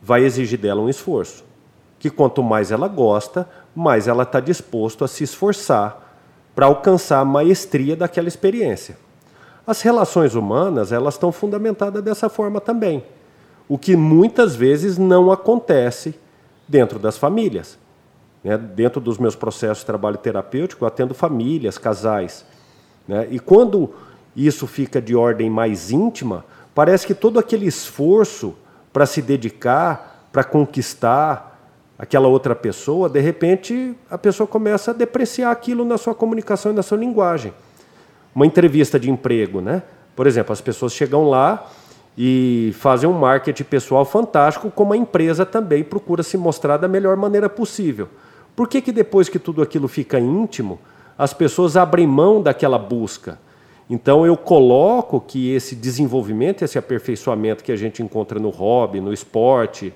vai 0.00 0.22
exigir 0.22 0.58
dela 0.58 0.80
um 0.80 0.88
esforço. 0.88 1.44
Que 1.98 2.08
quanto 2.10 2.42
mais 2.44 2.70
ela 2.70 2.86
gosta, 2.86 3.48
mais 3.74 4.06
ela 4.06 4.22
está 4.22 4.38
disposto 4.38 5.04
a 5.04 5.08
se 5.08 5.24
esforçar 5.24 6.16
para 6.54 6.66
alcançar 6.66 7.18
a 7.18 7.24
maestria 7.24 7.96
daquela 7.96 8.28
experiência. 8.28 8.96
As 9.66 9.82
relações 9.82 10.36
humanas 10.36 10.92
elas 10.92 11.14
estão 11.14 11.32
fundamentadas 11.32 12.02
dessa 12.02 12.28
forma 12.28 12.60
também 12.60 13.04
o 13.70 13.78
que 13.78 13.94
muitas 13.94 14.56
vezes 14.56 14.98
não 14.98 15.30
acontece 15.30 16.16
dentro 16.66 16.98
das 16.98 17.16
famílias. 17.16 17.78
Né? 18.42 18.58
Dentro 18.58 19.00
dos 19.00 19.16
meus 19.16 19.36
processos 19.36 19.78
de 19.78 19.86
trabalho 19.86 20.18
terapêutico, 20.18 20.82
eu 20.82 20.88
atendo 20.88 21.14
famílias, 21.14 21.78
casais. 21.78 22.44
Né? 23.06 23.28
E 23.30 23.38
quando 23.38 23.94
isso 24.34 24.66
fica 24.66 25.00
de 25.00 25.14
ordem 25.14 25.48
mais 25.48 25.92
íntima, 25.92 26.44
parece 26.74 27.06
que 27.06 27.14
todo 27.14 27.38
aquele 27.38 27.64
esforço 27.64 28.56
para 28.92 29.06
se 29.06 29.22
dedicar, 29.22 30.26
para 30.32 30.42
conquistar 30.42 31.56
aquela 31.96 32.26
outra 32.26 32.56
pessoa, 32.56 33.08
de 33.08 33.20
repente 33.20 33.94
a 34.10 34.18
pessoa 34.18 34.48
começa 34.48 34.90
a 34.90 34.94
depreciar 34.94 35.52
aquilo 35.52 35.84
na 35.84 35.96
sua 35.96 36.14
comunicação 36.14 36.72
e 36.72 36.74
na 36.74 36.82
sua 36.82 36.98
linguagem. 36.98 37.54
Uma 38.34 38.46
entrevista 38.46 38.98
de 38.98 39.08
emprego, 39.08 39.60
né? 39.60 39.84
Por 40.16 40.26
exemplo, 40.26 40.52
as 40.52 40.60
pessoas 40.60 40.92
chegam 40.92 41.30
lá 41.30 41.70
e 42.16 42.74
fazem 42.78 43.08
um 43.08 43.12
marketing 43.12 43.64
pessoal 43.64 44.04
fantástico, 44.04 44.70
como 44.70 44.92
a 44.92 44.96
empresa 44.96 45.46
também 45.46 45.82
procura 45.82 46.22
se 46.22 46.36
mostrar 46.36 46.76
da 46.76 46.88
melhor 46.88 47.16
maneira 47.16 47.48
possível. 47.48 48.08
Por 48.54 48.68
que, 48.68 48.80
que 48.80 48.92
depois 48.92 49.28
que 49.28 49.38
tudo 49.38 49.62
aquilo 49.62 49.88
fica 49.88 50.18
íntimo, 50.18 50.78
as 51.16 51.32
pessoas 51.32 51.76
abrem 51.76 52.06
mão 52.06 52.42
daquela 52.42 52.78
busca? 52.78 53.38
Então 53.88 54.24
eu 54.24 54.36
coloco 54.36 55.20
que 55.20 55.50
esse 55.52 55.74
desenvolvimento, 55.74 56.62
esse 56.62 56.78
aperfeiçoamento 56.78 57.64
que 57.64 57.72
a 57.72 57.76
gente 57.76 58.02
encontra 58.02 58.38
no 58.38 58.50
hobby, 58.50 59.00
no 59.00 59.12
esporte, 59.12 59.92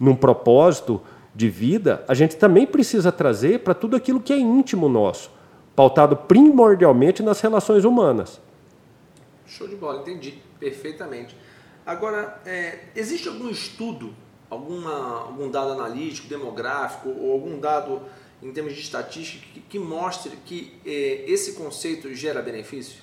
num 0.00 0.14
propósito 0.14 1.00
de 1.34 1.48
vida, 1.48 2.04
a 2.08 2.14
gente 2.14 2.36
também 2.36 2.66
precisa 2.66 3.12
trazer 3.12 3.60
para 3.60 3.72
tudo 3.72 3.96
aquilo 3.96 4.20
que 4.20 4.32
é 4.32 4.38
íntimo 4.38 4.88
nosso, 4.88 5.30
pautado 5.74 6.16
primordialmente 6.16 7.22
nas 7.22 7.40
relações 7.40 7.84
humanas. 7.84 8.40
Show 9.46 9.66
de 9.66 9.76
bola, 9.76 10.00
entendi 10.00 10.34
perfeitamente. 10.58 11.36
Agora, 11.88 12.38
é, 12.44 12.80
existe 12.94 13.28
algum 13.28 13.48
estudo, 13.48 14.14
alguma, 14.50 15.22
algum 15.22 15.50
dado 15.50 15.72
analítico, 15.72 16.28
demográfico, 16.28 17.08
ou 17.08 17.32
algum 17.32 17.58
dado 17.58 18.02
em 18.42 18.52
termos 18.52 18.74
de 18.74 18.80
estatística 18.80 19.42
que, 19.54 19.60
que 19.60 19.78
mostre 19.78 20.32
que 20.44 20.74
é, 20.84 21.24
esse 21.26 21.54
conceito 21.54 22.14
gera 22.14 22.42
benefício? 22.42 22.96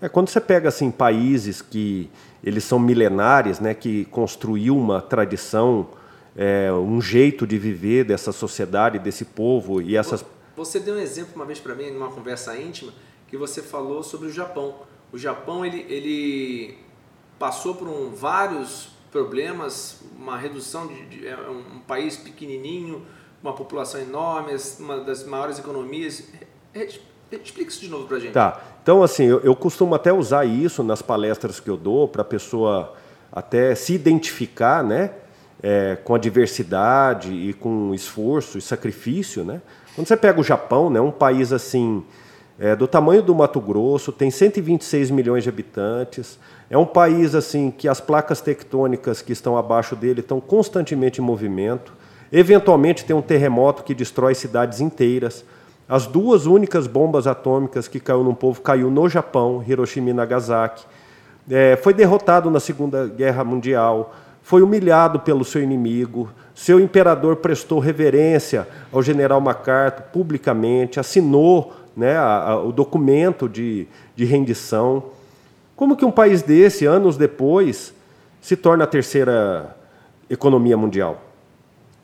É 0.00 0.08
quando 0.08 0.28
você 0.28 0.40
pega 0.40 0.70
assim 0.70 0.90
países 0.90 1.62
que 1.62 2.10
eles 2.42 2.64
são 2.64 2.80
milenares, 2.80 3.60
né, 3.60 3.74
que 3.74 4.06
construiu 4.06 4.76
uma 4.76 5.00
tradição, 5.00 5.90
é, 6.36 6.72
um 6.72 7.00
jeito 7.00 7.46
de 7.46 7.56
viver 7.56 8.02
dessa 8.02 8.32
sociedade, 8.32 8.98
desse 8.98 9.24
povo 9.24 9.80
e 9.80 9.96
essas. 9.96 10.24
Você 10.56 10.80
deu 10.80 10.96
um 10.96 10.98
exemplo 10.98 11.34
uma 11.36 11.46
vez 11.46 11.60
para 11.60 11.76
mim 11.76 11.92
numa 11.92 12.10
conversa 12.10 12.60
íntima 12.60 12.92
que 13.28 13.36
você 13.36 13.62
falou 13.62 14.02
sobre 14.02 14.26
o 14.26 14.32
Japão. 14.32 14.80
O 15.12 15.16
Japão 15.16 15.64
ele, 15.64 15.86
ele 15.88 16.76
passou 17.42 17.74
por 17.74 17.88
um, 17.88 18.10
vários 18.14 18.90
problemas, 19.10 20.00
uma 20.16 20.38
redução 20.38 20.86
de, 20.86 21.06
de 21.06 21.26
é 21.26 21.36
um 21.36 21.80
país 21.80 22.16
pequenininho, 22.16 23.02
uma 23.42 23.52
população 23.52 24.00
enorme, 24.00 24.54
uma 24.78 25.00
das 25.00 25.26
maiores 25.26 25.58
economias. 25.58 26.28
Explica 27.32 27.68
isso 27.68 27.80
de 27.80 27.88
novo 27.88 28.06
para 28.06 28.20
gente. 28.20 28.32
Tá. 28.32 28.62
Então, 28.80 29.02
assim, 29.02 29.24
eu, 29.24 29.40
eu 29.40 29.56
costumo 29.56 29.92
até 29.92 30.12
usar 30.12 30.44
isso 30.44 30.84
nas 30.84 31.02
palestras 31.02 31.58
que 31.58 31.68
eu 31.68 31.76
dou 31.76 32.06
para 32.06 32.22
a 32.22 32.24
pessoa 32.24 32.94
até 33.32 33.74
se 33.74 33.92
identificar, 33.92 34.84
né? 34.84 35.10
É, 35.60 35.96
com 35.96 36.14
a 36.14 36.18
diversidade 36.18 37.32
e 37.32 37.52
com 37.52 37.92
esforço 37.92 38.56
e 38.56 38.62
sacrifício, 38.62 39.44
né? 39.44 39.60
Quando 39.96 40.06
você 40.06 40.16
pega 40.16 40.40
o 40.40 40.44
Japão, 40.44 40.88
né, 40.88 41.00
um 41.00 41.10
país 41.10 41.52
assim 41.52 42.04
é, 42.62 42.76
do 42.76 42.86
tamanho 42.86 43.24
do 43.24 43.34
Mato 43.34 43.60
Grosso, 43.60 44.12
tem 44.12 44.30
126 44.30 45.10
milhões 45.10 45.42
de 45.42 45.48
habitantes, 45.48 46.38
é 46.70 46.78
um 46.78 46.86
país 46.86 47.34
assim 47.34 47.72
que 47.72 47.88
as 47.88 48.00
placas 48.00 48.40
tectônicas 48.40 49.20
que 49.20 49.32
estão 49.32 49.56
abaixo 49.56 49.96
dele 49.96 50.20
estão 50.20 50.40
constantemente 50.40 51.20
em 51.20 51.24
movimento. 51.24 51.92
Eventualmente 52.30 53.04
tem 53.04 53.16
um 53.16 53.20
terremoto 53.20 53.82
que 53.82 53.92
destrói 53.92 54.36
cidades 54.36 54.80
inteiras. 54.80 55.44
As 55.88 56.06
duas 56.06 56.46
únicas 56.46 56.86
bombas 56.86 57.26
atômicas 57.26 57.88
que 57.88 57.98
caiu 57.98 58.22
num 58.22 58.32
povo 58.32 58.60
caiu 58.60 58.92
no 58.92 59.08
Japão, 59.08 59.64
Hiroshima 59.66 60.10
e 60.10 60.12
Nagasaki. 60.12 60.84
É, 61.50 61.74
foi 61.74 61.92
derrotado 61.92 62.48
na 62.48 62.60
Segunda 62.60 63.08
Guerra 63.08 63.42
Mundial, 63.42 64.14
foi 64.40 64.62
humilhado 64.62 65.18
pelo 65.18 65.44
seu 65.44 65.60
inimigo. 65.60 66.30
Seu 66.54 66.78
imperador 66.78 67.36
prestou 67.36 67.80
reverência 67.80 68.68
ao 68.92 69.02
general 69.02 69.40
MacArthur 69.40 70.04
publicamente, 70.12 71.00
assinou 71.00 71.81
né, 71.96 72.16
a, 72.16 72.50
a, 72.50 72.62
o 72.62 72.72
documento 72.72 73.48
de, 73.48 73.86
de 74.14 74.24
rendição. 74.24 75.04
Como 75.76 75.96
que 75.96 76.04
um 76.04 76.10
país 76.10 76.42
desse, 76.42 76.86
anos 76.86 77.16
depois, 77.16 77.94
se 78.40 78.56
torna 78.56 78.84
a 78.84 78.86
terceira 78.86 79.76
economia 80.28 80.76
mundial? 80.76 81.22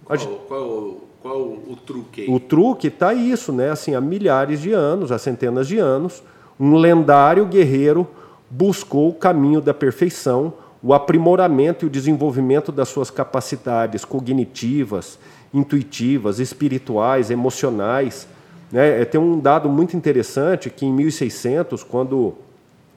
Qual, 0.05 0.19
qual 0.49 1.09
qual 1.21 1.41
o 1.41 1.77
truque 1.85 2.23
aí? 2.23 2.31
O 2.31 2.39
truque 2.39 2.89
está 2.89 3.13
isso, 3.13 3.53
né? 3.53 3.71
Assim, 3.71 3.95
há 3.95 4.01
milhares 4.01 4.61
de 4.61 4.73
anos, 4.73 5.11
há 5.11 5.19
centenas 5.19 5.67
de 5.67 5.79
anos, 5.79 6.23
um 6.59 6.77
lendário 6.77 7.45
guerreiro 7.47 8.07
buscou 8.51 9.11
o 9.11 9.15
caminho 9.15 9.61
da 9.61 9.75
perfeição, 9.75 10.53
o 10.83 10.95
aprimoramento 10.95 11.85
e 11.85 11.89
o 11.89 11.91
desenvolvimento 11.91 12.73
das 12.73 12.89
suas 12.89 13.11
capacidades 13.11 14.05
cognitivas, 14.05 15.19
intuitivas, 15.53 16.39
espirituais, 16.39 17.31
emocionais. 17.31 18.27
Né? 18.71 19.03
É, 19.03 19.05
tem 19.05 19.21
um 19.21 19.39
dado 19.39 19.69
muito 19.69 19.97
interessante 19.97 20.71
que 20.71 20.85
em 20.85 20.93
1600, 20.93 21.83
quando 21.83 22.35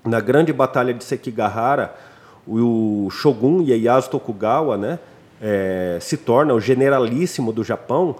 na 0.03 0.19
grande 0.19 0.51
batalha 0.51 0.93
de 0.93 1.03
Sekigahara, 1.03 1.93
o 2.47 3.07
shogun 3.11 3.61
Ieyasu 3.61 4.09
Tokugawa, 4.09 4.77
né, 4.77 4.99
é, 5.41 5.97
se 6.01 6.17
torna 6.17 6.53
o 6.53 6.59
generalíssimo 6.59 7.51
do 7.51 7.63
Japão, 7.63 8.15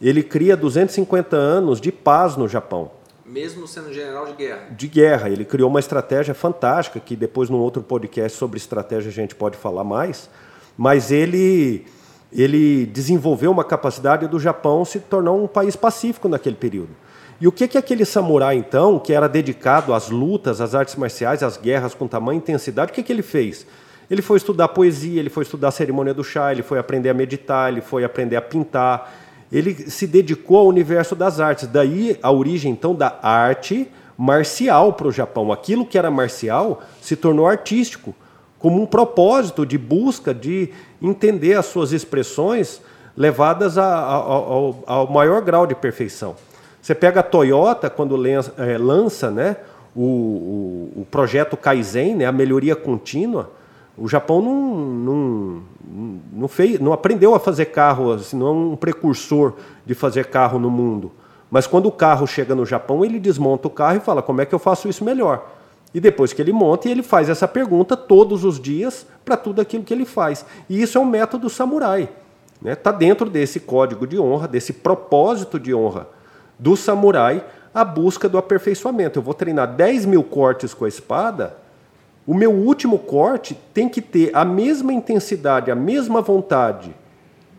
ele 0.00 0.22
cria 0.22 0.56
250 0.56 1.36
anos 1.36 1.80
de 1.80 1.90
paz 1.90 2.36
no 2.36 2.48
Japão. 2.48 2.90
Mesmo 3.24 3.66
sendo 3.66 3.92
general 3.92 4.26
de 4.26 4.32
guerra. 4.34 4.68
De 4.70 4.86
guerra. 4.86 5.30
Ele 5.30 5.44
criou 5.44 5.68
uma 5.68 5.80
estratégia 5.80 6.34
fantástica, 6.34 7.00
que 7.00 7.16
depois, 7.16 7.50
num 7.50 7.58
outro 7.58 7.82
podcast 7.82 8.38
sobre 8.38 8.56
estratégia, 8.56 9.08
a 9.08 9.12
gente 9.12 9.34
pode 9.34 9.56
falar 9.56 9.82
mais. 9.82 10.30
Mas 10.76 11.10
ele, 11.10 11.86
ele 12.32 12.86
desenvolveu 12.86 13.50
uma 13.50 13.64
capacidade 13.64 14.26
do 14.26 14.38
Japão 14.38 14.84
se 14.84 15.00
tornar 15.00 15.32
um 15.32 15.46
país 15.46 15.76
pacífico 15.76 16.28
naquele 16.28 16.56
período. 16.56 16.90
E 17.40 17.46
o 17.46 17.52
que, 17.52 17.68
que 17.68 17.76
aquele 17.76 18.04
samurai, 18.04 18.56
então, 18.56 18.98
que 18.98 19.12
era 19.12 19.28
dedicado 19.28 19.92
às 19.92 20.08
lutas, 20.08 20.60
às 20.60 20.74
artes 20.74 20.96
marciais, 20.96 21.42
às 21.42 21.56
guerras 21.56 21.94
com 21.94 22.08
tamanha 22.08 22.38
intensidade, 22.38 22.92
o 22.92 22.94
que, 22.94 23.02
que 23.02 23.12
ele 23.12 23.22
fez? 23.22 23.66
Ele 24.10 24.22
foi 24.22 24.38
estudar 24.38 24.68
poesia, 24.68 25.20
ele 25.20 25.28
foi 25.28 25.42
estudar 25.42 25.68
a 25.68 25.72
cerimônia 25.72 26.14
do 26.14 26.24
chá, 26.24 26.52
ele 26.52 26.62
foi 26.62 26.78
aprender 26.78 27.10
a 27.10 27.14
meditar, 27.14 27.70
ele 27.70 27.80
foi 27.80 28.04
aprender 28.04 28.36
a 28.36 28.42
pintar. 28.42 29.12
Ele 29.52 29.74
se 29.74 30.06
dedicou 30.06 30.58
ao 30.58 30.66
universo 30.66 31.14
das 31.14 31.38
artes. 31.38 31.66
Daí 31.66 32.18
a 32.22 32.30
origem, 32.30 32.72
então, 32.72 32.94
da 32.94 33.18
arte 33.22 33.88
marcial 34.16 34.92
para 34.94 35.08
o 35.08 35.12
Japão. 35.12 35.52
Aquilo 35.52 35.84
que 35.84 35.98
era 35.98 36.10
marcial 36.10 36.82
se 37.02 37.16
tornou 37.16 37.46
artístico, 37.46 38.14
como 38.58 38.80
um 38.80 38.86
propósito 38.86 39.66
de 39.66 39.76
busca 39.76 40.32
de 40.32 40.70
entender 41.00 41.54
as 41.54 41.66
suas 41.66 41.92
expressões 41.92 42.80
levadas 43.16 43.78
a, 43.78 43.84
a, 43.84 44.14
ao, 44.14 44.82
ao, 44.86 45.10
maior 45.10 45.40
grau 45.40 45.66
de 45.66 45.74
perfeição. 45.74 46.34
Você 46.80 46.94
pega 46.94 47.20
a 47.20 47.22
Toyota, 47.22 47.90
quando 47.90 48.16
eh, 48.26 48.78
lança 48.78 49.30
né, 49.30 49.56
o, 49.94 50.02
o, 50.02 51.00
o 51.00 51.06
projeto 51.10 51.56
Kaizen, 51.56 52.14
né, 52.14 52.26
a 52.26 52.32
melhoria 52.32 52.76
contínua, 52.76 53.50
o 53.98 54.06
Japão 54.06 54.42
não, 54.42 54.76
não, 54.76 55.62
não, 56.32 56.48
fez, 56.48 56.78
não 56.78 56.92
aprendeu 56.92 57.34
a 57.34 57.40
fazer 57.40 57.66
carro, 57.66 58.12
assim, 58.12 58.36
não 58.36 58.46
é 58.46 58.50
um 58.50 58.76
precursor 58.76 59.54
de 59.86 59.94
fazer 59.94 60.26
carro 60.26 60.58
no 60.58 60.70
mundo. 60.70 61.10
Mas 61.50 61.66
quando 61.66 61.86
o 61.86 61.92
carro 61.92 62.26
chega 62.26 62.54
no 62.54 62.66
Japão, 62.66 63.04
ele 63.04 63.18
desmonta 63.18 63.68
o 63.68 63.70
carro 63.70 63.96
e 63.96 64.00
fala: 64.00 64.20
como 64.20 64.40
é 64.42 64.46
que 64.46 64.54
eu 64.54 64.58
faço 64.58 64.88
isso 64.88 65.02
melhor? 65.02 65.50
E 65.94 66.00
depois 66.00 66.32
que 66.32 66.42
ele 66.42 66.52
monta, 66.52 66.88
ele 66.88 67.02
faz 67.02 67.28
essa 67.28 67.48
pergunta 67.48 67.96
todos 67.96 68.44
os 68.44 68.60
dias 68.60 69.06
para 69.24 69.36
tudo 69.36 69.60
aquilo 69.60 69.84
que 69.84 69.94
ele 69.94 70.04
faz. 70.04 70.44
E 70.68 70.82
isso 70.82 70.98
é 70.98 71.00
um 71.00 71.06
método 71.06 71.48
samurai. 71.48 72.02
Está 72.02 72.60
né? 72.62 72.74
Tá 72.74 72.92
dentro 72.92 73.30
desse 73.30 73.60
código 73.60 74.06
de 74.06 74.18
honra, 74.18 74.46
desse 74.48 74.72
propósito 74.72 75.58
de 75.58 75.74
honra 75.74 76.08
do 76.58 76.76
samurai, 76.76 77.44
a 77.74 77.84
busca 77.84 78.28
do 78.28 78.38
aperfeiçoamento. 78.38 79.18
Eu 79.18 79.22
vou 79.22 79.34
treinar 79.34 79.74
10 79.74 80.06
mil 80.06 80.22
cortes 80.22 80.74
com 80.74 80.84
a 80.84 80.88
espada 80.88 81.56
o 82.26 82.34
meu 82.34 82.50
último 82.50 82.98
corte 82.98 83.56
tem 83.72 83.88
que 83.88 84.02
ter 84.02 84.30
a 84.34 84.44
mesma 84.44 84.92
intensidade, 84.92 85.70
a 85.70 85.76
mesma 85.76 86.20
vontade 86.20 86.92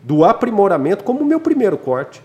do 0.02 0.24
aprimoramento 0.24 1.02
como 1.02 1.20
o 1.20 1.24
meu 1.24 1.40
primeiro 1.40 1.78
corte. 1.78 2.22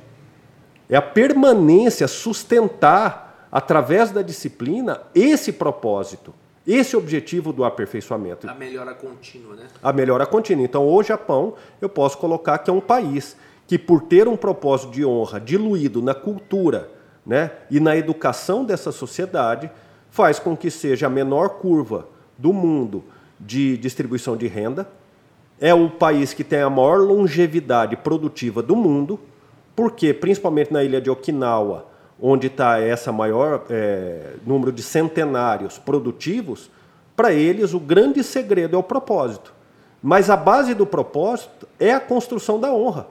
É 0.89 0.97
a 0.97 1.01
permanência, 1.01 2.07
sustentar 2.07 3.22
através 3.53 4.09
da 4.09 4.23
disciplina 4.23 5.03
esse 5.13 5.53
propósito, 5.53 6.33
esse 6.65 6.97
objetivo 6.97 7.53
do 7.53 7.63
aperfeiçoamento. 7.63 8.49
A 8.49 8.55
melhora 8.55 8.95
contínua, 8.95 9.55
né? 9.55 9.67
A 9.83 9.93
melhora 9.93 10.25
contínua. 10.25 10.65
Então, 10.65 10.87
o 10.87 11.03
Japão, 11.03 11.53
eu 11.79 11.87
posso 11.87 12.17
colocar 12.17 12.57
que 12.57 12.71
é 12.71 12.73
um 12.73 12.81
país 12.81 13.37
que, 13.67 13.77
por 13.77 14.01
ter 14.01 14.27
um 14.27 14.35
propósito 14.35 14.91
de 14.91 15.05
honra 15.05 15.39
diluído 15.39 16.01
na 16.01 16.15
cultura 16.15 16.89
né, 17.23 17.51
e 17.69 17.79
na 17.79 17.95
educação 17.95 18.65
dessa 18.65 18.91
sociedade, 18.91 19.69
faz 20.09 20.39
com 20.39 20.57
que 20.57 20.71
seja 20.71 21.05
a 21.05 21.09
menor 21.09 21.49
curva 21.59 22.07
do 22.35 22.51
mundo 22.51 23.03
de 23.39 23.77
distribuição 23.77 24.35
de 24.35 24.47
renda, 24.47 24.89
é 25.61 25.75
o 25.75 25.91
país 25.91 26.33
que 26.33 26.43
tem 26.43 26.61
a 26.61 26.71
maior 26.71 26.97
longevidade 26.97 27.97
produtiva 27.97 28.63
do 28.63 28.75
mundo, 28.75 29.19
porque, 29.75 30.11
principalmente 30.11 30.73
na 30.73 30.83
ilha 30.83 30.99
de 30.99 31.11
Okinawa, 31.11 31.92
onde 32.21 32.47
está 32.47 32.79
essa 32.79 33.11
maior 33.11 33.65
é, 33.69 34.35
número 34.45 34.71
de 34.71 34.81
centenários 34.81 35.77
produtivos, 35.77 36.69
para 37.15 37.33
eles 37.33 37.73
o 37.73 37.79
grande 37.79 38.23
segredo 38.23 38.75
é 38.75 38.79
o 38.79 38.83
propósito. 38.83 39.53
Mas 40.01 40.29
a 40.29 40.35
base 40.35 40.73
do 40.73 40.85
propósito 40.85 41.67
é 41.79 41.93
a 41.93 41.99
construção 41.99 42.59
da 42.59 42.73
honra. 42.73 43.07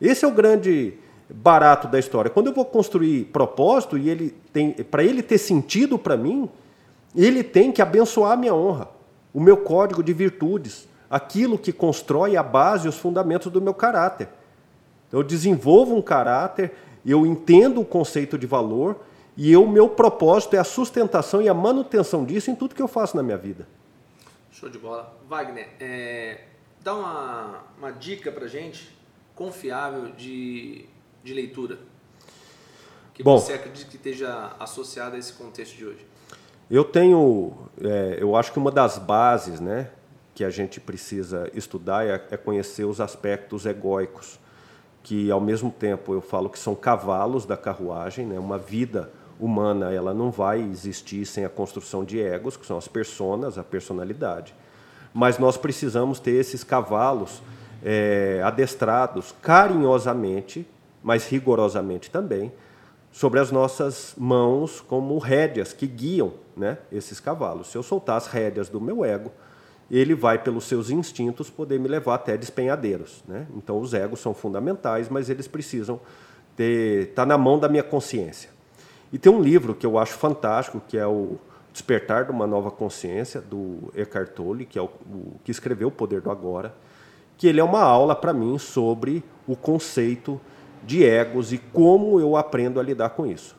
Esse 0.00 0.24
é 0.24 0.28
o 0.28 0.32
grande 0.32 0.94
barato 1.28 1.88
da 1.88 1.98
história. 1.98 2.30
Quando 2.30 2.48
eu 2.48 2.52
vou 2.52 2.64
construir 2.64 3.24
propósito 3.26 3.96
e 3.96 4.10
ele 4.10 4.34
tem, 4.52 4.72
para 4.72 5.02
ele 5.02 5.22
ter 5.22 5.38
sentido 5.38 5.98
para 5.98 6.16
mim, 6.16 6.48
ele 7.14 7.42
tem 7.42 7.70
que 7.70 7.80
abençoar 7.80 8.32
a 8.32 8.36
minha 8.36 8.54
honra. 8.54 8.88
o 9.32 9.40
meu 9.40 9.56
código 9.56 10.02
de 10.02 10.12
virtudes, 10.12 10.88
aquilo 11.10 11.58
que 11.58 11.72
constrói 11.72 12.36
a 12.36 12.42
base 12.42 12.86
e 12.86 12.88
os 12.88 12.96
fundamentos 12.96 13.50
do 13.50 13.60
meu 13.60 13.74
caráter. 13.74 14.28
Eu 15.12 15.22
desenvolvo 15.22 15.96
um 15.96 16.02
caráter, 16.02 16.72
eu 17.10 17.26
entendo 17.26 17.80
o 17.80 17.84
conceito 17.84 18.38
de 18.38 18.46
valor 18.46 19.00
e 19.36 19.56
o 19.56 19.66
meu 19.66 19.88
propósito 19.88 20.56
é 20.56 20.58
a 20.58 20.64
sustentação 20.64 21.42
e 21.42 21.48
a 21.48 21.54
manutenção 21.54 22.24
disso 22.24 22.50
em 22.50 22.54
tudo 22.54 22.74
que 22.74 22.82
eu 22.82 22.88
faço 22.88 23.16
na 23.16 23.22
minha 23.22 23.36
vida. 23.36 23.66
Show 24.50 24.68
de 24.68 24.78
bola. 24.78 25.16
Wagner, 25.28 25.68
é, 25.80 26.44
dá 26.80 26.94
uma, 26.94 27.64
uma 27.76 27.90
dica 27.90 28.30
para 28.30 28.46
gente 28.46 28.88
confiável 29.34 30.12
de, 30.12 30.86
de 31.22 31.34
leitura 31.34 31.78
que 33.14 33.22
Bom, 33.22 33.38
você 33.38 33.52
acredita 33.52 33.88
que 33.88 33.96
esteja 33.96 34.52
associada 34.58 35.14
a 35.14 35.18
esse 35.18 35.32
contexto 35.32 35.76
de 35.76 35.86
hoje. 35.86 36.04
Eu 36.68 36.84
tenho, 36.84 37.52
é, 37.80 38.16
eu 38.18 38.34
acho 38.34 38.52
que 38.52 38.58
uma 38.58 38.72
das 38.72 38.98
bases, 38.98 39.60
né, 39.60 39.88
que 40.34 40.42
a 40.42 40.50
gente 40.50 40.80
precisa 40.80 41.48
estudar 41.54 42.04
é, 42.04 42.14
é 42.32 42.36
conhecer 42.36 42.84
os 42.84 43.00
aspectos 43.00 43.66
egóicos, 43.66 44.40
que 45.04 45.30
ao 45.30 45.40
mesmo 45.40 45.70
tempo 45.70 46.14
eu 46.14 46.22
falo 46.22 46.48
que 46.48 46.58
são 46.58 46.74
cavalos 46.74 47.44
da 47.44 47.58
carruagem, 47.58 48.26
né, 48.26 48.38
uma 48.38 48.56
vida 48.58 49.12
humana 49.38 49.92
ela 49.92 50.14
não 50.14 50.30
vai 50.30 50.62
existir 50.62 51.26
sem 51.26 51.44
a 51.44 51.48
construção 51.48 52.02
de 52.04 52.18
egos, 52.20 52.56
que 52.56 52.64
são 52.64 52.78
as 52.78 52.88
personas, 52.88 53.58
a 53.58 53.62
personalidade. 53.62 54.54
Mas 55.12 55.38
nós 55.38 55.58
precisamos 55.58 56.18
ter 56.18 56.32
esses 56.32 56.64
cavalos 56.64 57.42
é, 57.84 58.40
adestrados 58.42 59.34
carinhosamente, 59.42 60.66
mas 61.02 61.28
rigorosamente 61.28 62.10
também, 62.10 62.50
sobre 63.12 63.38
as 63.38 63.50
nossas 63.50 64.14
mãos 64.16 64.80
como 64.80 65.18
rédeas 65.18 65.74
que 65.74 65.86
guiam 65.86 66.32
né, 66.56 66.78
esses 66.90 67.20
cavalos. 67.20 67.70
Se 67.70 67.76
eu 67.76 67.82
soltar 67.82 68.16
as 68.16 68.26
rédeas 68.26 68.70
do 68.70 68.80
meu 68.80 69.04
ego, 69.04 69.30
ele 69.90 70.14
vai, 70.14 70.42
pelos 70.42 70.64
seus 70.64 70.90
instintos, 70.90 71.50
poder 71.50 71.78
me 71.78 71.88
levar 71.88 72.14
até 72.14 72.36
despenhadeiros. 72.36 73.22
Né? 73.28 73.46
Então, 73.56 73.78
os 73.78 73.94
egos 73.94 74.20
são 74.20 74.34
fundamentais, 74.34 75.08
mas 75.08 75.28
eles 75.28 75.46
precisam 75.46 76.00
estar 76.58 77.22
tá 77.22 77.26
na 77.26 77.36
mão 77.36 77.58
da 77.58 77.68
minha 77.68 77.82
consciência. 77.82 78.50
E 79.12 79.18
tem 79.18 79.30
um 79.30 79.40
livro 79.40 79.74
que 79.74 79.86
eu 79.86 79.98
acho 79.98 80.14
fantástico, 80.14 80.82
que 80.88 80.96
é 80.96 81.06
o 81.06 81.38
Despertar 81.72 82.24
de 82.24 82.30
uma 82.30 82.46
Nova 82.46 82.70
Consciência, 82.70 83.40
do 83.40 83.92
Eckhart 83.96 84.30
Tolle, 84.30 84.64
que 84.64 84.78
é 84.78 84.82
o, 84.82 84.84
o 84.84 85.40
que 85.42 85.50
escreveu 85.50 85.88
O 85.88 85.90
Poder 85.90 86.20
do 86.20 86.30
Agora, 86.30 86.72
que 87.36 87.48
ele 87.48 87.58
é 87.58 87.64
uma 87.64 87.82
aula 87.82 88.14
para 88.14 88.32
mim 88.32 88.58
sobre 88.58 89.24
o 89.46 89.56
conceito 89.56 90.40
de 90.84 91.04
egos 91.04 91.52
e 91.52 91.58
como 91.58 92.20
eu 92.20 92.36
aprendo 92.36 92.78
a 92.78 92.82
lidar 92.82 93.10
com 93.10 93.26
isso. 93.26 93.56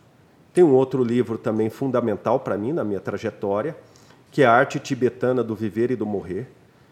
Tem 0.54 0.64
um 0.64 0.74
outro 0.74 1.04
livro 1.04 1.38
também 1.38 1.70
fundamental 1.70 2.40
para 2.40 2.58
mim 2.58 2.72
na 2.72 2.86
minha 2.86 3.02
trajetória, 3.02 3.76
que 4.36 4.44
é 4.44 4.46
a 4.46 4.52
Arte 4.52 4.82
Tibetana 4.82 5.42
do 5.42 5.56
Viver 5.56 5.92
e 5.92 5.96
do 5.96 6.06
Morrer, 6.06 6.46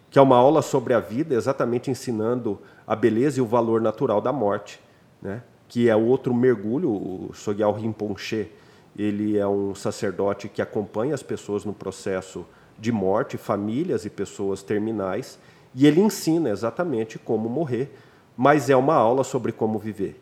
que 0.09 0.17
é 0.17 0.21
uma 0.21 0.37
aula 0.37 0.61
sobre 0.61 0.93
a 0.93 1.01
vida, 1.01 1.35
exatamente 1.35 1.91
ensinando 1.91 2.57
a 2.87 2.95
beleza 2.95 3.39
e 3.39 3.41
o 3.41 3.45
valor 3.45 3.81
natural 3.81 4.21
da 4.21 4.31
morte, 4.31 4.79
né? 5.21 5.43
que 5.67 5.89
é 5.89 5.95
outro 5.95 6.33
mergulho. 6.33 6.89
O 6.89 7.31
Sogyal 7.33 7.73
Rinpoche, 7.73 8.49
ele 8.97 9.37
é 9.37 9.45
um 9.45 9.75
sacerdote 9.75 10.47
que 10.47 10.61
acompanha 10.61 11.13
as 11.13 11.21
pessoas 11.21 11.65
no 11.65 11.73
processo 11.73 12.45
de 12.79 12.93
morte, 12.93 13.35
famílias 13.35 14.05
e 14.05 14.09
pessoas 14.09 14.63
terminais, 14.63 15.37
e 15.75 15.85
ele 15.85 15.99
ensina 15.99 16.49
exatamente 16.49 17.19
como 17.19 17.49
morrer, 17.49 17.93
mas 18.37 18.69
é 18.69 18.75
uma 18.77 18.95
aula 18.95 19.25
sobre 19.25 19.51
como 19.51 19.77
viver. 19.77 20.17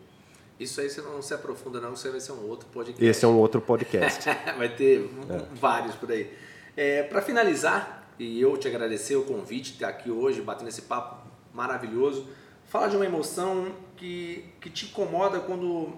Isso 0.60 0.82
aí 0.82 0.90
você 0.90 1.02
não 1.02 1.22
se 1.22 1.36
aprofunda 1.36 1.80
não, 1.80 1.96
você 1.96 2.10
vai 2.10 2.20
ser 2.20 2.32
um 2.32 2.50
outro 2.50 2.68
podcast. 2.74 3.06
Esse 3.06 3.26
é 3.26 3.28
um 3.28 3.38
outro 3.38 3.62
podcast. 3.62 4.28
vai 4.58 4.70
ter 4.70 5.08
é. 5.30 5.46
vários 5.54 5.94
por 5.94 6.12
aí. 6.12 6.28
É, 6.76 7.04
Para 7.04 7.22
finalizar, 7.22 8.08
e 8.18 8.40
eu 8.40 8.56
te 8.58 8.68
agradecer 8.68 9.16
o 9.16 9.24
convite 9.24 9.70
de 9.70 9.74
estar 9.74 9.90
aqui 9.90 10.10
hoje, 10.10 10.42
batendo 10.42 10.70
esse 10.70 10.84
papo 10.84 11.28
maravilhoso, 11.54 12.28
fala 12.66 12.88
de 12.88 12.96
uma 12.96 13.06
emoção 13.06 13.74
que, 13.98 14.46
que 14.62 14.70
te 14.70 14.86
incomoda 14.86 15.40
quando 15.40 15.90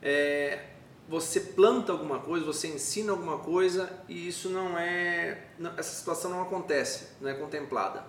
é, 0.00 0.60
você 1.08 1.40
planta 1.40 1.92
alguma 1.92 2.18
coisa, 2.18 2.46
você 2.46 2.68
ensina 2.68 3.12
alguma 3.12 3.38
coisa 3.38 3.90
e 4.08 4.28
isso 4.28 4.48
não 4.48 4.78
é. 4.78 5.38
Não, 5.58 5.72
essa 5.76 5.94
situação 5.94 6.30
não 6.30 6.42
acontece, 6.42 7.08
não 7.20 7.28
é 7.28 7.34
contemplada. 7.34 8.02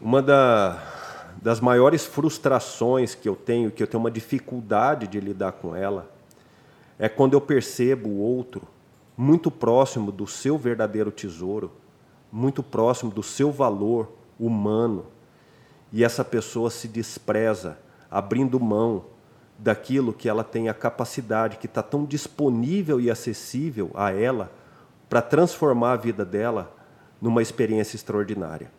Uma 0.00 0.22
da, 0.22 0.80
das 1.40 1.60
maiores 1.60 2.06
frustrações 2.06 3.14
que 3.14 3.28
eu 3.28 3.34
tenho, 3.34 3.70
que 3.70 3.82
eu 3.82 3.86
tenho 3.86 4.00
uma 4.00 4.10
dificuldade 4.10 5.06
de 5.08 5.18
lidar 5.18 5.52
com 5.52 5.74
ela, 5.74 6.10
é 6.98 7.08
quando 7.08 7.34
eu 7.34 7.40
percebo 7.40 8.08
o 8.08 8.18
outro 8.20 8.71
muito 9.16 9.50
próximo 9.50 10.10
do 10.10 10.26
seu 10.26 10.56
verdadeiro 10.56 11.10
tesouro, 11.10 11.72
muito 12.30 12.62
próximo 12.62 13.10
do 13.10 13.22
seu 13.22 13.50
valor 13.50 14.12
humano, 14.38 15.06
e 15.92 16.02
essa 16.02 16.24
pessoa 16.24 16.70
se 16.70 16.88
despreza, 16.88 17.78
abrindo 18.10 18.58
mão 18.58 19.04
daquilo 19.58 20.12
que 20.12 20.28
ela 20.28 20.42
tem 20.42 20.68
a 20.68 20.74
capacidade, 20.74 21.58
que 21.58 21.66
está 21.66 21.82
tão 21.82 22.04
disponível 22.04 23.00
e 23.00 23.10
acessível 23.10 23.90
a 23.94 24.10
ela, 24.10 24.50
para 25.08 25.20
transformar 25.20 25.92
a 25.92 25.96
vida 25.96 26.24
dela 26.24 26.74
numa 27.20 27.42
experiência 27.42 27.96
extraordinária. 27.96 28.72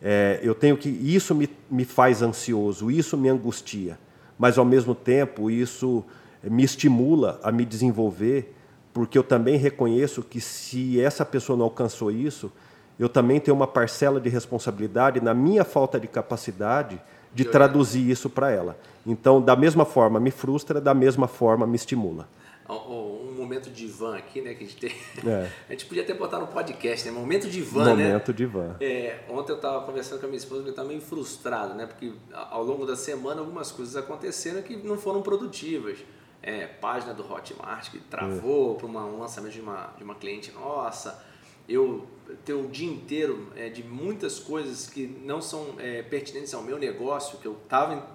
É, 0.00 0.40
eu 0.42 0.54
tenho 0.54 0.76
que 0.76 0.88
isso 0.88 1.34
me, 1.34 1.48
me 1.70 1.84
faz 1.84 2.22
ansioso, 2.22 2.90
isso 2.90 3.16
me 3.16 3.28
angustia, 3.28 3.98
mas 4.36 4.58
ao 4.58 4.64
mesmo 4.64 4.94
tempo 4.94 5.48
isso 5.48 6.04
me 6.42 6.64
estimula 6.64 7.38
a 7.42 7.52
me 7.52 7.64
desenvolver, 7.64 8.56
porque 8.92 9.16
eu 9.16 9.22
também 9.22 9.56
reconheço 9.56 10.22
que 10.22 10.40
se 10.40 11.00
essa 11.00 11.24
pessoa 11.24 11.56
não 11.56 11.64
alcançou 11.64 12.10
isso, 12.10 12.52
eu 12.98 13.08
também 13.08 13.40
tenho 13.40 13.56
uma 13.56 13.66
parcela 13.66 14.20
de 14.20 14.28
responsabilidade 14.28 15.20
na 15.20 15.34
minha 15.34 15.64
falta 15.64 15.98
de 15.98 16.06
capacidade 16.06 17.00
de 17.34 17.44
traduzir 17.44 18.08
isso 18.10 18.28
para 18.28 18.50
ela. 18.50 18.78
Então, 19.06 19.40
da 19.40 19.56
mesma 19.56 19.84
forma 19.84 20.20
me 20.20 20.30
frustra, 20.30 20.80
da 20.80 20.92
mesma 20.92 21.26
forma 21.26 21.66
me 21.66 21.76
estimula. 21.76 22.28
Um 22.68 23.34
momento 23.36 23.70
de 23.70 23.86
van 23.86 24.16
aqui, 24.16 24.40
né, 24.40 24.54
que 24.54 24.64
a 24.64 24.66
gente 24.66 24.76
tem. 24.76 24.92
É. 25.26 25.50
A 25.68 25.72
gente 25.72 25.86
podia 25.86 26.02
até 26.02 26.14
botar 26.14 26.38
no 26.38 26.46
podcast, 26.46 27.06
né? 27.06 27.12
Momento 27.12 27.48
de 27.48 27.60
van, 27.60 27.80
momento 27.80 27.96
né? 27.96 28.06
Momento 28.08 28.32
de 28.32 28.46
van. 28.46 28.76
É, 28.80 29.18
ontem 29.28 29.52
eu 29.52 29.56
estava 29.56 29.84
conversando 29.84 30.20
com 30.20 30.26
a 30.26 30.28
minha 30.28 30.38
esposa, 30.38 30.62
eu 30.62 30.70
estava 30.70 30.88
meio 30.88 31.00
frustrado, 31.00 31.74
né? 31.74 31.86
Porque 31.86 32.12
ao 32.32 32.62
longo 32.62 32.86
da 32.86 32.96
semana 32.96 33.40
algumas 33.40 33.70
coisas 33.72 33.96
aconteceram 33.96 34.62
que 34.62 34.76
não 34.76 34.96
foram 34.96 35.20
produtivas. 35.22 35.98
É, 36.42 36.66
página 36.66 37.14
do 37.14 37.22
Hotmart 37.22 37.90
que 37.90 38.00
travou 38.00 38.74
é. 38.74 38.78
para 38.78 38.86
um 38.88 39.18
lançamento 39.20 39.52
de 39.52 39.60
uma, 39.60 39.94
de 39.96 40.02
uma 40.02 40.16
cliente 40.16 40.50
nossa 40.50 41.22
eu 41.68 42.06
ter 42.44 42.54
um 42.54 42.68
dia 42.68 42.90
inteiro 42.90 43.48
é, 43.56 43.68
de 43.68 43.82
muitas 43.82 44.38
coisas 44.38 44.88
que 44.88 45.06
não 45.06 45.40
são 45.40 45.76
é, 45.78 46.02
pertinentes 46.02 46.52
ao 46.54 46.62
meu 46.62 46.78
negócio, 46.78 47.38
que 47.38 47.46
eu 47.46 47.58
estava 47.62 48.08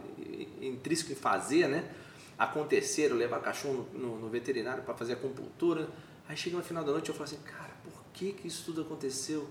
intrínseco 0.61 1.11
em 1.11 1.15
fazer, 1.15 1.67
né? 1.67 1.89
Acontecer, 2.38 3.11
eu 3.11 3.15
levar 3.15 3.39
cachorro 3.39 3.88
no, 3.93 4.19
no, 4.19 4.30
veterinário 4.30 4.84
para 4.84 4.93
fazer 4.93 5.13
acupuntura. 5.13 5.89
Aí 6.28 6.36
chega 6.36 6.57
no 6.57 6.63
final 6.63 6.84
da 6.84 6.91
noite 6.91 7.09
eu 7.09 7.15
falo 7.15 7.25
assim, 7.25 7.39
cara, 7.43 7.73
por 7.84 8.03
que, 8.13 8.34
que 8.34 8.47
isso 8.47 8.65
tudo 8.65 8.82
aconteceu? 8.82 9.47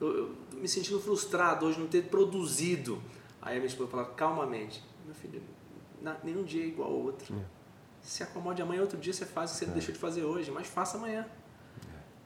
Eu, 0.00 0.16
eu 0.16 0.36
me 0.52 0.66
sentindo 0.66 1.00
frustrado 1.00 1.66
hoje 1.66 1.78
não 1.78 1.86
ter 1.86 2.04
produzido. 2.04 3.00
Aí 3.40 3.56
a 3.56 3.60
minha 3.60 3.66
esposa 3.66 3.90
fala, 3.90 4.04
calmamente, 4.06 4.82
meu 5.04 5.14
filho, 5.14 5.40
nenhum 6.24 6.42
dia 6.42 6.64
é 6.64 6.66
igual 6.66 6.90
ao 6.90 6.96
outro. 6.96 7.34
É. 7.34 7.53
Se 8.04 8.22
acomode 8.22 8.60
amanhã, 8.60 8.82
outro 8.82 8.98
dia 8.98 9.12
você 9.12 9.24
faz 9.24 9.50
o 9.50 9.54
que 9.54 9.58
você 9.60 9.64
é. 9.64 9.68
deixou 9.68 9.92
de 9.92 9.98
fazer 9.98 10.22
hoje, 10.22 10.50
mas 10.50 10.66
faça 10.66 10.98
amanhã. 10.98 11.26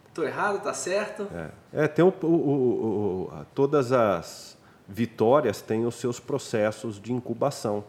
Estou 0.08 0.24
errado, 0.24 0.58
está 0.58 0.74
certo? 0.74 1.28
É, 1.72 1.84
é 1.84 1.88
tem 1.88 2.04
o, 2.04 2.12
o, 2.22 2.26
o, 2.26 3.46
todas 3.54 3.92
as 3.92 4.58
vitórias 4.88 5.62
têm 5.62 5.86
os 5.86 5.94
seus 5.94 6.18
processos 6.18 7.00
de 7.00 7.12
incubação. 7.12 7.84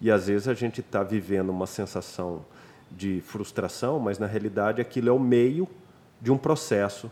E 0.00 0.10
às 0.10 0.26
vezes 0.26 0.48
a 0.48 0.54
gente 0.54 0.80
está 0.80 1.04
vivendo 1.04 1.50
uma 1.50 1.66
sensação 1.66 2.44
de 2.90 3.20
frustração, 3.20 4.00
mas 4.00 4.18
na 4.18 4.26
realidade 4.26 4.80
aquilo 4.80 5.08
é 5.08 5.12
o 5.12 5.18
meio 5.18 5.68
de 6.20 6.32
um 6.32 6.38
processo 6.38 7.10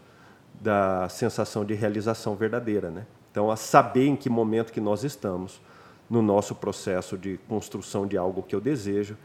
da 0.60 1.08
sensação 1.08 1.64
de 1.64 1.74
realização 1.74 2.34
verdadeira, 2.34 2.90
né? 2.90 3.06
Então, 3.30 3.50
a 3.50 3.56
saber 3.56 4.06
em 4.06 4.16
que 4.16 4.28
momento 4.28 4.72
que 4.72 4.80
nós 4.80 5.04
estamos 5.04 5.60
no 6.08 6.22
nosso 6.22 6.54
processo 6.54 7.16
de 7.16 7.38
construção 7.46 8.06
de 8.06 8.16
algo 8.16 8.42
que 8.42 8.54
eu 8.54 8.60
desejo, 8.60 9.16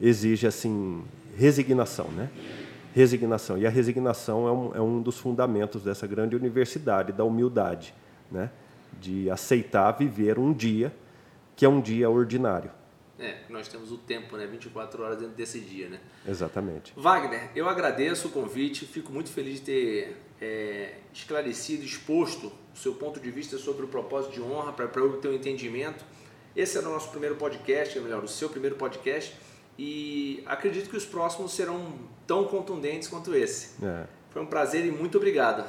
exige 0.00 0.46
assim 0.46 1.02
resignação, 1.36 2.08
né? 2.08 2.30
resignação. 2.94 3.56
E 3.58 3.66
a 3.66 3.70
resignação 3.70 4.48
é 4.48 4.52
um, 4.52 4.74
é 4.76 4.80
um 4.80 5.00
dos 5.00 5.18
fundamentos 5.18 5.82
dessa 5.82 6.06
grande 6.06 6.34
universidade, 6.34 7.12
da 7.12 7.24
humildade, 7.24 7.94
né? 8.30 8.50
de 9.00 9.30
aceitar 9.30 9.92
viver 9.92 10.38
um 10.38 10.52
dia 10.52 10.92
que 11.54 11.64
é 11.64 11.68
um 11.68 11.80
dia 11.80 12.08
ordinário. 12.08 12.70
É, 13.18 13.38
nós 13.48 13.66
temos 13.66 13.90
o 13.90 13.98
tempo, 13.98 14.36
né? 14.36 14.46
24 14.46 15.02
horas 15.02 15.18
dentro 15.18 15.34
desse 15.34 15.58
dia, 15.58 15.88
né? 15.88 15.98
Exatamente. 16.26 16.92
Wagner, 16.96 17.50
eu 17.54 17.68
agradeço 17.68 18.28
o 18.28 18.30
convite, 18.30 18.86
fico 18.86 19.12
muito 19.12 19.28
feliz 19.28 19.54
de 19.54 19.62
ter 19.62 20.16
é, 20.40 20.94
esclarecido, 21.12 21.84
exposto 21.84 22.52
o 22.72 22.78
seu 22.78 22.94
ponto 22.94 23.18
de 23.18 23.28
vista 23.28 23.58
sobre 23.58 23.84
o 23.84 23.88
propósito 23.88 24.34
de 24.34 24.40
honra 24.40 24.72
para 24.72 24.88
eu 25.00 25.16
ter 25.16 25.28
um 25.28 25.34
entendimento. 25.34 26.04
Esse 26.54 26.78
era 26.78 26.88
o 26.88 26.92
nosso 26.92 27.10
primeiro 27.10 27.34
podcast, 27.34 27.98
ou 27.98 28.04
melhor, 28.04 28.22
o 28.22 28.28
seu 28.28 28.48
primeiro 28.48 28.76
podcast 28.76 29.34
e 29.78 30.42
acredito 30.44 30.90
que 30.90 30.96
os 30.96 31.06
próximos 31.06 31.52
serão 31.52 31.92
tão 32.26 32.44
contundentes 32.44 33.06
quanto 33.06 33.34
esse. 33.34 33.82
É. 33.84 34.04
Foi 34.30 34.42
um 34.42 34.46
prazer 34.46 34.84
e 34.84 34.90
muito 34.90 35.16
obrigado. 35.16 35.64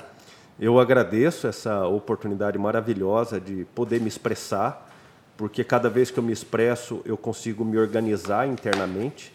Eu 0.60 0.80
agradeço 0.80 1.48
essa 1.48 1.88
oportunidade 1.88 2.58
maravilhosa 2.58 3.40
de 3.40 3.66
poder 3.76 4.02
me 4.02 4.08
expressar, 4.08 4.90
porque 5.38 5.64
cada 5.64 5.90
vez 5.90 6.12
que 6.12 6.20
eu 6.20 6.24
me 6.24 6.34
expresso 6.34 7.02
eu 7.06 7.16
consigo 7.16 7.64
me 7.64 7.78
organizar 7.78 8.48
internamente. 8.48 9.32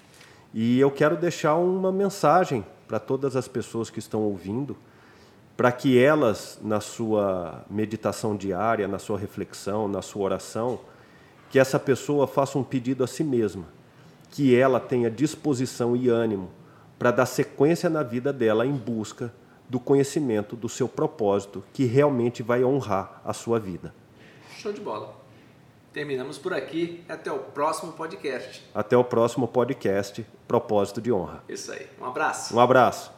E 0.52 0.78
eu 0.78 0.90
quero 0.90 1.16
deixar 1.16 1.54
uma 1.54 1.90
mensagem 1.90 2.64
para 2.86 2.98
todas 2.98 3.36
as 3.36 3.48
pessoas 3.48 3.88
que 3.88 3.98
estão 3.98 4.20
ouvindo, 4.22 4.76
para 5.56 5.72
que 5.72 5.98
elas, 5.98 6.58
na 6.62 6.80
sua 6.80 7.64
meditação 7.70 8.36
diária, 8.36 8.86
na 8.86 8.98
sua 8.98 9.18
reflexão, 9.18 9.88
na 9.88 10.02
sua 10.02 10.22
oração, 10.22 10.80
que 11.50 11.58
essa 11.58 11.78
pessoa 11.78 12.26
faça 12.26 12.58
um 12.58 12.64
pedido 12.64 13.02
a 13.02 13.06
si 13.06 13.24
mesma, 13.24 13.64
que 14.34 14.52
ela 14.52 14.80
tenha 14.80 15.08
disposição 15.08 15.94
e 15.94 16.08
ânimo 16.08 16.50
para 16.98 17.12
dar 17.12 17.24
sequência 17.24 17.88
na 17.88 18.02
vida 18.02 18.32
dela 18.32 18.66
em 18.66 18.72
busca 18.72 19.32
do 19.68 19.78
conhecimento 19.78 20.56
do 20.56 20.68
seu 20.68 20.88
propósito, 20.88 21.62
que 21.72 21.84
realmente 21.84 22.42
vai 22.42 22.64
honrar 22.64 23.22
a 23.24 23.32
sua 23.32 23.60
vida. 23.60 23.94
Show 24.58 24.72
de 24.72 24.80
bola. 24.80 25.14
Terminamos 25.92 26.36
por 26.36 26.52
aqui. 26.52 27.04
Até 27.08 27.30
o 27.30 27.38
próximo 27.38 27.92
podcast. 27.92 28.68
Até 28.74 28.96
o 28.96 29.04
próximo 29.04 29.46
podcast, 29.46 30.26
Propósito 30.48 31.00
de 31.00 31.12
Honra. 31.12 31.44
Isso 31.48 31.70
aí. 31.70 31.86
Um 32.00 32.06
abraço. 32.06 32.56
Um 32.56 32.58
abraço. 32.58 33.13